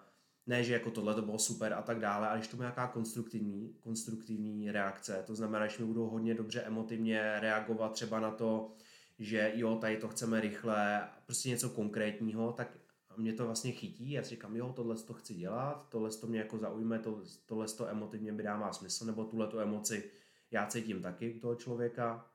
ne, 0.46 0.64
že 0.64 0.72
jako 0.72 0.90
tohle 0.90 1.14
to 1.14 1.22
bylo 1.22 1.38
super 1.38 1.72
a 1.72 1.82
tak 1.82 1.98
dále, 1.98 2.28
ale 2.28 2.38
když 2.38 2.48
to 2.48 2.56
má 2.56 2.62
nějaká 2.62 2.86
konstruktivní, 2.86 3.74
konstruktivní 3.80 4.70
reakce, 4.70 5.24
to 5.26 5.34
znamená, 5.34 5.66
že 5.66 5.76
mi 5.78 5.86
budou 5.86 6.06
hodně 6.08 6.34
dobře 6.34 6.62
emotivně 6.62 7.40
reagovat 7.40 7.92
třeba 7.92 8.20
na 8.20 8.30
to, 8.30 8.72
že 9.18 9.52
jo, 9.54 9.76
tady 9.76 9.96
to 9.96 10.08
chceme 10.08 10.40
rychle, 10.40 11.08
prostě 11.26 11.48
něco 11.48 11.70
konkrétního, 11.70 12.52
tak 12.52 12.78
mě 13.16 13.32
to 13.32 13.44
vlastně 13.46 13.72
chytí, 13.72 14.10
já 14.10 14.22
si 14.22 14.30
říkám, 14.30 14.56
jo, 14.56 14.72
tohle 14.76 14.96
to 14.96 15.14
chci 15.14 15.34
dělat, 15.34 15.88
tohle 15.88 16.10
to 16.10 16.26
mě 16.26 16.38
jako 16.38 16.58
zaujme, 16.58 16.98
to, 16.98 17.22
tohle 17.46 17.66
to 17.66 17.88
emotivně 17.88 18.32
by 18.32 18.42
dává 18.42 18.72
smysl, 18.72 19.06
nebo 19.06 19.24
tuhle 19.24 19.46
tu 19.46 19.60
emoci 19.60 20.10
já 20.50 20.66
cítím 20.66 21.02
taky 21.02 21.34
u 21.34 21.40
toho 21.40 21.54
člověka 21.54 22.26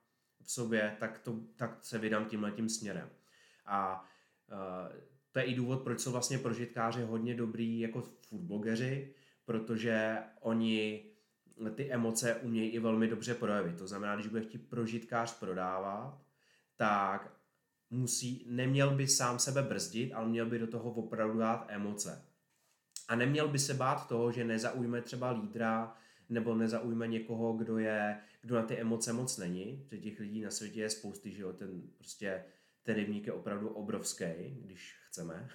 v 0.42 0.52
sobě, 0.52 0.96
tak, 1.00 1.20
to, 1.20 1.40
tak 1.56 1.78
se 1.82 1.98
vydám 1.98 2.26
tímhle 2.26 2.52
tím 2.52 2.70
směrem. 2.70 3.10
A 3.66 4.06
uh, 4.52 5.00
to 5.32 5.40
je 5.40 5.46
i 5.46 5.56
důvod, 5.56 5.84
proč 5.84 6.00
jsou 6.00 6.12
vlastně 6.12 6.38
prožitkáři 6.38 7.02
hodně 7.02 7.36
dobrý 7.36 7.80
jako 7.80 8.02
foodblogeři, 8.02 9.14
protože 9.46 10.18
oni 10.42 11.06
ty 11.76 11.92
emoce 11.92 12.36
umějí 12.36 12.70
i 12.70 12.80
velmi 12.80 13.08
dobře 13.08 13.36
projevit. 13.36 13.78
To 13.78 13.88
znamená, 13.88 14.16
když 14.16 14.28
bude 14.28 14.42
chtít 14.42 14.70
prožitkář 14.70 15.40
prodávat, 15.40 16.22
tak 16.80 17.34
musí, 17.90 18.46
neměl 18.50 18.96
by 18.96 19.08
sám 19.08 19.40
sebe 19.40 19.64
brzdit, 19.64 20.14
ale 20.14 20.28
měl 20.28 20.46
by 20.46 20.60
do 20.60 20.68
toho 20.68 20.92
opravdu 20.92 21.40
dát 21.40 21.66
emoce. 21.68 22.26
A 23.08 23.16
neměl 23.16 23.48
by 23.48 23.60
se 23.60 23.74
bát 23.74 24.08
toho, 24.08 24.32
že 24.32 24.44
nezaujme 24.44 25.02
třeba 25.02 25.32
lídra, 25.32 25.96
nebo 26.30 26.56
nezaujme 26.56 27.08
někoho, 27.08 27.54
kdo 27.54 27.78
je, 27.78 28.22
kdo 28.42 28.56
na 28.56 28.64
ty 28.64 28.78
emoce 28.78 29.14
moc 29.14 29.38
není, 29.38 29.86
protože 29.86 30.02
těch 30.02 30.20
lidí 30.20 30.42
na 30.42 30.52
světě 30.52 30.82
je 30.82 30.90
spousty, 30.90 31.32
že 31.32 31.42
jo, 31.42 31.54
ten 31.54 31.82
prostě 31.98 32.44
ten 32.84 32.96
rybník 32.96 33.28
je 33.28 33.34
opravdu 33.34 33.70
obrovský, 33.70 34.26
když 34.66 34.96
chceme, 35.08 35.50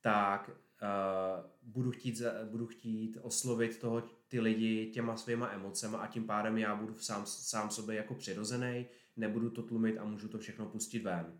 tak 0.00 0.48
uh, 0.48 1.50
budu, 1.62 1.90
chtít, 1.90 2.22
budu 2.50 2.66
chtít 2.66 3.18
oslovit 3.22 3.78
toho, 3.78 4.02
ty 4.28 4.40
lidi 4.40 4.90
těma 4.90 5.16
svýma 5.16 5.50
emocema 5.50 5.98
a 5.98 6.06
tím 6.06 6.26
pádem 6.26 6.58
já 6.58 6.76
budu 6.76 6.98
sám, 6.98 7.26
sám 7.26 7.70
sobě 7.70 7.96
jako 7.96 8.14
přirozený, 8.14 8.86
nebudu 9.16 9.50
to 9.50 9.62
tlumit 9.62 9.98
a 9.98 10.04
můžu 10.04 10.28
to 10.28 10.38
všechno 10.38 10.66
pustit 10.66 10.98
ven. 10.98 11.38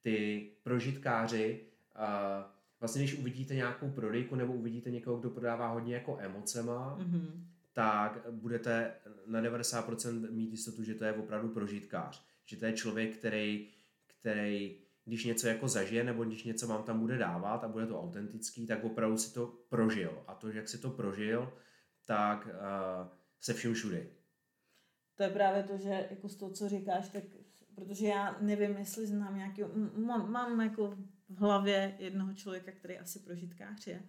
Ty 0.00 0.50
prožitkáři, 0.62 1.66
uh, 1.98 2.50
vlastně 2.80 3.02
když 3.02 3.18
uvidíte 3.18 3.54
nějakou 3.54 3.90
prodejku 3.90 4.34
nebo 4.34 4.52
uvidíte 4.52 4.90
někoho, 4.90 5.16
kdo 5.16 5.30
prodává 5.30 5.68
hodně 5.68 5.94
jako 5.94 6.18
emocema, 6.20 6.98
mm-hmm. 7.00 7.44
tak 7.72 8.26
budete 8.30 8.94
na 9.26 9.42
90% 9.42 10.30
mít 10.30 10.50
jistotu, 10.50 10.84
že 10.84 10.94
to 10.94 11.04
je 11.04 11.12
opravdu 11.12 11.48
prožitkář. 11.48 12.26
Že 12.44 12.56
to 12.56 12.66
je 12.66 12.72
člověk, 12.72 13.16
který, 13.16 13.68
který 14.06 14.78
když 15.04 15.24
něco 15.24 15.48
jako 15.48 15.68
zažije 15.68 16.04
nebo 16.04 16.24
když 16.24 16.44
něco 16.44 16.66
vám 16.66 16.82
tam 16.82 17.00
bude 17.00 17.18
dávat 17.18 17.64
a 17.64 17.68
bude 17.68 17.86
to 17.86 18.02
autentický, 18.02 18.66
tak 18.66 18.84
opravdu 18.84 19.18
si 19.18 19.34
to 19.34 19.46
prožil. 19.68 20.22
A 20.26 20.34
to, 20.34 20.48
jak 20.48 20.68
si 20.68 20.78
to 20.78 20.90
prožil, 20.90 21.52
tak 22.06 22.46
uh, 22.46 23.08
se 23.40 23.54
vším 23.54 23.74
všudy. 23.74 24.08
To 25.16 25.22
je 25.22 25.30
právě 25.30 25.62
to, 25.62 25.78
že 25.78 26.06
jako 26.10 26.28
z 26.28 26.36
toho, 26.36 26.50
co 26.50 26.68
říkáš, 26.68 27.08
tak 27.08 27.24
protože 27.74 28.06
já 28.06 28.36
nevím, 28.40 28.76
jestli 28.76 29.06
znám 29.06 29.36
nějaký, 29.36 29.62
mám, 29.96 30.32
mám 30.32 30.60
jako 30.60 30.98
v 31.28 31.38
hlavě 31.38 31.96
jednoho 31.98 32.34
člověka, 32.34 32.72
který 32.72 32.98
asi 32.98 33.18
prožitkář 33.18 33.86
je, 33.86 34.02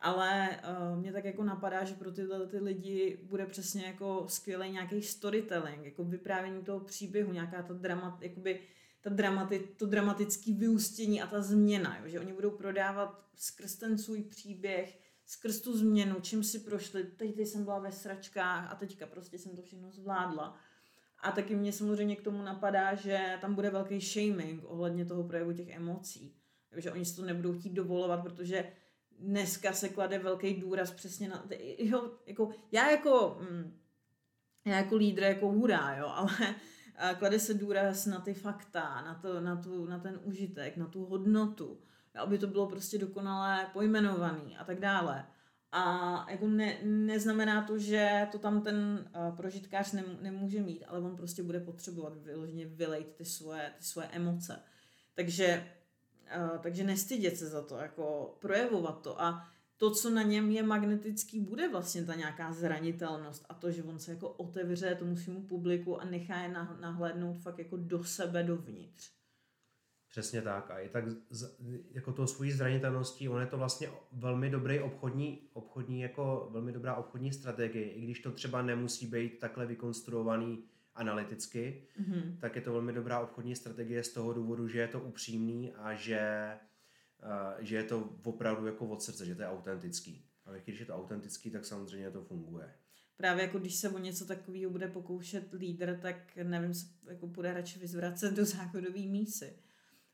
ale 0.00 0.60
uh, 0.90 0.98
mě 0.98 1.12
tak 1.12 1.24
jako 1.24 1.44
napadá, 1.44 1.84
že 1.84 1.94
pro 1.94 2.12
tyhle 2.12 2.46
ty 2.46 2.58
lidi 2.58 3.20
bude 3.22 3.46
přesně 3.46 3.84
jako 3.86 4.24
skvělý 4.28 4.70
nějaký 4.70 5.02
storytelling, 5.02 5.84
jako 5.84 6.04
vyprávění 6.04 6.62
toho 6.62 6.80
příběhu, 6.80 7.32
nějaká 7.32 7.62
ta 7.62 7.74
dramat, 7.74 8.22
jakoby 8.22 8.60
ta 9.00 9.10
dramati, 9.10 9.58
to 9.58 9.86
dramatické 9.86 10.52
vyústění 10.52 11.22
a 11.22 11.26
ta 11.26 11.42
změna, 11.42 11.98
jo? 11.98 12.08
že 12.08 12.20
oni 12.20 12.32
budou 12.32 12.50
prodávat 12.50 13.26
skrz 13.36 13.76
ten 13.76 13.98
svůj 13.98 14.22
příběh, 14.22 14.98
skrz 15.26 15.60
tu 15.60 15.78
změnu, 15.78 16.20
čím 16.20 16.44
si 16.44 16.58
prošli, 16.58 17.04
teď 17.04 17.38
jsem 17.38 17.64
byla 17.64 17.78
ve 17.78 17.92
sračkách 17.92 18.72
a 18.72 18.74
teďka 18.74 19.06
prostě 19.06 19.38
jsem 19.38 19.56
to 19.56 19.62
všechno 19.62 19.90
zvládla. 19.90 20.56
A 21.18 21.32
taky 21.32 21.54
mě 21.54 21.72
samozřejmě 21.72 22.16
k 22.16 22.22
tomu 22.22 22.42
napadá, 22.42 22.94
že 22.94 23.38
tam 23.40 23.54
bude 23.54 23.70
velký 23.70 24.00
shaming 24.00 24.64
ohledně 24.64 25.04
toho 25.04 25.24
projevu 25.24 25.52
těch 25.52 25.68
emocí. 25.68 26.36
Takže 26.70 26.92
oni 26.92 27.04
si 27.04 27.16
to 27.16 27.22
nebudou 27.22 27.58
chtít 27.58 27.72
dovolovat, 27.72 28.22
protože 28.22 28.72
dneska 29.18 29.72
se 29.72 29.88
klade 29.88 30.18
velký 30.18 30.54
důraz 30.54 30.90
přesně 30.90 31.28
na... 31.28 31.46
Jo, 31.78 32.10
jako, 32.26 32.50
já 32.72 32.90
jako... 32.90 33.38
Mm, 33.40 33.78
já 34.64 34.76
jako 34.76 34.96
lídr 34.96 35.22
jako 35.22 35.48
hurá, 35.48 35.96
jo, 35.96 36.06
ale 36.06 36.30
klade 37.18 37.38
se 37.38 37.54
důraz 37.54 38.06
na 38.06 38.20
ty 38.20 38.34
fakta, 38.34 39.02
na, 39.02 39.14
to, 39.14 39.40
na, 39.40 39.56
tu, 39.56 39.86
na 39.86 39.98
ten 39.98 40.20
užitek, 40.22 40.76
na 40.76 40.86
tu 40.86 41.04
hodnotu, 41.04 41.80
aby 42.16 42.38
to 42.38 42.46
bylo 42.46 42.66
prostě 42.66 42.98
dokonale 42.98 43.66
pojmenovaný 43.72 44.56
a 44.56 44.64
tak 44.64 44.80
dále. 44.80 45.26
A 45.72 46.26
jako 46.30 46.46
ne, 46.46 46.78
neznamená 46.82 47.62
to, 47.62 47.78
že 47.78 48.28
to 48.32 48.38
tam 48.38 48.62
ten 48.62 49.08
uh, 49.28 49.36
prožitkář 49.36 49.92
nem, 49.92 50.04
nemůže 50.20 50.60
mít, 50.60 50.84
ale 50.88 51.00
on 51.00 51.16
prostě 51.16 51.42
bude 51.42 51.60
potřebovat 51.60 52.16
vyloženě 52.16 52.66
vylejt 52.66 53.14
ty 53.14 53.24
svoje, 53.24 53.72
ty 53.78 53.84
svoje 53.84 54.08
emoce. 54.08 54.62
Takže, 55.14 55.66
uh, 56.38 56.58
takže 56.58 56.84
nestydět 56.84 57.36
se 57.36 57.48
za 57.48 57.62
to, 57.62 57.76
jako 57.76 58.36
projevovat 58.40 59.02
to. 59.02 59.22
A 59.22 59.48
to, 59.76 59.90
co 59.90 60.10
na 60.10 60.22
něm 60.22 60.50
je 60.50 60.62
magnetický, 60.62 61.40
bude 61.40 61.68
vlastně 61.68 62.04
ta 62.04 62.14
nějaká 62.14 62.52
zranitelnost 62.52 63.46
a 63.48 63.54
to, 63.54 63.70
že 63.70 63.82
on 63.82 63.98
se 63.98 64.10
jako 64.10 64.28
otevře 64.28 64.94
tomu 64.94 65.16
svému 65.16 65.42
publiku 65.42 66.00
a 66.00 66.04
nechá 66.04 66.42
je 66.42 66.48
nahlédnout 66.80 67.38
fakt 67.38 67.58
jako 67.58 67.76
do 67.76 68.04
sebe, 68.04 68.42
dovnitř. 68.42 69.10
Přesně 70.16 70.42
tak. 70.42 70.70
A 70.70 70.78
i 70.78 70.88
tak 70.88 71.04
z, 71.30 71.56
jako 71.90 72.12
to 72.12 72.26
svojí 72.26 72.52
zranitelností, 72.52 73.28
on 73.28 73.40
je 73.40 73.46
to 73.46 73.58
vlastně 73.58 73.88
velmi 74.12 74.50
dobrý 74.50 74.80
obchodní, 74.80 75.48
obchodní 75.52 76.00
jako 76.00 76.48
velmi 76.52 76.72
dobrá 76.72 76.94
obchodní 76.94 77.32
strategie, 77.32 77.92
i 77.92 78.00
když 78.00 78.20
to 78.20 78.32
třeba 78.32 78.62
nemusí 78.62 79.06
být 79.06 79.38
takhle 79.38 79.66
vykonstruovaný 79.66 80.64
analyticky, 80.94 81.82
mm-hmm. 82.00 82.38
tak 82.38 82.56
je 82.56 82.62
to 82.62 82.72
velmi 82.72 82.92
dobrá 82.92 83.20
obchodní 83.20 83.56
strategie 83.56 84.04
z 84.04 84.12
toho 84.12 84.32
důvodu, 84.32 84.68
že 84.68 84.78
je 84.78 84.88
to 84.88 85.00
upřímný 85.00 85.72
a 85.74 85.94
že 85.94 86.50
že 87.58 87.76
je 87.76 87.84
to 87.84 88.10
opravdu 88.24 88.66
jako 88.66 88.86
od 88.86 89.02
srdce, 89.02 89.26
že 89.26 89.34
to 89.34 89.42
je 89.42 89.48
autentický. 89.48 90.24
A 90.44 90.52
když 90.52 90.80
je 90.80 90.86
to 90.86 90.96
autentický, 90.96 91.50
tak 91.50 91.64
samozřejmě 91.64 92.10
to 92.10 92.24
funguje. 92.24 92.74
Právě 93.16 93.42
jako 93.44 93.58
když 93.58 93.74
se 93.74 93.88
o 93.88 93.98
něco 93.98 94.26
takového 94.26 94.70
bude 94.70 94.88
pokoušet 94.88 95.52
lídr, 95.52 95.98
tak 96.02 96.36
nevím, 96.42 96.72
jako 97.08 97.26
bude 97.26 97.52
radši 97.52 97.78
vyzvracet 97.78 98.34
do 98.34 98.44
záchodové 98.44 99.00
mísy. 99.00 99.65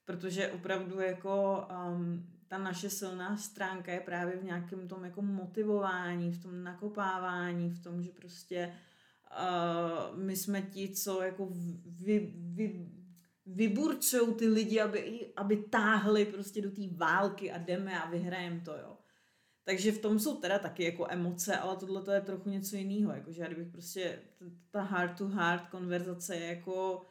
Protože 0.04 0.52
opravdu 0.52 1.00
jako 1.00 1.66
um, 1.88 2.26
ta 2.48 2.58
naše 2.58 2.90
silná 2.90 3.36
stránka 3.36 3.92
je 3.92 4.00
právě 4.00 4.36
v 4.36 4.44
nějakém 4.44 4.88
tom 4.88 5.04
jako 5.04 5.22
motivování, 5.22 6.32
v 6.32 6.42
tom 6.42 6.64
nakopávání, 6.64 7.70
v 7.70 7.82
tom, 7.82 8.02
že 8.02 8.10
prostě 8.10 8.74
uh, 9.40 10.18
my 10.18 10.36
jsme 10.36 10.62
ti, 10.62 10.88
co 10.88 11.22
jako 11.22 11.48
vy, 11.84 12.34
vy, 12.36 12.90
vyburčují 13.46 14.34
ty 14.34 14.48
lidi, 14.48 14.80
aby, 14.80 15.32
aby 15.36 15.56
táhli 15.56 16.24
prostě 16.24 16.62
do 16.62 16.70
té 16.70 16.82
války 16.96 17.52
a 17.52 17.58
jdeme 17.58 18.02
a 18.02 18.10
vyhrajeme 18.10 18.60
to, 18.60 18.76
jo. 18.76 18.98
Takže 19.64 19.92
v 19.92 19.98
tom 19.98 20.18
jsou 20.18 20.36
teda 20.36 20.58
taky 20.58 20.84
jako 20.84 21.06
emoce, 21.08 21.56
ale 21.56 21.76
tohle 21.76 22.02
to 22.02 22.10
je 22.10 22.20
trochu 22.20 22.50
něco 22.50 22.76
jiného, 22.76 23.12
jakože 23.12 23.42
já 23.42 23.46
kdybych 23.46 23.68
prostě, 23.68 24.18
ta 24.70 24.82
heart 24.82 25.18
to 25.18 25.28
heart 25.28 25.68
konverzace 25.70 26.36
je 26.36 26.46
jako, 26.46 27.02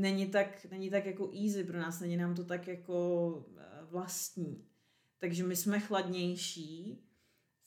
není, 0.00 0.26
tak, 0.26 0.66
není 0.70 0.90
tak 0.90 1.06
jako 1.06 1.30
easy 1.44 1.64
pro 1.64 1.78
nás, 1.78 2.00
není 2.00 2.16
nám 2.16 2.34
to 2.34 2.44
tak 2.44 2.68
jako 2.68 3.44
eh, 3.58 3.84
vlastní. 3.90 4.64
Takže 5.18 5.44
my 5.44 5.56
jsme 5.56 5.80
chladnější, 5.80 7.02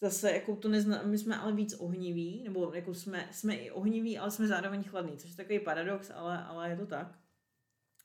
zase 0.01 0.31
jako 0.31 0.55
to 0.55 0.69
nezna, 0.69 1.03
my 1.03 1.17
jsme 1.17 1.37
ale 1.37 1.53
víc 1.53 1.73
ohniví, 1.73 2.43
nebo 2.43 2.73
jako 2.73 2.93
jsme, 2.93 3.29
jsme 3.31 3.55
i 3.55 3.71
ohniví, 3.71 4.17
ale 4.17 4.31
jsme 4.31 4.47
zároveň 4.47 4.83
chladní, 4.83 5.17
což 5.17 5.29
je 5.29 5.35
takový 5.35 5.59
paradox, 5.59 6.11
ale, 6.15 6.43
ale 6.43 6.69
je 6.69 6.77
to 6.77 6.85
tak. 6.85 7.19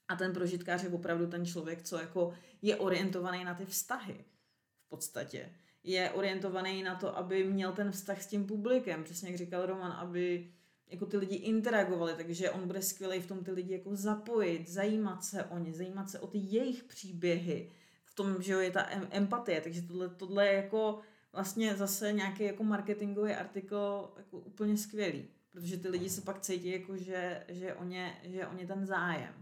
A 0.09 0.17
ten 0.17 0.33
prožitkář 0.33 0.83
je 0.83 0.89
opravdu 0.89 1.27
ten 1.27 1.47
člověk, 1.47 1.83
co 1.83 1.99
jako 1.99 2.35
je 2.63 2.77
orientovaný 2.77 3.45
na 3.45 3.55
ty 3.55 3.67
vztahy 3.67 4.25
v 4.87 4.89
podstatě. 4.89 5.53
Je 5.83 6.11
orientovaný 6.11 6.83
na 6.83 6.95
to, 6.95 7.19
aby 7.19 7.45
měl 7.45 7.73
ten 7.73 7.91
vztah 7.91 8.23
s 8.23 8.27
tím 8.27 8.47
publikem, 8.47 9.05
přesně 9.05 9.29
jak 9.29 9.39
říkal 9.39 9.67
Roman, 9.67 9.93
aby 9.93 10.53
jako 10.89 11.07
ty 11.07 11.17
lidi 11.17 11.37
interagovali, 11.37 12.15
takže 12.15 12.51
on 12.51 12.67
bude 12.67 12.83
skvělý 12.83 13.21
v 13.21 13.27
tom 13.27 13.45
ty 13.45 13.51
lidi 13.51 13.73
jako 13.73 13.97
zapojit, 13.97 14.69
zajímat 14.69 15.25
se 15.25 15.45
o 15.45 15.59
ně, 15.59 15.73
zajímat 15.73 16.11
se 16.11 16.19
o 16.19 16.27
ty 16.27 16.39
jejich 16.39 16.85
příběhy, 16.85 17.71
v 18.05 18.15
tom, 18.15 18.43
že 18.43 18.53
jo, 18.53 18.61
je 18.61 18.71
ta 18.71 18.91
empatie, 19.11 19.61
takže 19.61 19.83
tohle, 19.83 20.09
tohle 20.09 20.47
je 20.47 20.53
jako 20.53 21.01
vlastně 21.33 21.77
zase 21.77 22.13
nějaký 22.13 22.45
jako 22.45 22.65
marketingový 22.65 23.33
artikl 23.33 24.13
jako 24.17 24.39
úplně 24.39 24.77
skvělý, 24.77 25.29
protože 25.51 25.77
ty 25.77 25.89
lidi 25.89 26.11
se 26.11 26.21
pak 26.21 26.41
cítí 26.41 26.71
jako, 26.71 26.97
že, 26.97 27.45
že, 27.49 27.75
o 27.75 27.85
ně, 27.85 28.21
že 28.25 28.47
o 28.47 28.55
ně 28.55 28.67
ten 28.67 28.87
zájem. 28.87 29.35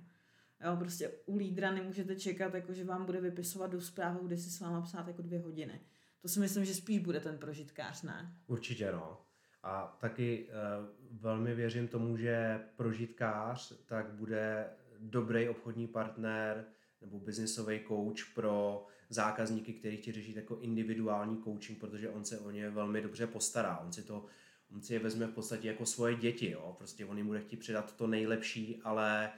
Jo, 0.65 0.77
prostě 0.77 1.13
u 1.27 1.37
lídra 1.37 1.71
nemůžete 1.71 2.17
čekat, 2.17 2.55
jako, 2.55 2.73
že 2.73 2.85
vám 2.85 3.05
bude 3.07 3.21
vypisovat 3.21 3.71
do 3.71 3.81
zprávu, 3.81 4.27
kde 4.27 4.37
si 4.37 4.51
s 4.51 4.61
váma 4.61 4.81
psát 4.81 5.07
jako 5.07 5.23
dvě 5.23 5.39
hodiny. 5.39 5.81
To 6.21 6.29
si 6.29 6.41
myslím, 6.41 6.65
že 6.65 6.75
spíš 6.75 6.99
bude 6.99 7.21
ten 7.21 7.39
prožitkář, 7.39 8.03
ne? 8.03 8.37
Určitě, 8.47 8.93
no. 8.93 9.19
A 9.63 9.97
taky 10.01 10.47
uh, 10.47 11.21
velmi 11.21 11.55
věřím 11.55 11.89
tomu, 11.89 12.17
že 12.17 12.61
prožitkář 12.77 13.73
tak 13.87 14.07
bude 14.13 14.71
dobrý 14.99 15.49
obchodní 15.49 15.87
partner 15.87 16.65
nebo 17.01 17.19
biznisový 17.19 17.81
coach 17.89 18.35
pro 18.35 18.87
zákazníky, 19.09 19.73
kteří 19.73 19.97
chtějí 19.97 20.15
řešit 20.15 20.37
jako 20.37 20.59
individuální 20.61 21.43
coaching, 21.43 21.81
protože 21.81 22.09
on 22.09 22.25
se 22.25 22.39
o 22.39 22.51
ně 22.51 22.71
velmi 22.71 23.03
dobře 23.03 23.27
postará. 23.27 23.79
On 23.79 23.93
si 23.93 24.03
to 24.03 24.27
on 24.75 24.83
si 24.83 24.95
je 24.95 24.99
vezme 24.99 25.27
v 25.27 25.35
podstatě 25.35 25.69
jako 25.69 25.87
svoje 25.87 26.15
děti, 26.15 26.51
jo? 26.51 26.75
prostě 26.79 27.05
on 27.05 27.17
jim 27.19 27.27
bude 27.27 27.41
chtít 27.41 27.57
předat 27.57 27.97
to 27.97 28.07
nejlepší, 28.07 28.81
ale 28.85 29.33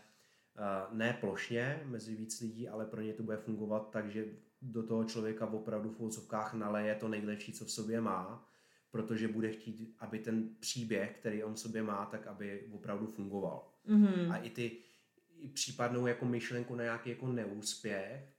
Eh, 0.56 0.86
ne 0.92 1.16
plošně 1.20 1.82
mezi 1.84 2.16
víc 2.16 2.40
lidí, 2.40 2.68
ale 2.68 2.86
pro 2.86 3.00
ně 3.00 3.12
to 3.12 3.22
bude 3.22 3.36
fungovat 3.36 3.90
tak, 3.90 4.10
že 4.10 4.24
do 4.62 4.82
toho 4.82 5.04
člověka 5.04 5.46
opravdu 5.46 5.90
v 5.90 6.00
úvodzovkách 6.00 6.54
naleje 6.54 6.94
to 6.94 7.08
nejlepší, 7.08 7.52
co 7.52 7.64
v 7.64 7.70
sobě 7.70 8.00
má, 8.00 8.48
protože 8.94 9.28
bude 9.28 9.50
chtít, 9.50 9.94
aby 9.98 10.18
ten 10.18 10.48
příběh, 10.60 11.16
který 11.18 11.44
on 11.44 11.54
v 11.54 11.58
sobě 11.58 11.82
má, 11.82 12.06
tak 12.06 12.26
aby 12.26 12.68
opravdu 12.72 13.06
fungoval. 13.06 13.68
Mm-hmm. 13.88 14.32
A 14.32 14.36
i 14.36 14.50
ty 14.50 14.76
i 15.38 15.48
případnou 15.48 16.06
jako 16.06 16.24
myšlenku 16.24 16.74
na 16.74 16.84
nějaký 16.84 17.10
jako 17.10 17.26
neúspěch, 17.26 18.34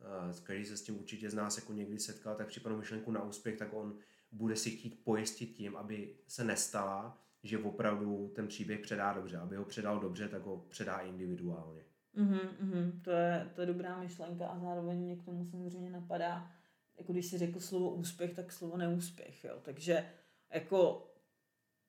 eh, 0.00 0.42
který 0.42 0.64
se 0.64 0.76
s 0.76 0.82
tím 0.82 0.98
určitě 0.98 1.30
z 1.30 1.34
nás 1.34 1.56
jako 1.56 1.72
někdy 1.72 1.98
setkal, 1.98 2.34
tak 2.34 2.46
případnou 2.46 2.78
myšlenku 2.78 3.12
na 3.12 3.22
úspěch, 3.22 3.56
tak 3.56 3.68
on 3.72 3.98
bude 4.32 4.56
si 4.56 4.70
chtít 4.70 5.04
pojistit 5.04 5.46
tím, 5.46 5.76
aby 5.76 6.14
se 6.28 6.44
nestala, 6.44 7.22
že 7.42 7.58
opravdu 7.58 8.32
ten 8.34 8.48
příběh 8.48 8.80
předá 8.80 9.12
dobře. 9.12 9.36
Aby 9.36 9.56
ho 9.56 9.64
předal 9.64 10.00
dobře, 10.00 10.28
tak 10.28 10.42
ho 10.42 10.66
předá 10.68 10.98
individuálně. 10.98 11.82
Mm-hmm, 12.16 12.48
mm, 12.60 13.00
to, 13.04 13.10
je, 13.10 13.50
to 13.54 13.60
je 13.60 13.66
dobrá 13.66 14.00
myšlenka 14.00 14.46
a 14.46 14.58
zároveň 14.58 14.98
mě 14.98 15.16
k 15.16 15.24
tomu 15.24 15.44
samozřejmě 15.44 15.90
napadá, 15.90 16.50
jako 16.98 17.12
když 17.12 17.26
si 17.26 17.38
řekl 17.38 17.60
slovo 17.60 17.94
úspěch, 17.94 18.34
tak 18.34 18.52
slovo 18.52 18.76
neúspěch, 18.76 19.44
jo. 19.44 19.60
Takže 19.62 20.10
jako 20.50 21.08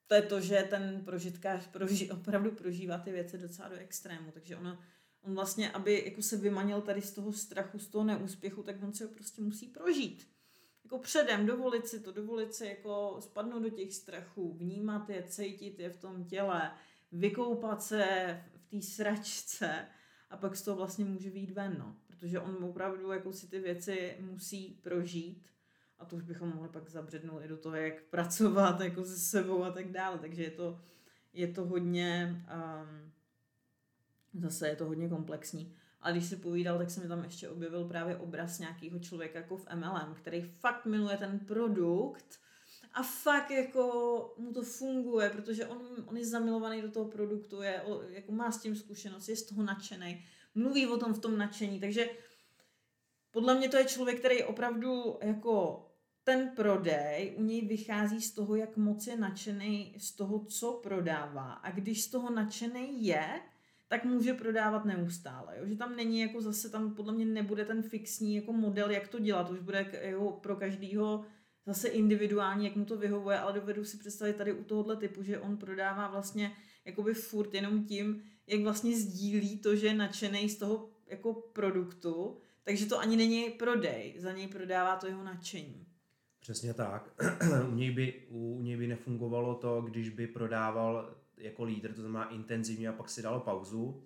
to 0.08 0.16
je 0.16 0.22
to, 0.22 0.42
že 0.42 0.68
ten 0.70 1.02
prožitkář 1.06 1.68
proži, 1.68 2.12
opravdu 2.12 2.52
prožívá 2.52 2.98
ty 2.98 3.12
věci 3.12 3.38
docela 3.38 3.70
do 3.70 3.76
extrému, 3.76 4.32
takže 4.32 4.58
ono, 4.58 4.80
on 5.22 5.36
vlastně, 5.36 5.72
aby 5.72 6.04
jako 6.06 6.22
se 6.22 6.38
vymanil 6.38 6.82
tady 6.82 7.02
z 7.02 7.12
toho 7.12 7.34
strachu, 7.34 7.80
z 7.80 7.88
toho 7.88 8.04
neúspěchu, 8.04 8.64
tak 8.64 8.84
on 8.84 8.94
si 8.94 9.04
ho 9.04 9.10
prostě 9.10 9.42
musí 9.42 9.68
prožít. 9.68 10.28
Jako 10.84 11.00
předem, 11.00 11.46
dovolit 11.46 11.88
si 11.88 12.00
to, 12.00 12.12
dovolit 12.12 12.54
si 12.54 12.66
jako 12.66 13.18
spadnout 13.20 13.64
do 13.64 13.70
těch 13.70 13.94
strachů, 13.94 14.54
vnímat 14.54 15.10
je, 15.10 15.24
cítit 15.24 15.80
je 15.80 15.90
v 15.90 15.98
tom 15.98 16.26
těle, 16.26 16.72
vykoupat 17.12 17.84
se 17.84 18.06
v 18.56 18.70
té 18.70 18.82
sračce 18.82 19.88
a 20.30 20.38
pak 20.38 20.56
z 20.56 20.62
toho 20.62 20.78
vlastně 20.78 21.06
může 21.06 21.30
výjít 21.30 21.52
ven, 21.52 21.76
no. 21.80 21.96
Protože 22.08 22.40
on 22.40 22.64
opravdu 22.64 23.12
jako 23.12 23.34
si 23.34 23.48
ty 23.48 23.60
věci 23.60 24.18
musí 24.20 24.80
prožít 24.82 25.48
a 26.00 26.06
to 26.06 26.16
už 26.16 26.24
bychom 26.24 26.50
mohli 26.50 26.70
pak 26.70 26.90
zabřednout 26.90 27.44
i 27.44 27.48
do 27.48 27.58
toho, 27.58 27.76
jak 27.76 28.04
pracovat 28.04 28.82
jako 28.82 29.04
se 29.04 29.20
sebou 29.20 29.64
a 29.64 29.72
tak 29.72 29.92
dále. 29.92 30.18
Takže 30.18 30.44
je 30.44 30.52
to, 30.52 30.80
je 31.34 31.48
to 31.48 31.66
hodně, 31.66 32.44
um, 32.84 33.12
zase 34.42 34.68
je 34.68 34.76
to 34.76 34.86
hodně 34.86 35.10
komplexní. 35.10 35.76
A 36.02 36.12
když 36.12 36.26
si 36.26 36.36
povídal, 36.36 36.78
tak 36.78 36.90
se 36.90 37.02
mi 37.02 37.08
tam 37.08 37.24
ještě 37.24 37.50
objevil 37.50 37.88
právě 37.88 38.18
obraz 38.18 38.60
nějakého 38.60 39.00
člověka 39.00 39.40
jako 39.40 39.58
v 39.58 39.68
MLM, 39.76 40.14
který 40.14 40.42
fakt 40.42 40.86
miluje 40.86 41.18
ten 41.18 41.40
produkt 41.40 42.40
a 42.94 43.04
fakt 43.04 43.52
jako 43.52 44.34
mu 44.38 44.54
to 44.54 44.62
funguje, 44.62 45.30
protože 45.30 45.66
on, 45.66 45.82
on 46.06 46.18
je 46.18 46.26
zamilovaný 46.26 46.82
do 46.82 46.92
toho 46.92 47.06
produktu, 47.06 47.62
je, 47.62 47.82
jako 48.10 48.32
má 48.32 48.52
s 48.52 48.62
tím 48.62 48.76
zkušenost, 48.76 49.30
je 49.30 49.36
z 49.36 49.44
toho 49.44 49.64
nadšený, 49.64 50.26
mluví 50.56 50.88
o 50.88 50.98
tom 50.98 51.14
v 51.14 51.20
tom 51.20 51.38
nadšení, 51.38 51.80
takže 51.80 52.10
podle 53.32 53.56
mě 53.56 53.70
to 53.70 53.78
je 53.78 53.86
člověk, 53.86 54.20
který 54.20 54.44
opravdu 54.44 55.18
jako 55.22 55.86
ten 56.24 56.50
prodej 56.56 57.34
u 57.38 57.44
něj 57.44 57.68
vychází 57.68 58.22
z 58.22 58.32
toho, 58.34 58.56
jak 58.56 58.78
moc 58.78 59.08
je 59.08 59.18
nadšený 59.18 59.96
z 59.98 60.12
toho, 60.12 60.46
co 60.46 60.74
prodává. 60.84 61.54
A 61.54 61.72
když 61.72 62.04
z 62.04 62.10
toho 62.10 62.32
nadšený 62.32 63.06
je, 63.06 63.42
tak 63.88 64.06
může 64.06 64.34
prodávat 64.34 64.86
neustále. 64.86 65.56
Jo? 65.60 65.66
Že 65.68 65.76
tam 65.76 65.96
není 65.96 66.20
jako 66.20 66.42
zase, 66.42 66.70
tam 66.70 66.96
podle 66.96 67.14
mě 67.14 67.26
nebude 67.26 67.66
ten 67.66 67.82
fixní 67.84 68.36
jako 68.36 68.54
model, 68.54 68.92
jak 68.92 69.08
to 69.08 69.20
dělat. 69.20 69.50
Už 69.50 69.60
bude 69.60 69.92
jako 70.02 70.32
pro 70.32 70.56
každýho 70.56 71.26
zase 71.74 71.88
individuální, 71.88 72.66
jak 72.66 72.76
mu 72.76 72.86
to 72.86 72.98
vyhovuje, 72.98 73.40
ale 73.40 73.54
dovedu 73.54 73.86
si 73.86 73.98
představit 73.98 74.36
tady 74.36 74.54
u 74.54 74.64
tohohle 74.64 74.96
typu, 74.96 75.24
že 75.24 75.40
on 75.40 75.58
prodává 75.58 76.08
vlastně 76.08 76.52
jakoby 76.86 77.14
furt 77.14 77.54
jenom 77.54 77.86
tím, 77.86 78.24
jak 78.48 78.62
vlastně 78.62 78.98
sdílí 78.98 79.60
to, 79.60 79.76
že 79.76 79.88
je 79.88 79.94
nadšený 79.94 80.50
z 80.50 80.58
toho 80.58 80.90
jako 81.08 81.34
produktu, 81.34 82.38
takže 82.64 82.86
to 82.86 83.00
ani 83.00 83.18
není 83.18 83.50
prodej, 83.50 84.16
za 84.18 84.32
něj 84.32 84.48
prodává 84.48 84.96
to 84.96 85.08
jeho 85.08 85.24
nadšení. 85.24 85.86
Přesně 86.40 86.74
tak. 86.74 87.24
u, 87.72 87.76
něj 87.76 87.92
by, 87.92 88.28
u 88.30 88.62
něj 88.62 88.78
by 88.78 88.88
nefungovalo 88.88 89.56
to, 89.56 89.82
když 89.82 90.10
by 90.10 90.28
prodával 90.28 91.16
jako 91.38 91.64
lídr, 91.64 91.94
to 91.94 92.02
znamená 92.02 92.30
intenzivně 92.30 92.90
a 92.90 92.94
pak 92.94 93.10
si 93.10 93.22
dal 93.22 93.40
pauzu, 93.40 94.04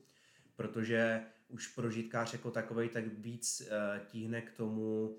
protože 0.55 1.24
už 1.47 1.68
prožitkář 1.68 2.34
jako 2.34 2.51
takový 2.51 2.89
tak 2.89 3.03
víc 3.07 3.61
uh, 3.61 4.05
tíhne 4.05 4.41
k 4.41 4.51
tomu 4.51 5.18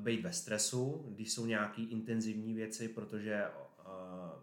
být 0.00 0.22
ve 0.22 0.32
stresu, 0.32 1.06
když 1.08 1.32
jsou 1.32 1.46
nějaký 1.46 1.84
intenzivní 1.84 2.54
věci, 2.54 2.88
protože 2.88 3.44
uh, 3.46 3.90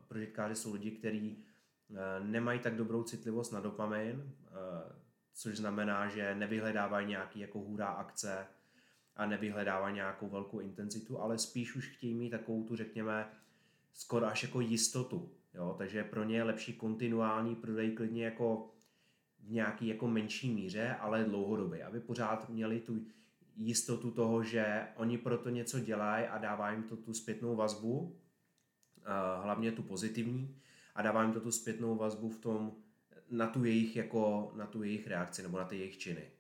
prožitkáři 0.07 0.55
jsou 0.55 0.74
lidi, 0.74 0.91
kteří 0.91 1.38
uh, 1.89 1.97
nemají 2.28 2.59
tak 2.59 2.76
dobrou 2.76 3.03
citlivost 3.03 3.53
na 3.53 3.59
dopamin, 3.59 4.32
což 5.34 5.57
znamená, 5.57 6.07
že 6.07 6.36
nevyhledávají 6.36 7.07
nějaký 7.07 7.39
jako 7.39 7.59
hurá 7.59 7.88
akce, 7.88 8.47
a 9.20 9.26
nevyhledává 9.26 9.91
nějakou 9.91 10.30
velkou 10.30 10.59
intenzitu, 10.59 11.22
ale 11.22 11.38
spíš 11.38 11.76
už 11.76 11.88
chtějí 11.88 12.15
mít 12.15 12.30
takovou 12.30 12.63
tu, 12.63 12.76
řekněme, 12.76 13.30
skoro 13.93 14.26
až 14.26 14.43
jako 14.43 14.61
jistotu. 14.61 15.32
Jo? 15.53 15.76
Takže 15.78 16.03
pro 16.03 16.24
ně 16.24 16.36
je 16.36 16.43
lepší 16.43 16.74
kontinuální 16.74 17.55
prodej 17.55 17.91
klidně 17.91 18.26
jako 18.26 18.70
v 19.39 19.51
nějaký 19.51 19.88
jako 19.88 20.07
menší 20.07 20.53
míře, 20.53 20.95
ale 20.99 21.24
dlouhodobě, 21.24 21.84
aby 21.84 21.99
pořád 21.99 22.49
měli 22.49 22.80
tu 22.80 23.05
jistotu 23.60 24.12
toho, 24.12 24.43
že 24.43 24.88
oni 24.95 25.18
proto 25.18 25.49
něco 25.49 25.80
dělají 25.80 26.26
a 26.26 26.38
dává 26.38 26.72
jim 26.72 26.84
to 26.84 26.97
tu 26.97 27.14
zpětnou 27.14 27.55
vazbu, 27.55 28.16
hlavně 29.41 29.72
tu 29.72 29.84
pozitivní, 29.84 30.55
a 30.95 31.01
dává 31.01 31.24
jim 31.24 31.34
to 31.34 31.41
tu 31.41 31.51
zpětnou 31.51 31.95
vazbu 31.95 32.30
v 32.30 32.39
tom, 32.39 32.76
na 33.30 33.47
tu 33.47 33.66
jejich, 33.66 33.95
jako, 33.95 34.51
na 34.55 34.66
tu 34.66 34.84
jejich 34.84 35.07
reakci 35.07 35.43
nebo 35.43 35.57
na 35.57 35.66
ty 35.66 35.78
jejich 35.78 35.97
činy. 35.97 36.32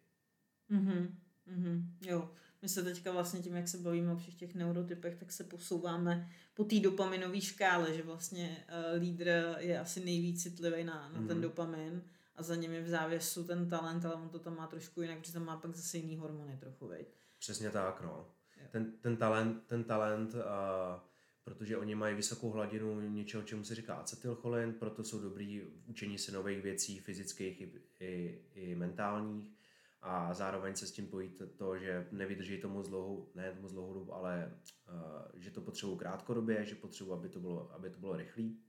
Mm-hmm. 0.71 1.09
Mm-hmm. 1.53 1.83
Jo, 2.01 2.31
my 2.61 2.69
se 2.69 2.83
teďka 2.83 3.11
vlastně 3.11 3.39
tím, 3.39 3.55
jak 3.55 3.67
se 3.67 3.77
bavíme 3.77 4.13
o 4.13 4.17
všech 4.17 4.35
těch 4.35 4.55
neurotypech, 4.55 5.15
tak 5.15 5.31
se 5.31 5.43
posouváme 5.43 6.29
po 6.53 6.63
té 6.63 6.79
dopaminové 6.79 7.41
škále, 7.41 7.93
že 7.93 8.03
vlastně 8.03 8.65
uh, 8.67 9.01
lídr 9.01 9.55
je 9.57 9.79
asi 9.79 10.05
nejvíc 10.05 10.43
citlivý 10.43 10.83
na, 10.83 11.09
na 11.13 11.21
mm. 11.21 11.27
ten 11.27 11.37
mhm. 11.37 11.41
dopamin 11.41 12.01
a 12.39 12.43
za 12.43 12.55
ním 12.55 12.73
je 12.73 12.81
v 12.81 12.89
závěsu 12.89 13.43
ten 13.43 13.69
talent, 13.69 14.05
ale 14.05 14.15
on 14.15 14.29
to 14.29 14.39
tam 14.39 14.57
má 14.57 14.67
trošku 14.67 15.01
jinak, 15.01 15.19
protože 15.19 15.33
tam 15.33 15.45
má 15.45 15.57
pak 15.57 15.75
zase 15.75 15.97
jiný 15.97 16.17
hormony 16.17 16.57
trochu, 16.57 16.87
veď? 16.87 17.07
Přesně 17.39 17.69
tak, 17.69 18.01
no. 18.01 18.27
Ten, 18.71 18.91
ten 18.91 19.17
talent, 19.17 19.63
ten 19.67 19.83
talent 19.83 20.33
uh, 20.33 20.41
protože 21.43 21.77
oni 21.77 21.95
mají 21.95 22.15
vysokou 22.15 22.49
hladinu 22.49 23.01
něčeho, 23.01 23.43
čemu 23.43 23.63
se 23.63 23.75
říká 23.75 23.95
acetylcholin, 23.95 24.73
proto 24.73 25.03
jsou 25.03 25.19
dobrý 25.19 25.59
v 25.59 25.89
učení 25.89 26.17
se 26.17 26.31
nových 26.31 26.61
věcí, 26.61 26.99
fyzických 26.99 27.61
i, 27.61 27.71
i, 27.99 28.41
i 28.53 28.75
mentálních 28.75 29.53
a 30.01 30.33
zároveň 30.33 30.75
se 30.75 30.87
s 30.87 30.91
tím 30.91 31.07
pojí 31.07 31.31
to, 31.57 31.77
že 31.77 32.07
nevydrží 32.11 32.61
to 32.61 32.69
moc 32.69 32.89
dlouhou, 32.89 33.31
ne 33.35 33.57
moc 33.61 33.71
dlouhou 33.71 33.93
dobu, 33.93 34.13
ale 34.13 34.59
uh, 34.89 35.41
že 35.41 35.51
to 35.51 35.61
potřebují 35.61 35.97
krátkodobě, 35.97 36.65
že 36.65 36.75
potřebují, 36.75 37.19
aby 37.19 37.29
to 37.29 37.39
bylo, 37.39 37.73
aby 37.73 37.89
to 37.89 37.99
bylo 37.99 38.15
rychlý, 38.15 38.59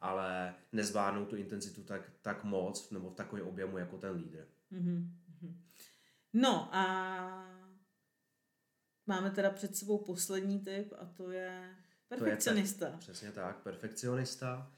ale 0.00 0.54
nezvládnou 0.72 1.24
tu 1.24 1.36
intenzitu 1.36 1.82
tak, 1.82 2.10
tak 2.22 2.44
moc 2.44 2.90
nebo 2.90 3.10
v 3.10 3.14
takovém 3.14 3.46
objemu 3.46 3.78
jako 3.78 3.98
ten 3.98 4.16
lídr. 4.16 4.46
Mm-hmm. 4.72 5.08
No 6.32 6.74
a 6.74 6.86
máme 9.06 9.30
teda 9.30 9.50
před 9.50 9.76
sebou 9.76 9.98
poslední 9.98 10.60
typ 10.60 10.92
a 10.98 11.06
to 11.06 11.30
je 11.30 11.76
perfekcionista. 12.08 12.86
To 12.86 12.92
je, 12.92 12.98
přesně 12.98 13.32
tak, 13.32 13.62
perfekcionista. 13.62 14.72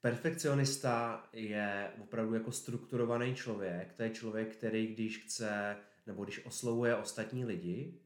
Perfekcionista 0.00 1.24
je 1.32 1.92
opravdu 2.02 2.34
jako 2.34 2.52
strukturovaný 2.52 3.34
člověk. 3.34 3.92
To 3.92 4.02
je 4.02 4.10
člověk, 4.10 4.56
který 4.56 4.94
když 4.94 5.24
chce, 5.24 5.76
nebo 6.06 6.24
když 6.24 6.46
oslovuje 6.46 6.96
ostatní 6.96 7.44
lidi 7.44 8.00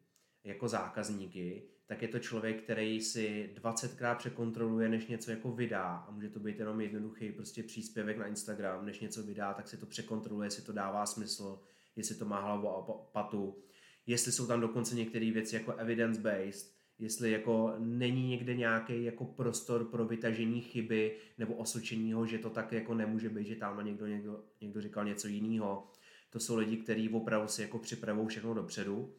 jako 0.45 0.69
zákazníky, 0.69 1.71
tak 1.87 2.03
je 2.03 2.09
to 2.09 2.19
člověk, 2.19 2.63
který 2.63 3.01
si 3.01 3.51
20krát 3.55 4.17
překontroluje, 4.17 4.89
než 4.89 5.07
něco 5.07 5.31
jako 5.31 5.53
vydá. 5.53 5.85
A 5.85 6.11
může 6.11 6.29
to 6.29 6.41
být 6.41 6.59
jenom 6.59 6.81
jednoduchý 6.81 7.33
prostě 7.33 7.63
příspěvek 7.63 8.19
na 8.19 8.27
Instagram, 8.27 8.87
než 8.87 9.01
něco 9.01 9.23
vydá, 9.23 9.55
tak 9.55 9.69
si 9.69 9.77
to 9.77 9.87
překontroluje, 9.87 10.47
jestli 10.47 10.63
to 10.63 10.73
dává 10.73 11.07
smysl, 11.07 11.61
jestli 11.97 12.15
to 12.15 12.25
má 12.25 12.41
hlavu 12.41 12.69
a 12.69 12.83
patu. 13.13 13.59
Jestli 14.07 14.33
jsou 14.33 14.47
tam 14.47 14.61
dokonce 14.61 14.95
některé 14.95 15.31
věci 15.31 15.55
jako 15.55 15.73
evidence-based, 15.73 16.75
jestli 16.99 17.31
jako 17.31 17.75
není 17.79 18.29
někde 18.29 18.55
nějaký 18.55 19.05
jako 19.05 19.25
prostor 19.25 19.85
pro 19.85 20.05
vytažení 20.05 20.61
chyby 20.61 21.17
nebo 21.39 21.55
osočení 21.55 22.13
ho, 22.13 22.27
že 22.27 22.39
to 22.39 22.51
tak 22.51 22.73
jako 22.73 22.95
nemůže 22.95 23.29
být, 23.29 23.47
že 23.47 23.57
tam 23.57 23.87
někdo, 23.87 24.07
někdo, 24.07 24.45
někdo 24.61 24.81
říkal 24.81 25.05
něco 25.05 25.29
jiného. 25.29 25.91
To 26.31 26.41
jsou 26.41 26.57
lidi, 26.57 26.77
kteří 26.77 27.09
opravdu 27.09 27.49
si 27.49 27.63
jako 27.63 27.79
připravují 27.79 28.29
všechno 28.29 28.55
dopředu 28.55 29.15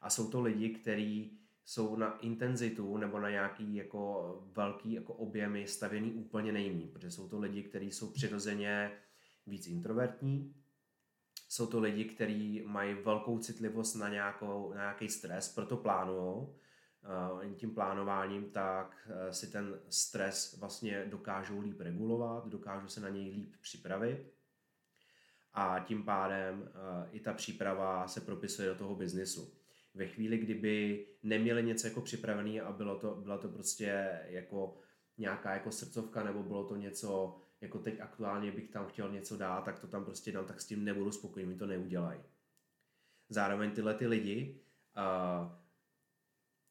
a 0.00 0.10
jsou 0.10 0.30
to 0.30 0.40
lidi, 0.40 0.68
kteří 0.68 1.38
jsou 1.68 1.96
na 1.96 2.18
intenzitu 2.18 2.96
nebo 2.96 3.20
na 3.20 3.30
nějaký 3.30 3.74
jako 3.74 4.34
velký 4.52 4.92
jako 4.92 5.14
objemy 5.14 5.66
stavěný 5.66 6.12
úplně 6.12 6.52
nejmí, 6.52 6.88
protože 6.88 7.10
jsou 7.10 7.28
to 7.28 7.38
lidi, 7.38 7.62
kteří 7.62 7.92
jsou 7.92 8.10
přirozeně 8.10 8.92
víc 9.46 9.66
introvertní, 9.66 10.54
jsou 11.48 11.66
to 11.66 11.80
lidi, 11.80 12.04
kteří 12.04 12.62
mají 12.66 12.94
velkou 12.94 13.38
citlivost 13.38 13.96
na, 13.96 14.08
nějakou, 14.08 14.72
na 14.72 14.80
nějaký 14.80 15.08
stres, 15.08 15.54
proto 15.54 15.76
plánují. 15.76 16.46
Uh, 17.42 17.54
tím 17.54 17.74
plánováním, 17.74 18.50
tak 18.50 19.08
uh, 19.08 19.30
si 19.30 19.46
ten 19.46 19.80
stres 19.88 20.56
vlastně 20.60 21.04
dokážou 21.04 21.60
líp 21.60 21.80
regulovat, 21.80 22.48
dokážou 22.48 22.88
se 22.88 23.00
na 23.00 23.08
něj 23.08 23.30
líp 23.30 23.54
připravit. 23.60 24.32
A 25.52 25.78
tím 25.78 26.04
pádem 26.04 26.60
uh, 26.60 26.68
i 27.10 27.20
ta 27.20 27.32
příprava 27.32 28.08
se 28.08 28.20
propisuje 28.20 28.68
do 28.68 28.74
toho 28.74 28.94
biznisu. 28.94 29.57
Ve 29.98 30.06
chvíli, 30.06 30.38
kdyby 30.38 31.06
neměli 31.22 31.62
něco 31.62 31.86
jako 31.86 32.00
připravený 32.00 32.60
a 32.60 32.72
bylo 32.72 32.98
to, 32.98 33.14
byla 33.14 33.38
to 33.38 33.48
prostě 33.48 34.20
jako 34.28 34.78
nějaká 35.18 35.54
jako 35.54 35.72
srdcovka 35.72 36.24
nebo 36.24 36.42
bylo 36.42 36.64
to 36.64 36.76
něco, 36.76 37.40
jako 37.60 37.78
teď 37.78 38.00
aktuálně 38.00 38.52
bych 38.52 38.70
tam 38.70 38.86
chtěl 38.86 39.12
něco 39.12 39.36
dát, 39.36 39.64
tak 39.64 39.78
to 39.78 39.86
tam 39.86 40.04
prostě 40.04 40.32
dám, 40.32 40.46
tak 40.46 40.60
s 40.60 40.66
tím 40.66 40.84
nebudu 40.84 41.12
spokojený, 41.12 41.58
to 41.58 41.66
neudělají. 41.66 42.20
Zároveň 43.28 43.70
tyhle 43.70 43.94
ty 43.94 44.06
lidi 44.06 44.60
uh, 44.96 45.52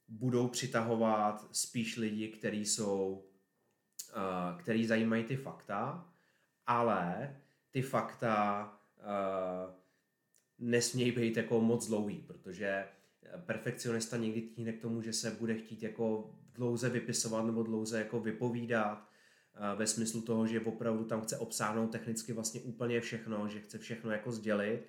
budou 0.07 0.47
přitahovat 0.47 1.55
spíš 1.55 1.97
lidi, 1.97 2.27
kteří 2.27 2.65
jsou, 2.65 3.25
uh, 4.15 4.59
který 4.59 4.85
zajímají 4.85 5.23
ty 5.23 5.35
fakta, 5.35 6.13
ale 6.65 7.35
ty 7.71 7.81
fakta 7.81 8.65
uh, 8.97 9.73
nesmějí 10.57 11.11
být 11.11 11.37
jako 11.37 11.61
moc 11.61 11.87
dlouhý, 11.87 12.17
protože 12.17 12.87
perfekcionista 13.45 14.17
někdy 14.17 14.41
tíhne 14.41 14.73
k 14.73 14.81
tomu, 14.81 15.01
že 15.01 15.13
se 15.13 15.31
bude 15.31 15.55
chtít 15.55 15.83
jako 15.83 16.33
dlouze 16.53 16.89
vypisovat 16.89 17.45
nebo 17.45 17.63
dlouze 17.63 17.99
jako 17.99 18.19
vypovídat, 18.19 19.07
ve 19.75 19.87
smyslu 19.87 20.21
toho, 20.21 20.47
že 20.47 20.59
opravdu 20.59 21.03
tam 21.03 21.21
chce 21.21 21.37
obsáhnout 21.37 21.87
technicky 21.87 22.33
vlastně 22.33 22.61
úplně 22.61 23.01
všechno, 23.01 23.47
že 23.47 23.59
chce 23.59 23.77
všechno 23.77 24.11
jako 24.11 24.31
sdělit 24.31 24.87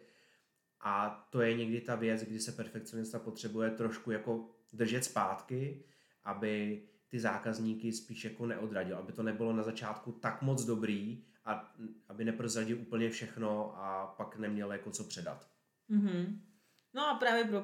a 0.80 1.26
to 1.30 1.41
je 1.41 1.57
někdy 1.57 1.80
ta 1.80 1.95
věc, 1.95 2.22
kdy 2.22 2.41
se 2.41 2.53
perfekcionista 2.53 3.18
potřebuje 3.18 3.70
trošku 3.70 4.11
jako 4.11 4.51
držet 4.72 5.05
zpátky, 5.05 5.84
aby 6.24 6.82
ty 7.09 7.20
zákazníky 7.20 7.93
spíš 7.93 8.24
jako 8.24 8.47
neodradil, 8.47 8.97
aby 8.97 9.12
to 9.12 9.22
nebylo 9.22 9.53
na 9.53 9.62
začátku 9.62 10.12
tak 10.12 10.43
moc 10.43 10.64
dobrý 10.64 11.24
a 11.45 11.74
aby 12.09 12.24
neprozradil 12.24 12.78
úplně 12.80 13.11
všechno 13.11 13.78
a 13.78 14.07
pak 14.07 14.36
neměl 14.36 14.72
jako 14.72 14.91
co 14.91 15.05
předat. 15.05 15.49
Mm-hmm. 15.91 16.39
No 16.99 17.09
a 17.09 17.14
právě 17.14 17.44
pro 17.44 17.62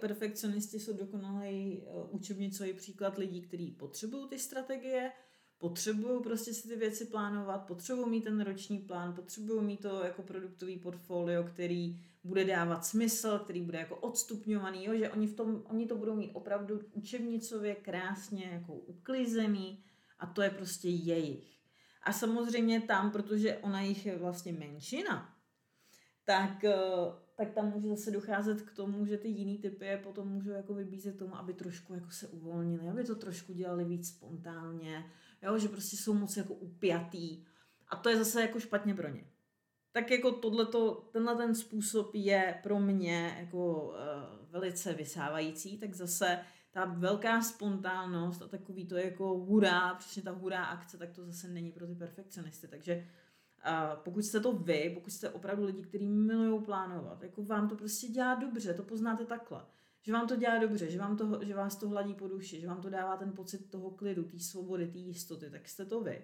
perfekcionisty 0.00 0.80
jsou 0.80 0.92
dokonalý 0.92 1.82
eh, 1.82 1.90
učebnicový 2.10 2.72
příklad 2.72 3.18
lidí, 3.18 3.42
kteří 3.42 3.70
potřebují 3.70 4.28
ty 4.28 4.38
strategie, 4.38 5.12
potřebují 5.58 6.22
prostě 6.22 6.54
si 6.54 6.68
ty 6.68 6.76
věci 6.76 7.04
plánovat, 7.04 7.66
potřebují 7.66 8.10
mít 8.10 8.24
ten 8.24 8.40
roční 8.40 8.78
plán, 8.78 9.14
potřebují 9.14 9.62
mít 9.62 9.80
to 9.80 10.04
jako 10.04 10.22
produktový 10.22 10.78
portfolio, 10.78 11.44
který 11.44 12.00
bude 12.24 12.44
dávat 12.44 12.84
smysl, 12.84 13.38
který 13.38 13.62
bude 13.62 13.78
jako 13.78 13.96
odstupňovaný, 13.96 14.84
jo, 14.84 14.96
že 14.96 15.10
oni, 15.10 15.26
v 15.26 15.36
tom, 15.36 15.62
oni 15.66 15.86
to 15.86 15.96
budou 15.96 16.14
mít 16.14 16.32
opravdu 16.32 16.80
učebnicově 16.92 17.74
krásně 17.74 18.50
jako 18.52 18.74
uklizený 18.74 19.84
a 20.18 20.26
to 20.26 20.42
je 20.42 20.50
prostě 20.50 20.88
jejich. 20.88 21.58
A 22.02 22.12
samozřejmě 22.12 22.80
tam, 22.80 23.10
protože 23.10 23.56
ona 23.56 23.80
jich 23.80 24.06
je 24.06 24.18
vlastně 24.18 24.52
menšina, 24.52 25.34
tak, 26.24 26.64
eh, 26.64 26.74
tak 27.38 27.50
tam 27.50 27.72
může 27.72 27.88
zase 27.88 28.10
docházet 28.10 28.62
k 28.62 28.72
tomu, 28.72 29.06
že 29.06 29.16
ty 29.16 29.28
jiný 29.28 29.58
typy 29.58 29.86
je 29.86 29.96
potom 29.96 30.28
můžou 30.28 30.50
jako 30.50 30.74
vybízet 30.74 31.18
tomu, 31.18 31.36
aby 31.36 31.54
trošku 31.54 31.94
jako 31.94 32.10
se 32.10 32.28
uvolnili, 32.28 32.88
aby 32.88 33.04
to 33.04 33.14
trošku 33.14 33.52
dělali 33.52 33.84
víc 33.84 34.08
spontánně, 34.08 35.04
jo, 35.42 35.58
že 35.58 35.68
prostě 35.68 35.96
jsou 35.96 36.14
moc 36.14 36.36
jako 36.36 36.54
upjatý 36.54 37.44
a 37.88 37.96
to 37.96 38.08
je 38.08 38.16
zase 38.16 38.40
jako 38.42 38.60
špatně 38.60 38.94
pro 38.94 39.08
ně. 39.08 39.24
Tak 39.92 40.10
jako 40.10 40.32
tohleto, 40.32 41.08
tenhle 41.12 41.36
ten 41.36 41.54
způsob 41.54 42.14
je 42.14 42.60
pro 42.62 42.80
mě 42.80 43.36
jako 43.40 43.88
uh, 43.88 43.94
velice 44.50 44.94
vysávající, 44.94 45.78
tak 45.78 45.94
zase 45.94 46.38
ta 46.70 46.84
velká 46.84 47.42
spontánnost 47.42 48.42
a 48.42 48.48
takový 48.48 48.86
to 48.86 48.96
jako 48.96 49.38
hurá, 49.38 49.94
přesně 49.94 50.22
ta 50.22 50.30
hurá 50.30 50.64
akce, 50.64 50.98
tak 50.98 51.10
to 51.12 51.26
zase 51.26 51.48
není 51.48 51.72
pro 51.72 51.86
ty 51.86 51.94
perfekcionisty. 51.94 52.68
Takže 52.68 53.08
a 53.62 53.96
pokud 53.96 54.24
jste 54.24 54.40
to 54.40 54.52
vy, 54.52 54.90
pokud 54.94 55.10
jste 55.10 55.30
opravdu 55.30 55.64
lidi, 55.64 55.82
kteří 55.82 56.08
milují 56.08 56.64
plánovat, 56.64 57.22
jako 57.22 57.44
vám 57.44 57.68
to 57.68 57.76
prostě 57.76 58.08
dělá 58.08 58.34
dobře, 58.34 58.74
to 58.74 58.82
poznáte 58.82 59.24
takhle. 59.24 59.64
Že 60.02 60.12
vám 60.12 60.28
to 60.28 60.36
dělá 60.36 60.58
dobře, 60.58 60.90
že, 60.90 60.98
vám 60.98 61.16
to, 61.16 61.44
že 61.44 61.54
vás 61.54 61.76
to 61.76 61.88
hladí 61.88 62.14
po 62.14 62.28
duši, 62.28 62.60
že 62.60 62.66
vám 62.66 62.80
to 62.80 62.90
dává 62.90 63.16
ten 63.16 63.32
pocit 63.32 63.70
toho 63.70 63.90
klidu, 63.90 64.24
té 64.24 64.38
svobody, 64.38 64.86
té 64.86 64.98
jistoty, 64.98 65.50
tak 65.50 65.68
jste 65.68 65.84
to 65.84 66.00
vy. 66.00 66.22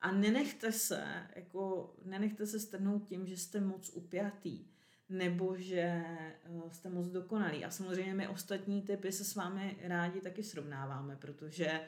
A 0.00 0.12
nenechte 0.12 0.72
se, 0.72 1.04
jako, 1.36 1.92
nenechte 2.04 2.46
se 2.46 2.60
strhnout 2.60 3.08
tím, 3.08 3.26
že 3.26 3.36
jste 3.36 3.60
moc 3.60 3.90
upjatý, 3.94 4.66
nebo 5.08 5.56
že 5.56 6.04
eh, 6.04 6.70
jste 6.72 6.88
moc 6.88 7.08
dokonalý. 7.08 7.64
A 7.64 7.70
samozřejmě 7.70 8.14
my 8.14 8.28
ostatní 8.28 8.82
typy 8.82 9.12
se 9.12 9.24
s 9.24 9.34
vámi 9.34 9.78
rádi 9.82 10.20
taky 10.20 10.42
srovnáváme, 10.42 11.16
protože 11.16 11.80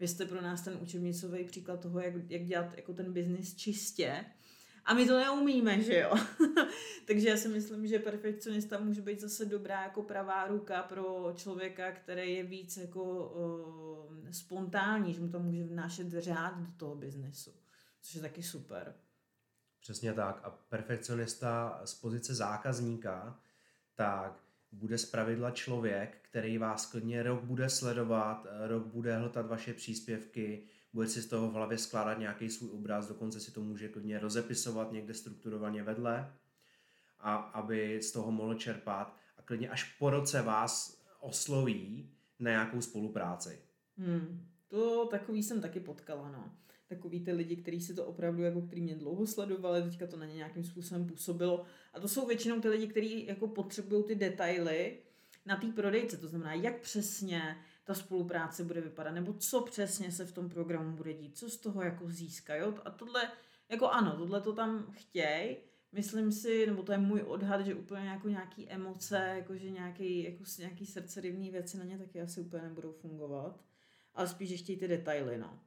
vy 0.00 0.08
jste 0.08 0.26
pro 0.26 0.42
nás 0.42 0.62
ten 0.62 0.78
učebnicový 0.82 1.44
příklad 1.44 1.80
toho, 1.80 2.00
jak, 2.00 2.14
jak 2.28 2.44
dělat 2.44 2.76
jako 2.76 2.92
ten 2.92 3.12
biznis 3.12 3.56
čistě. 3.56 4.24
A 4.84 4.94
my 4.94 5.06
to 5.06 5.18
neumíme, 5.18 5.82
že 5.82 5.98
jo? 5.98 6.14
Takže 7.06 7.28
já 7.28 7.36
si 7.36 7.48
myslím, 7.48 7.86
že 7.86 7.98
perfekcionista 7.98 8.80
může 8.80 9.02
být 9.02 9.20
zase 9.20 9.44
dobrá 9.44 9.82
jako 9.82 10.02
pravá 10.02 10.46
ruka 10.46 10.82
pro 10.82 11.32
člověka, 11.36 11.92
který 11.92 12.34
je 12.34 12.42
víc 12.42 12.76
jako 12.76 13.28
uh, 13.28 14.30
spontánní, 14.30 15.14
že 15.14 15.20
mu 15.20 15.28
to 15.28 15.38
může 15.38 15.64
vnášet 15.64 16.10
řád 16.10 16.58
do 16.58 16.72
toho 16.76 16.94
biznesu, 16.94 17.54
což 18.02 18.14
je 18.14 18.20
taky 18.20 18.42
super. 18.42 18.94
Přesně 19.80 20.12
tak. 20.12 20.40
A 20.44 20.50
perfekcionista 20.50 21.80
z 21.84 21.94
pozice 21.94 22.34
zákazníka, 22.34 23.40
tak 23.94 24.43
bude 24.74 24.98
zpravidla 24.98 25.50
člověk, 25.50 26.18
který 26.22 26.58
vás 26.58 26.86
klidně 26.86 27.22
rok 27.22 27.42
bude 27.42 27.68
sledovat, 27.68 28.46
rok 28.66 28.86
bude 28.86 29.16
hltat 29.16 29.46
vaše 29.46 29.74
příspěvky, 29.74 30.62
bude 30.92 31.08
si 31.08 31.22
z 31.22 31.26
toho 31.26 31.50
v 31.50 31.52
hlavě 31.52 31.78
skládat 31.78 32.18
nějaký 32.18 32.50
svůj 32.50 32.70
obraz, 32.70 33.08
dokonce 33.08 33.40
si 33.40 33.50
to 33.50 33.60
může 33.60 33.88
klidně 33.88 34.18
rozepisovat 34.18 34.92
někde 34.92 35.14
strukturovaně 35.14 35.82
vedle, 35.82 36.32
a 37.18 37.36
aby 37.36 38.02
z 38.02 38.12
toho 38.12 38.32
mohl 38.32 38.54
čerpat 38.54 39.16
a 39.38 39.42
klidně 39.42 39.68
až 39.68 39.84
po 39.98 40.10
roce 40.10 40.42
vás 40.42 41.02
osloví 41.20 42.10
na 42.38 42.50
nějakou 42.50 42.80
spolupráci. 42.80 43.58
Hmm, 43.98 44.48
to 44.68 45.06
takový 45.06 45.42
jsem 45.42 45.60
taky 45.60 45.80
potkala, 45.80 46.30
no. 46.30 46.52
Takový 46.88 47.24
ty 47.24 47.32
lidi, 47.32 47.56
kteří 47.56 47.80
si 47.80 47.94
to 47.94 48.06
opravdu, 48.06 48.42
jako 48.42 48.62
který 48.62 48.80
mě 48.80 48.94
dlouho 48.94 49.26
sledovali, 49.26 49.82
teďka 49.82 50.06
to 50.06 50.16
na 50.16 50.26
ně 50.26 50.34
nějakým 50.34 50.64
způsobem 50.64 51.06
působilo. 51.06 51.64
A 51.92 52.00
to 52.00 52.08
jsou 52.08 52.26
většinou 52.26 52.60
ty 52.60 52.68
lidi, 52.68 52.86
kteří 52.86 53.26
jako 53.26 53.48
potřebují 53.48 54.04
ty 54.04 54.14
detaily 54.14 54.98
na 55.46 55.56
té 55.56 55.66
prodejce, 55.66 56.16
to 56.16 56.28
znamená, 56.28 56.54
jak 56.54 56.80
přesně 56.80 57.56
ta 57.84 57.94
spolupráce 57.94 58.64
bude 58.64 58.80
vypadat, 58.80 59.12
nebo 59.12 59.32
co 59.32 59.60
přesně 59.60 60.12
se 60.12 60.26
v 60.26 60.32
tom 60.32 60.48
programu 60.48 60.96
bude 60.96 61.12
dít, 61.12 61.38
co 61.38 61.50
z 61.50 61.56
toho 61.56 61.82
jako 61.82 62.10
získá, 62.10 62.56
jo? 62.56 62.74
A 62.84 62.90
tohle, 62.90 63.30
jako 63.68 63.88
ano, 63.88 64.16
tohle 64.16 64.40
to 64.40 64.52
tam 64.52 64.86
chtěj, 64.92 65.56
myslím 65.92 66.32
si, 66.32 66.66
nebo 66.66 66.82
to 66.82 66.92
je 66.92 66.98
můj 66.98 67.22
odhad, 67.22 67.60
že 67.60 67.74
úplně 67.74 68.08
jako 68.08 68.28
nějaký 68.28 68.70
emoce, 68.70 69.32
jakože 69.36 69.70
nějaký, 69.70 70.24
jako 70.24 70.44
nějaký 70.58 70.86
srdcerivný 70.86 71.50
věci 71.50 71.78
na 71.78 71.84
ně 71.84 71.98
taky 71.98 72.20
asi 72.20 72.40
úplně 72.40 72.62
nebudou 72.62 72.92
fungovat, 72.92 73.64
ale 74.14 74.28
spíš 74.28 74.50
ještě 74.50 74.76
ty 74.76 74.88
detaily, 74.88 75.38
no. 75.38 75.60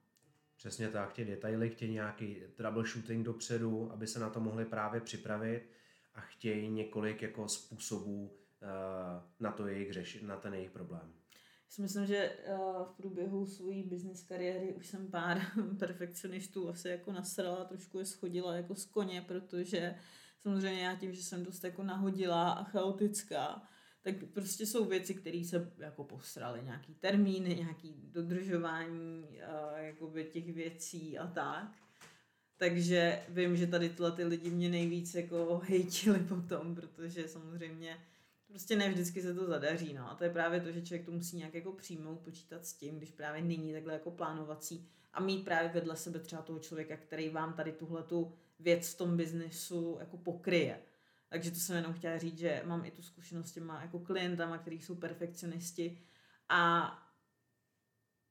Přesně 0.58 0.90
tak, 0.90 1.14
ty 1.14 1.26
detaily, 1.26 1.70
chtějí 1.70 1.94
nějaký 1.94 2.38
troubleshooting 2.56 3.26
dopředu, 3.26 3.92
aby 3.92 4.08
se 4.08 4.20
na 4.20 4.30
to 4.30 4.40
mohli 4.40 4.66
právě 4.66 5.02
připravit 5.02 5.70
a 6.16 6.22
chtějí 6.22 6.70
několik 6.70 7.22
jako 7.22 7.48
způsobů 7.48 8.24
uh, 8.24 8.70
na 9.40 9.52
to 9.52 9.68
jejich 9.68 9.94
řešit, 9.94 10.24
na 10.24 10.38
ten 10.38 10.54
jejich 10.54 10.72
problém. 10.72 11.14
Si 11.70 11.82
myslím, 11.82 12.06
že 12.06 12.38
uh, 12.48 12.84
v 12.86 12.94
průběhu 12.98 13.46
své 13.46 13.84
business 13.84 14.24
kariéry 14.24 14.74
už 14.74 14.88
jsem 14.88 15.12
pár 15.12 15.42
perfekcionistů 15.80 16.70
asi 16.70 16.90
jako 16.90 17.12
nasrala, 17.12 17.66
trošku 17.66 18.00
je 18.00 18.06
schodila 18.06 18.56
jako 18.56 18.76
z 18.76 18.86
koně, 18.86 19.22
protože 19.22 19.96
samozřejmě 20.40 20.82
já 20.82 20.96
tím, 20.96 21.14
že 21.14 21.24
jsem 21.24 21.44
dost 21.44 21.64
jako 21.64 21.84
nahodila 21.84 22.52
a 22.52 22.64
chaotická, 22.64 23.68
tak 24.08 24.30
prostě 24.34 24.66
jsou 24.66 24.86
věci, 24.86 25.14
které 25.14 25.44
se 25.46 25.72
jako 25.78 26.04
posraly, 26.04 26.62
nějaký 26.64 26.94
termíny, 26.94 27.56
nějaký 27.56 27.94
dodržování 28.12 29.28
uh, 30.00 30.22
těch 30.24 30.54
věcí 30.54 31.18
a 31.18 31.28
tak. 31.28 31.72
Takže 32.58 33.24
vím, 33.30 33.58
že 33.58 33.68
tady 33.68 33.90
tyhle 33.90 34.12
ty 34.12 34.24
lidi 34.24 34.50
mě 34.50 34.70
nejvíc 34.70 35.16
jako 35.16 35.62
hejtili 35.64 36.20
potom, 36.20 36.76
protože 36.76 37.28
samozřejmě 37.28 37.98
prostě 38.48 38.76
ne 38.76 38.90
vždycky 38.90 39.22
se 39.22 39.34
to 39.34 39.48
zadaří, 39.48 39.94
no. 39.94 40.12
A 40.12 40.16
to 40.16 40.24
je 40.24 40.30
právě 40.30 40.62
to, 40.62 40.72
že 40.72 40.82
člověk 40.82 41.06
to 41.06 41.12
musí 41.12 41.38
nějak 41.38 41.54
jako 41.54 41.72
přijmout, 41.72 42.20
počítat 42.20 42.66
s 42.66 42.74
tím, 42.74 42.98
když 42.98 43.12
právě 43.12 43.42
není 43.42 43.74
takhle 43.74 43.94
jako 43.94 44.12
plánovací 44.12 44.88
a 45.14 45.22
mít 45.22 45.46
právě 45.46 45.70
vedle 45.70 45.96
sebe 45.96 46.20
třeba 46.20 46.42
toho 46.42 46.60
člověka, 46.60 46.98
který 46.98 47.30
vám 47.30 47.54
tady 47.54 47.72
tuhle 47.72 48.04
tu 48.04 48.34
věc 48.60 48.94
v 48.94 48.98
tom 48.98 49.18
biznesu 49.18 49.98
jako 50.00 50.18
pokryje. 50.18 50.80
Takže 51.30 51.52
to 51.52 51.60
jsem 51.60 51.76
jenom 51.76 51.94
chtěla 51.94 52.18
říct, 52.18 52.38
že 52.38 52.62
mám 52.66 52.86
i 52.86 52.92
tu 52.92 53.02
zkušenost 53.02 53.48
s 53.48 53.52
těma 53.52 53.82
jako 53.82 54.00
klientama, 54.00 54.58
kteří 54.58 54.82
jsou 54.82 54.96
perfekcionisti 54.96 56.02
a 56.50 56.92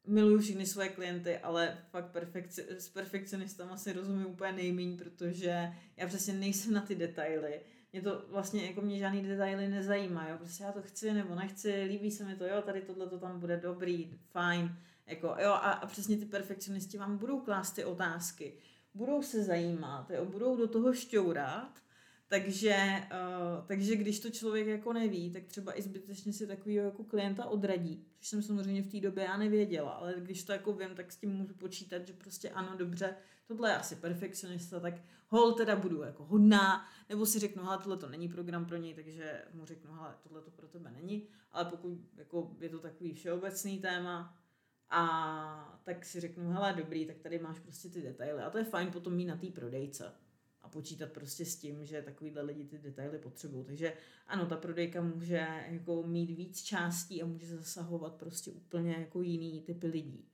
miluju 0.06 0.38
všechny 0.38 0.66
svoje 0.66 0.88
klienty, 0.88 1.38
ale 1.38 1.78
fakt 1.90 2.10
perfekci, 2.10 2.66
s 2.68 2.88
perfekcionistama 2.88 3.76
si 3.76 3.92
rozumím 3.92 4.26
úplně 4.26 4.52
nejméně, 4.52 4.96
protože 4.96 5.72
já 5.96 6.06
přesně 6.06 6.34
nejsem 6.34 6.72
na 6.72 6.80
ty 6.80 6.94
detaily. 6.94 7.60
Mě 7.92 8.02
to 8.02 8.24
vlastně, 8.28 8.66
jako 8.66 8.80
mě 8.80 8.98
žádný 8.98 9.22
detaily 9.22 9.68
nezajímá, 9.68 10.28
jo, 10.28 10.36
prostě 10.38 10.64
já 10.64 10.72
to 10.72 10.82
chci 10.82 11.12
nebo 11.12 11.34
nechci, 11.34 11.82
líbí 11.82 12.10
se 12.10 12.24
mi 12.24 12.36
to, 12.36 12.44
jo, 12.44 12.62
tady 12.62 12.82
tohle 12.82 13.06
to 13.06 13.18
tam 13.18 13.40
bude 13.40 13.56
dobrý, 13.56 14.18
fajn, 14.30 14.76
jako, 15.06 15.26
jo, 15.26 15.50
a, 15.50 15.70
a 15.70 15.86
přesně 15.86 16.16
ty 16.16 16.24
perfekcionisti 16.24 16.98
vám 16.98 17.18
budou 17.18 17.40
klást 17.40 17.72
ty 17.72 17.84
otázky, 17.84 18.58
budou 18.94 19.22
se 19.22 19.44
zajímat, 19.44 20.10
jo, 20.10 20.24
budou 20.24 20.56
do 20.56 20.68
toho 20.68 20.94
šťourat, 20.94 21.78
Takže, 22.28 22.76
uh, 23.12 23.66
takže 23.66 23.96
když 23.96 24.20
to 24.20 24.30
člověk 24.30 24.66
jako 24.66 24.92
neví, 24.92 25.30
tak 25.30 25.44
třeba 25.44 25.78
i 25.78 25.82
zbytečně 25.82 26.32
si 26.32 26.46
takového 26.46 26.84
jako 26.84 27.04
klienta 27.04 27.46
odradí, 27.46 28.06
což 28.18 28.28
jsem 28.28 28.42
samozřejmě 28.42 28.82
v 28.82 28.90
té 28.90 29.00
době 29.00 29.24
já 29.24 29.36
nevěděla, 29.36 29.90
ale 29.90 30.14
když 30.18 30.44
to 30.44 30.52
jako 30.52 30.72
vím, 30.72 30.94
tak 30.94 31.12
s 31.12 31.16
tím 31.16 31.30
můžu 31.30 31.54
počítat, 31.54 32.06
že 32.06 32.12
prostě 32.12 32.50
ano, 32.50 32.76
dobře, 32.76 33.16
tohle 33.46 33.70
je 33.70 33.76
asi 33.76 33.96
perfekcionista, 33.96 34.80
tak 34.80 34.94
hol 35.28 35.52
teda 35.52 35.76
budu 35.76 36.02
jako 36.02 36.24
hodná, 36.24 36.88
nebo 37.08 37.26
si 37.26 37.38
řeknu, 37.38 37.64
hele, 37.64 37.78
tohle 37.78 37.96
to 37.96 38.08
není 38.08 38.28
program 38.28 38.66
pro 38.66 38.76
něj, 38.76 38.94
takže 38.94 39.42
mu 39.52 39.64
řeknu, 39.64 39.92
hele, 39.92 40.14
tohle 40.22 40.42
to 40.42 40.50
pro 40.50 40.68
tebe 40.68 40.90
není, 40.90 41.28
ale 41.52 41.64
pokud 41.64 41.92
jako 42.16 42.56
je 42.60 42.68
to 42.68 42.78
takový 42.78 43.14
všeobecný 43.14 43.78
téma, 43.78 44.36
a 44.90 45.80
tak 45.84 46.04
si 46.04 46.20
řeknu, 46.20 46.50
hele, 46.50 46.72
dobrý, 46.72 47.06
tak 47.06 47.18
tady 47.18 47.38
máš 47.38 47.58
prostě 47.58 47.88
ty 47.88 48.02
detaily. 48.02 48.42
A 48.42 48.50
to 48.50 48.58
je 48.58 48.64
fajn 48.64 48.90
potom 48.90 49.14
mít 49.14 49.24
na 49.26 49.36
té 49.36 49.46
prodejce 49.46 50.12
a 50.66 50.68
počítat 50.68 51.12
prostě 51.12 51.44
s 51.44 51.56
tím, 51.56 51.84
že 51.84 52.02
takovýhle 52.02 52.42
lidi 52.42 52.64
ty 52.64 52.78
detaily 52.78 53.18
potřebují. 53.18 53.64
Takže 53.64 53.92
ano, 54.26 54.46
ta 54.46 54.56
prodejka 54.56 55.02
může 55.02 55.46
jako 55.68 56.02
mít 56.02 56.30
víc 56.30 56.62
částí 56.62 57.22
a 57.22 57.26
může 57.26 57.46
zasahovat 57.46 58.14
prostě 58.14 58.50
úplně 58.50 58.92
jako 58.92 59.22
jiný 59.22 59.62
typy 59.62 59.86
lidí. 59.86 60.28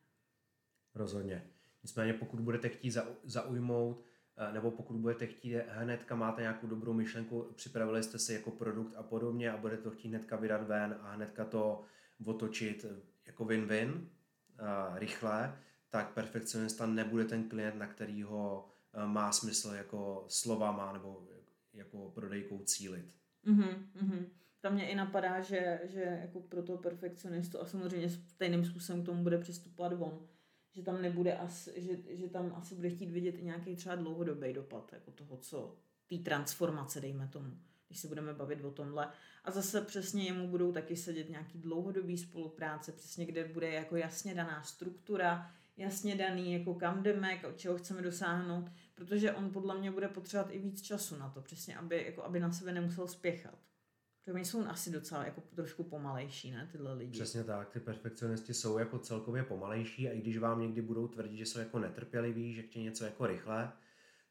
Rozhodně. 0.94 1.50
Nicméně 1.82 2.14
pokud 2.14 2.40
budete 2.40 2.68
chtít 2.68 2.96
zaujmout, 3.24 4.04
eh, 4.36 4.52
nebo 4.52 4.70
pokud 4.70 4.96
budete 4.96 5.26
chtít 5.26 5.56
hnedka 5.68 6.16
máte 6.16 6.42
nějakou 6.42 6.66
dobrou 6.66 6.92
myšlenku, 6.92 7.52
připravili 7.54 8.02
jste 8.02 8.18
si 8.18 8.32
jako 8.32 8.50
produkt 8.50 8.94
a 8.96 9.02
podobně 9.02 9.50
a 9.50 9.56
budete 9.56 9.82
to 9.82 9.90
chtít 9.90 10.08
hnedka 10.08 10.36
vydat 10.36 10.66
ven 10.66 10.98
a 11.00 11.12
hnedka 11.12 11.44
to 11.44 11.82
otočit 12.24 12.86
jako 13.26 13.44
win-win, 13.44 13.92
uh, 13.92 14.98
rychle, 14.98 15.58
tak 15.90 16.14
perfekcionista 16.14 16.86
nebude 16.86 17.24
ten 17.24 17.48
klient, 17.48 17.76
na 17.76 17.86
kterýho 17.86 18.71
má 19.06 19.32
smysl 19.32 19.68
jako 19.74 20.24
slovama 20.28 20.92
nebo 20.92 21.28
jako 21.72 22.10
prodejkou 22.10 22.58
cílit. 22.58 23.16
Mm-hmm, 23.46 23.86
mm-hmm. 24.02 24.26
Tam 24.60 24.74
mě 24.74 24.88
i 24.88 24.94
napadá, 24.94 25.40
že, 25.40 25.80
že 25.84 26.00
jako 26.00 26.40
pro 26.40 26.62
toho 26.62 26.78
perfekcionistu 26.78 27.60
a 27.60 27.66
samozřejmě 27.66 28.10
stejným 28.10 28.64
způsobem 28.64 29.02
k 29.02 29.06
tomu 29.06 29.22
bude 29.22 29.38
přistupovat 29.38 29.92
on, 29.92 30.26
že 30.74 30.82
tam 30.82 31.02
nebude 31.02 31.36
asi, 31.36 31.72
že, 31.76 32.16
že 32.16 32.28
tam 32.28 32.52
asi 32.56 32.74
bude 32.74 32.90
chtít 32.90 33.10
vidět 33.10 33.38
i 33.38 33.44
nějaký 33.44 33.76
třeba 33.76 33.94
dlouhodobý 33.94 34.52
dopad 34.52 34.92
jako 34.92 35.10
toho, 35.10 35.36
co 35.36 35.76
té 36.06 36.18
transformace, 36.18 37.00
dejme 37.00 37.28
tomu 37.28 37.56
když 37.92 38.00
se 38.00 38.08
budeme 38.08 38.34
bavit 38.34 38.64
o 38.64 38.70
tomhle. 38.70 39.08
A 39.44 39.50
zase 39.50 39.80
přesně 39.80 40.24
jemu 40.24 40.48
budou 40.48 40.72
taky 40.72 40.96
sedět 40.96 41.28
nějaký 41.28 41.58
dlouhodobý 41.58 42.18
spolupráce, 42.18 42.92
přesně 42.92 43.26
kde 43.26 43.44
bude 43.44 43.72
jako 43.72 43.96
jasně 43.96 44.34
daná 44.34 44.62
struktura, 44.62 45.50
jasně 45.82 46.16
daný, 46.16 46.52
jako 46.52 46.74
kam 46.74 47.02
jdeme, 47.02 47.40
čeho 47.56 47.78
chceme 47.78 48.02
dosáhnout, 48.02 48.70
protože 48.94 49.32
on 49.32 49.50
podle 49.50 49.78
mě 49.78 49.90
bude 49.90 50.08
potřebovat 50.08 50.52
i 50.52 50.58
víc 50.58 50.82
času 50.82 51.16
na 51.16 51.30
to, 51.30 51.40
přesně, 51.40 51.76
aby, 51.76 52.04
jako, 52.06 52.24
aby 52.24 52.40
na 52.40 52.52
sebe 52.52 52.72
nemusel 52.72 53.08
spěchat. 53.08 53.58
Protože 54.24 54.32
oni 54.32 54.44
jsou 54.44 54.66
asi 54.66 54.90
docela 54.90 55.24
jako 55.24 55.40
trošku 55.40 55.84
pomalejší, 55.84 56.50
ne, 56.50 56.68
tyhle 56.72 56.94
lidi. 56.94 57.12
Přesně 57.12 57.44
tak, 57.44 57.70
ty 57.70 57.80
perfekcionisti 57.80 58.54
jsou 58.54 58.78
jako 58.78 58.98
celkově 58.98 59.42
pomalejší 59.42 60.08
a 60.08 60.12
i 60.12 60.20
když 60.20 60.38
vám 60.38 60.60
někdy 60.60 60.82
budou 60.82 61.08
tvrdit, 61.08 61.36
že 61.36 61.46
jsou 61.46 61.58
jako 61.58 61.78
netrpěliví, 61.78 62.54
že 62.54 62.62
chtějí 62.62 62.84
něco 62.84 63.04
jako 63.04 63.26
rychle, 63.26 63.72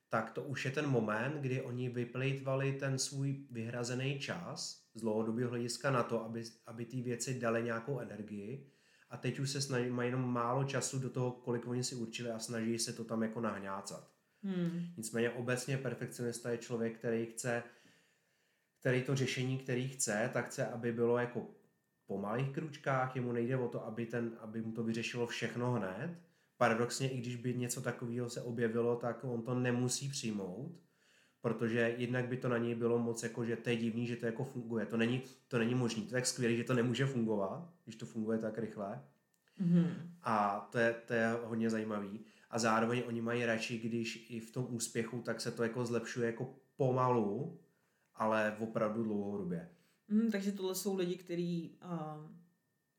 tak 0.10 0.32
to 0.32 0.44
už 0.44 0.66
je 0.66 0.72
ten 0.72 0.88
moment, 0.88 1.42
kdy 1.42 1.62
oni 1.62 1.90
vyplejtvali 1.90 2.74
ten 2.74 3.00
svůj 3.00 3.48
vyhrazený 3.52 4.20
čas 4.20 4.86
z 4.96 5.02
dlouhodobého 5.02 5.50
hlediska 5.50 5.92
na 5.92 6.04
to, 6.04 6.26
aby, 6.26 6.44
aby 6.66 6.86
ty 6.86 7.02
věci 7.02 7.40
dali 7.40 7.64
nějakou 7.64 8.00
energii 8.00 8.71
a 9.12 9.18
teď 9.18 9.40
už 9.40 9.50
se 9.50 9.62
snaží, 9.62 9.90
mají 9.90 10.10
jenom 10.10 10.34
málo 10.34 10.64
času 10.64 11.00
do 11.00 11.10
toho, 11.10 11.32
kolik 11.32 11.68
oni 11.68 11.84
si 11.84 11.96
určili 11.96 12.30
a 12.32 12.40
snaží 12.40 12.80
se 12.80 12.94
to 12.94 13.04
tam 13.04 13.24
jako 13.24 13.42
nahňácat. 13.42 14.12
Hmm. 14.44 14.86
Nicméně 14.98 15.30
obecně 15.30 15.78
perfekcionista 15.78 16.52
je 16.52 16.58
člověk, 16.58 16.98
který 16.98 17.26
chce, 17.26 17.64
který 18.80 19.04
to 19.04 19.16
řešení, 19.16 19.58
který 19.58 19.88
chce, 19.88 20.30
tak 20.34 20.46
chce, 20.46 20.66
aby 20.66 20.92
bylo 20.92 21.18
jako 21.18 21.48
po 22.08 22.18
malých 22.18 22.50
kručkách, 22.50 23.16
jemu 23.16 23.32
nejde 23.32 23.58
o 23.58 23.68
to, 23.68 23.86
aby, 23.86 24.06
ten, 24.06 24.38
aby 24.40 24.62
mu 24.62 24.72
to 24.72 24.84
vyřešilo 24.84 25.28
všechno 25.28 25.72
hned, 25.72 26.18
paradoxně, 26.58 27.10
i 27.10 27.18
když 27.18 27.36
by 27.36 27.54
něco 27.54 27.82
takového 27.82 28.30
se 28.30 28.42
objevilo, 28.42 28.96
tak 28.96 29.24
on 29.24 29.42
to 29.42 29.56
nemusí 29.60 30.10
přijmout, 30.10 30.72
protože 31.42 31.96
jednak 31.98 32.28
by 32.28 32.38
to 32.38 32.50
na 32.50 32.58
něj 32.58 32.76
bylo 32.76 33.00
moc 33.00 33.24
jako, 33.24 33.46
že 33.46 33.56
to 33.56 33.70
je 33.70 33.76
divný, 33.76 34.08
že 34.08 34.16
to 34.16 34.26
jako 34.26 34.44
funguje. 34.44 34.86
To 34.86 34.98
není, 34.98 35.22
to 35.48 35.58
není 35.58 35.76
možné, 35.76 36.02
to 36.02 36.08
je 36.08 36.12
tak 36.12 36.26
skvělé, 36.26 36.56
že 36.56 36.64
to 36.64 36.74
nemůže 36.74 37.06
fungovat, 37.06 37.70
když 37.84 37.96
to 37.96 38.06
funguje 38.06 38.38
tak 38.38 38.58
rychle. 38.58 39.04
Mm-hmm. 39.62 39.94
A 40.22 40.68
to 40.72 40.78
je, 40.78 40.96
to 41.08 41.14
je 41.14 41.38
hodně 41.44 41.70
zajímavý. 41.70 42.20
A 42.50 42.60
zároveň 42.60 43.04
oni 43.08 43.22
mají 43.22 43.46
radši, 43.46 43.80
když 43.80 44.26
i 44.30 44.40
v 44.40 44.52
tom 44.52 44.68
úspěchu, 44.70 45.22
tak 45.22 45.42
se 45.42 45.52
to 45.52 45.64
jako 45.64 45.86
zlepšuje 45.86 46.28
jako 46.28 46.56
pomalu, 46.76 47.60
ale 48.16 48.58
opravdu 48.60 49.04
dlouhodobě. 49.04 49.70
Mm, 50.08 50.32
takže 50.32 50.52
tohle 50.52 50.76
jsou 50.76 50.96
lidi, 50.96 51.16
kteří 51.16 51.78
uh, 51.84 52.32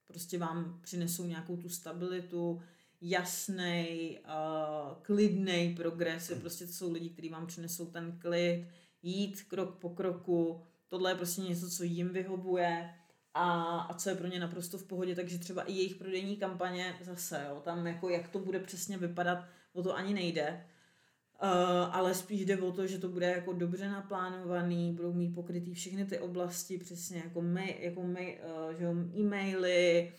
prostě 0.07 0.38
vám 0.38 0.80
přinesou 0.82 1.26
nějakou 1.26 1.57
tu 1.57 1.68
stabilitu, 1.68 2.61
jasný, 3.03 4.18
uh, 4.24 4.94
klidný 5.03 5.74
progres. 5.76 6.30
Je 6.30 6.36
prostě 6.36 6.66
to 6.66 6.72
jsou 6.72 6.92
lidi, 6.92 7.11
kteří 7.11 7.28
vám 7.28 7.46
přinesou 7.46 7.86
ten 7.86 8.18
klid, 8.18 8.66
jít 9.03 9.42
krok 9.42 9.76
po 9.76 9.90
kroku. 9.90 10.62
Tohle 10.88 11.11
je 11.11 11.14
prostě 11.14 11.40
něco, 11.40 11.70
co 11.70 11.82
jim 11.82 12.09
vyhovuje 12.09 12.94
a, 13.34 13.78
a 13.78 13.94
co 13.94 14.09
je 14.09 14.14
pro 14.14 14.26
ně 14.26 14.40
naprosto 14.40 14.78
v 14.78 14.84
pohodě, 14.84 15.14
takže 15.14 15.38
třeba 15.38 15.62
i 15.62 15.72
jejich 15.72 15.94
prodejní 15.94 16.36
kampaně 16.36 16.94
zase, 17.03 17.46
jo, 17.48 17.61
tam 17.64 17.86
jako 17.86 18.09
jak 18.09 18.28
to 18.28 18.38
bude 18.38 18.59
přesně 18.59 18.98
vypadat, 18.98 19.44
o 19.72 19.82
to 19.82 19.96
ani 19.96 20.14
nejde. 20.14 20.66
Uh, 21.42 21.48
ale 21.96 22.14
spíš 22.14 22.44
jde 22.44 22.59
o 22.59 22.72
to, 22.72 22.86
že 22.86 22.98
to 22.98 23.09
bude 23.09 23.26
jako 23.26 23.53
dobře 23.53 23.88
naplánovaný, 23.88 24.92
budou 24.92 25.12
mít 25.12 25.34
pokrytý 25.34 25.74
všechny 25.74 26.05
ty 26.05 26.18
oblasti, 26.18 26.78
přesně 26.78 27.22
jako, 27.24 27.42
mail, 27.42 27.74
jako 27.78 28.03
mail, 28.03 28.34
uh, 28.68 28.74
že 28.78 28.86
e-maily, 29.20 30.12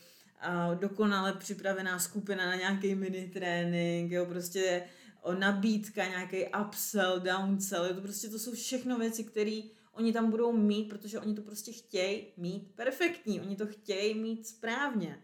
dokonale 0.80 1.34
připravená 1.34 2.00
skupina 2.00 2.46
na 2.46 2.56
nějaký 2.56 2.96
mini 2.96 3.30
trénink, 3.34 4.12
jo, 4.12 4.26
prostě 4.26 4.84
o 5.22 5.34
nabídka, 5.34 6.08
nějaký 6.08 6.38
upsell, 6.62 7.20
downsell, 7.20 7.86
jo, 7.86 7.94
to 7.94 8.02
prostě 8.02 8.30
to 8.30 8.40
jsou 8.40 8.52
všechno 8.52 8.98
věci, 8.98 9.24
které 9.24 9.62
oni 9.92 10.14
tam 10.14 10.32
budou 10.32 10.52
mít, 10.52 10.90
protože 10.90 11.20
oni 11.20 11.36
to 11.36 11.42
prostě 11.42 11.72
chtějí 11.72 12.28
mít 12.38 12.76
perfektní, 12.76 13.42
oni 13.42 13.56
to 13.56 13.68
chtějí 13.68 14.14
mít 14.14 14.48
správně. 14.48 15.24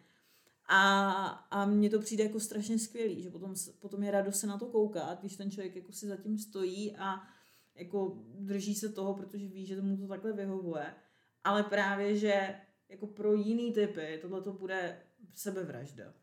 A, 0.71 1.11
a 1.51 1.65
mně 1.65 1.89
to 1.89 1.99
přijde 1.99 2.23
jako 2.23 2.39
strašně 2.39 2.79
skvělý, 2.79 3.21
že 3.21 3.29
potom, 3.29 3.53
potom 3.79 4.03
je 4.03 4.11
radost 4.11 4.39
se 4.39 4.47
na 4.47 4.57
to 4.57 4.65
koukat, 4.65 5.19
když 5.19 5.35
ten 5.35 5.51
člověk 5.51 5.75
jako 5.75 5.91
si 5.91 6.07
zatím 6.07 6.37
stojí 6.37 6.95
a 6.97 7.21
jako 7.75 8.17
drží 8.39 8.75
se 8.75 8.89
toho, 8.89 9.13
protože 9.13 9.47
ví, 9.47 9.65
že 9.65 9.81
mu 9.81 9.97
to 9.97 10.07
takhle 10.07 10.33
vyhovuje. 10.33 10.93
Ale 11.43 11.63
právě, 11.63 12.15
že 12.15 12.55
jako 12.89 13.07
pro 13.07 13.33
jiný 13.33 13.73
typy 13.73 14.19
tohle 14.21 14.41
to 14.41 14.53
bude 14.53 14.97
sebevražda. 15.33 16.13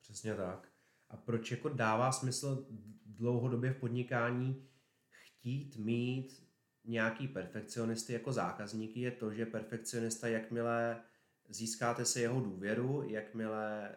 Přesně 0.00 0.34
tak. 0.34 0.68
A 1.08 1.16
proč 1.16 1.50
jako 1.50 1.68
dává 1.68 2.12
smysl 2.12 2.66
dlouhodobě 3.06 3.72
v 3.72 3.76
podnikání 3.76 4.68
chtít 5.10 5.76
mít 5.76 6.50
nějaký 6.84 7.28
perfekcionisty 7.28 8.12
jako 8.12 8.32
zákazníky 8.32 9.00
je 9.00 9.10
to, 9.10 9.32
že 9.32 9.46
perfekcionista, 9.46 10.28
jakmile 10.28 11.00
získáte 11.48 12.04
se 12.04 12.20
jeho 12.20 12.40
důvěru, 12.40 13.04
jakmile 13.08 13.96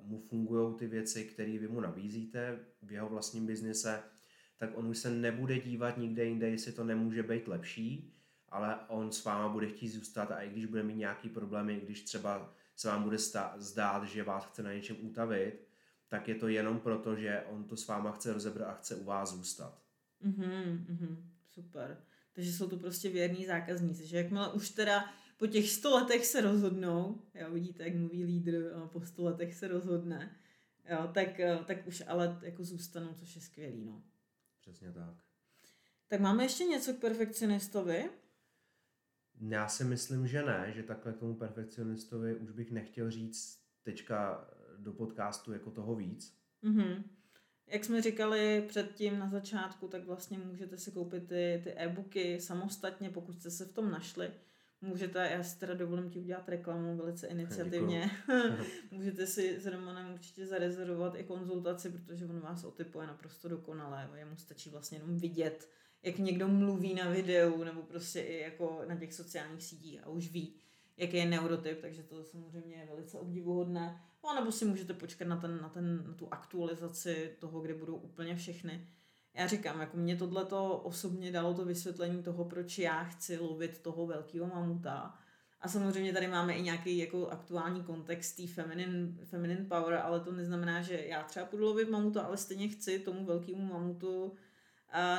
uh, 0.00 0.08
mu 0.08 0.18
fungují 0.18 0.74
ty 0.74 0.86
věci, 0.86 1.24
které 1.24 1.58
vy 1.58 1.68
mu 1.68 1.80
nabízíte 1.80 2.58
v 2.82 2.92
jeho 2.92 3.08
vlastním 3.08 3.46
biznise, 3.46 4.02
tak 4.58 4.70
on 4.74 4.86
už 4.86 4.98
se 4.98 5.10
nebude 5.10 5.60
dívat 5.60 5.98
nikde 5.98 6.24
jinde, 6.24 6.50
jestli 6.50 6.72
to 6.72 6.84
nemůže 6.84 7.22
být 7.22 7.48
lepší, 7.48 8.14
ale 8.48 8.78
on 8.88 9.12
s 9.12 9.24
váma 9.24 9.48
bude 9.48 9.66
chtít 9.66 9.88
zůstat 9.88 10.30
a 10.30 10.40
i 10.40 10.50
když 10.50 10.66
bude 10.66 10.82
mít 10.82 10.96
nějaký 10.96 11.28
problémy, 11.28 11.80
když 11.80 12.02
třeba 12.02 12.54
se 12.76 12.88
vám 12.88 13.02
bude 13.02 13.16
zdát, 13.56 14.04
že 14.04 14.22
vás 14.22 14.44
chce 14.44 14.62
na 14.62 14.72
něčem 14.72 14.96
utavit, 15.00 15.68
tak 16.08 16.28
je 16.28 16.34
to 16.34 16.48
jenom 16.48 16.80
proto, 16.80 17.16
že 17.16 17.44
on 17.50 17.64
to 17.64 17.76
s 17.76 17.86
váma 17.86 18.12
chce 18.12 18.32
rozebrat 18.32 18.68
a 18.68 18.74
chce 18.74 18.96
u 18.96 19.04
vás 19.04 19.34
zůstat. 19.34 19.82
Mhm, 20.20 20.86
mhm, 20.88 21.30
super. 21.50 22.04
Takže 22.32 22.52
jsou 22.52 22.68
to 22.68 22.76
prostě 22.76 23.08
věrní 23.08 23.46
zákazníci, 23.46 24.06
že 24.06 24.16
jakmile 24.16 24.52
už 24.52 24.70
teda 24.70 25.04
po 25.36 25.46
těch 25.46 25.70
sto 25.70 25.90
letech 25.90 26.26
se 26.26 26.40
rozhodnou, 26.40 27.22
jo, 27.34 27.50
vidíte, 27.50 27.82
jak 27.82 27.94
mluví 27.94 28.24
lídr, 28.24 28.88
po 28.92 29.00
sto 29.00 29.24
letech 29.24 29.54
se 29.54 29.68
rozhodne, 29.68 30.36
jo, 30.90 31.10
tak, 31.14 31.40
eh, 31.40 31.58
tak 31.66 31.86
už 31.86 32.02
ale 32.06 32.38
jako 32.42 32.64
zůstanou, 32.64 33.14
což 33.14 33.34
je 33.34 33.42
skvělý, 33.42 33.84
no. 33.84 34.02
Přesně 34.60 34.92
tak. 34.92 35.14
Tak 36.08 36.20
máme 36.20 36.44
ještě 36.44 36.64
něco 36.64 36.94
k 36.94 37.00
perfekcionistovi? 37.00 38.10
Já 39.50 39.68
si 39.68 39.84
myslím, 39.84 40.26
že 40.26 40.42
ne, 40.42 40.72
že 40.76 40.82
takhle 40.82 41.12
tomu 41.12 41.34
perfekcionistovi 41.34 42.36
už 42.36 42.50
bych 42.50 42.70
nechtěl 42.70 43.10
říct 43.10 43.58
teďka 43.82 44.48
do 44.78 44.92
podcastu 44.92 45.52
jako 45.52 45.70
toho 45.70 45.94
víc. 45.94 46.38
Mm-hmm. 46.64 47.02
Jak 47.66 47.84
jsme 47.84 48.02
říkali 48.02 48.64
předtím 48.68 49.18
na 49.18 49.28
začátku, 49.28 49.88
tak 49.88 50.06
vlastně 50.06 50.38
můžete 50.38 50.76
si 50.76 50.90
koupit 50.90 51.28
ty, 51.28 51.60
ty 51.64 51.72
e-booky 51.76 52.40
samostatně, 52.40 53.10
pokud 53.10 53.40
jste 53.40 53.50
se 53.50 53.64
v 53.64 53.72
tom 53.72 53.90
našli. 53.90 54.30
Můžete, 54.82 55.30
já 55.32 55.42
si 55.42 55.58
teda 55.58 55.74
dovolím 55.74 56.10
ti 56.10 56.18
udělat 56.18 56.48
reklamu 56.48 56.96
velice 56.96 57.26
iniciativně. 57.26 58.10
můžete 58.90 59.26
si 59.26 59.60
s 59.60 59.66
Romanem 59.66 60.14
určitě 60.14 60.46
zarezervovat 60.46 61.14
i 61.14 61.24
konzultaci, 61.24 61.90
protože 61.90 62.26
on 62.26 62.40
vás 62.40 62.64
otypuje 62.64 63.06
naprosto 63.06 63.48
dokonale. 63.48 64.10
Jemu 64.14 64.36
stačí 64.36 64.70
vlastně 64.70 64.98
jenom 64.98 65.18
vidět, 65.18 65.68
jak 66.02 66.18
někdo 66.18 66.48
mluví 66.48 66.94
na 66.94 67.10
videu 67.10 67.64
nebo 67.64 67.82
prostě 67.82 68.20
i 68.20 68.40
jako 68.40 68.84
na 68.88 68.96
těch 68.96 69.14
sociálních 69.14 69.62
sítích 69.62 70.00
a 70.04 70.08
už 70.08 70.32
ví, 70.32 70.54
jaký 70.96 71.16
je 71.16 71.26
neurotyp, 71.26 71.80
takže 71.80 72.02
to 72.02 72.24
samozřejmě 72.24 72.76
je 72.76 72.86
velice 72.86 73.18
obdivuhodné. 73.18 74.00
No, 74.24 74.34
nebo 74.34 74.52
si 74.52 74.64
můžete 74.64 74.94
počkat 74.94 75.28
na, 75.28 75.36
ten, 75.36 75.62
na, 75.62 75.68
ten, 75.68 76.04
na 76.06 76.14
tu 76.14 76.28
aktualizaci 76.30 77.36
toho, 77.38 77.60
kde 77.60 77.74
budou 77.74 77.96
úplně 77.96 78.36
všechny. 78.36 78.88
Já 79.34 79.46
říkám, 79.46 79.80
jako 79.80 79.96
mě 79.96 80.16
tohleto 80.16 80.76
osobně 80.76 81.32
dalo 81.32 81.54
to 81.54 81.64
vysvětlení 81.64 82.22
toho, 82.22 82.44
proč 82.44 82.78
já 82.78 83.04
chci 83.04 83.38
lovit 83.38 83.78
toho 83.78 84.06
velkého 84.06 84.46
mamuta. 84.46 85.14
A 85.60 85.68
samozřejmě 85.68 86.12
tady 86.12 86.28
máme 86.28 86.54
i 86.54 86.62
nějaký 86.62 86.98
jako 86.98 87.28
aktuální 87.28 87.82
kontext 87.82 88.36
té 88.36 88.46
feminine, 88.46 89.24
feminine 89.24 89.64
power, 89.64 89.94
ale 89.94 90.20
to 90.20 90.32
neznamená, 90.32 90.82
že 90.82 91.04
já 91.06 91.22
třeba 91.22 91.46
půjdu 91.46 91.64
lovit 91.64 91.90
mamuta, 91.90 92.22
ale 92.22 92.36
stejně 92.36 92.68
chci 92.68 92.98
tomu 92.98 93.24
velkému 93.24 93.66
mamutu 93.66 94.34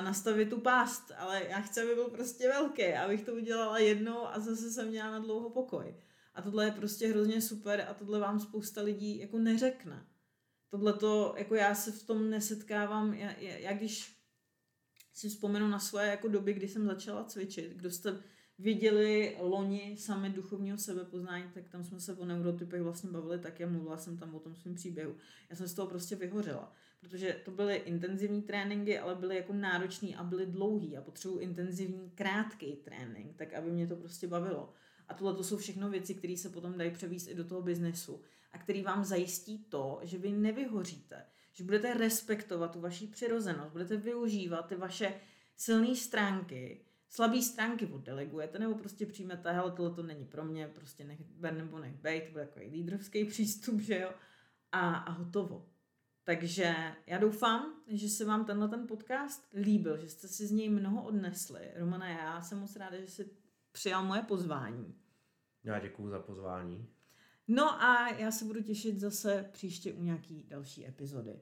nastavit 0.04 0.50
tu 0.50 0.60
pást, 0.60 1.12
ale 1.18 1.44
já 1.50 1.62
chci, 1.62 1.82
aby 1.82 1.96
byl 1.96 2.10
prostě 2.10 2.48
velký, 2.48 2.94
abych 2.94 3.26
to 3.26 3.34
udělala 3.34 3.80
jednou 3.80 4.28
a 4.28 4.40
zase 4.40 4.72
jsem 4.72 4.88
měla 4.88 5.12
na 5.12 5.20
dlouho 5.20 5.50
pokoj. 5.50 5.96
A 6.36 6.42
tohle 6.42 6.66
je 6.66 6.72
prostě 6.72 7.08
hrozně 7.08 7.42
super 7.42 7.86
a 7.90 7.94
tohle 7.94 8.20
vám 8.20 8.40
spousta 8.40 8.82
lidí 8.82 9.20
jako 9.20 9.40
neřekne. 9.40 10.06
Tohle 10.74 10.94
to, 10.94 11.36
jako 11.38 11.56
já 11.56 11.76
se 11.76 11.92
v 11.92 12.04
tom 12.04 12.30
nesetkávám, 12.30 13.14
já, 13.14 13.32
já, 13.32 13.58
já 13.58 13.74
když 13.74 14.18
si 15.14 15.30
vzpomenu 15.30 15.68
na 15.68 15.80
svoje 15.80 16.08
jako 16.08 16.28
doby, 16.28 16.54
kdy 16.54 16.68
jsem 16.68 16.86
začala 16.86 17.24
cvičit, 17.24 17.72
kdo 17.72 17.92
jste 17.92 18.24
viděli 18.60 19.38
loni 19.40 19.98
sami 20.00 20.30
duchovního 20.30 20.78
sebepoznání, 20.78 21.52
tak 21.54 21.70
tam 21.70 21.84
jsme 21.84 22.00
se 22.00 22.16
o 22.16 22.26
neurotypech 22.26 22.82
vlastně 22.82 23.10
bavili 23.10 23.40
tak, 23.40 23.60
já 23.60 23.68
mluvila 23.68 23.98
jsem 23.98 24.18
tam 24.18 24.36
o 24.36 24.40
tom 24.40 24.56
svém 24.56 24.76
příběhu. 24.76 25.16
Já 25.50 25.56
jsem 25.56 25.68
z 25.68 25.74
toho 25.74 25.88
prostě 25.88 26.16
vyhořela 26.16 26.74
protože 27.04 27.42
to 27.46 27.52
byly 27.52 27.76
intenzivní 27.76 28.42
tréninky, 28.42 29.00
ale 29.00 29.16
byly 29.16 29.36
jako 29.36 29.54
náročný 29.54 30.16
a 30.16 30.24
byly 30.24 30.46
dlouhý 30.46 30.98
a 30.98 31.02
potřebuji 31.02 31.40
intenzivní, 31.40 32.12
krátký 32.16 32.76
trénink, 32.76 33.36
tak 33.36 33.54
aby 33.54 33.72
mě 33.72 33.88
to 33.88 33.96
prostě 33.96 34.28
bavilo. 34.28 34.74
A 35.08 35.14
tohle 35.14 35.36
to 35.36 35.44
jsou 35.44 35.58
všechno 35.58 35.90
věci, 35.90 36.16
které 36.16 36.38
se 36.38 36.50
potom 36.50 36.78
dají 36.78 36.92
převíst 36.92 37.28
i 37.28 37.36
do 37.36 37.44
toho 37.44 37.62
biznesu 37.62 38.22
a 38.54 38.58
který 38.58 38.82
vám 38.82 39.04
zajistí 39.04 39.58
to, 39.64 40.00
že 40.04 40.18
vy 40.18 40.32
nevyhoříte, 40.32 41.26
že 41.52 41.64
budete 41.64 41.94
respektovat 41.94 42.72
tu 42.72 42.82
vaši 42.82 43.08
přirozenost, 43.08 43.72
budete 43.72 43.98
využívat 43.98 44.62
ty 44.62 44.76
vaše 44.76 45.14
silné 45.56 45.96
stránky, 45.96 46.86
slabé 47.10 47.42
stránky 47.42 47.86
oddelegujete 47.86 48.60
nebo 48.60 48.76
prostě 48.76 49.06
přijmete, 49.06 49.52
hele, 49.52 49.72
tohle 49.72 49.96
to 49.96 50.04
není 50.04 50.26
pro 50.26 50.46
mě, 50.46 50.68
prostě 50.68 51.04
nech 51.04 51.22
ber 51.24 51.54
nebo 51.54 51.80
nech 51.80 51.96
bejt, 51.96 52.26
to 52.26 52.32
bude 52.32 52.46
takový 52.46 52.70
lídrovský 52.70 53.26
přístup, 53.30 53.80
že 53.80 54.00
jo, 54.00 54.12
a, 54.72 54.96
a 54.96 55.12
hotovo. 55.12 55.70
Takže 56.24 56.76
já 57.08 57.18
doufám, 57.18 57.84
že 57.88 58.10
se 58.10 58.26
vám 58.26 58.46
tenhle 58.46 58.68
ten 58.68 58.88
podcast 58.88 59.48
líbil, 59.54 59.98
že 59.98 60.10
jste 60.10 60.28
si 60.28 60.48
z 60.48 60.52
něj 60.52 60.70
mnoho 60.70 61.04
odnesli. 61.04 61.72
Romana, 61.76 62.10
já 62.10 62.42
jsem 62.42 62.60
moc 62.60 62.76
ráda, 62.76 63.00
že 63.02 63.08
jsi 63.08 63.30
přijal 63.72 64.06
moje 64.06 64.22
pozvání. 64.22 64.96
Já 65.64 65.80
děkuji 65.80 66.10
za 66.10 66.20
pozvání. 66.20 66.93
No 67.48 67.84
a 67.84 68.10
já 68.10 68.32
se 68.32 68.46
budu 68.46 68.64
těšit 68.64 69.00
zase 69.00 69.50
příště 69.52 69.94
u 69.94 70.04
nějaký 70.04 70.44
další 70.48 70.88
epizody. 70.88 71.40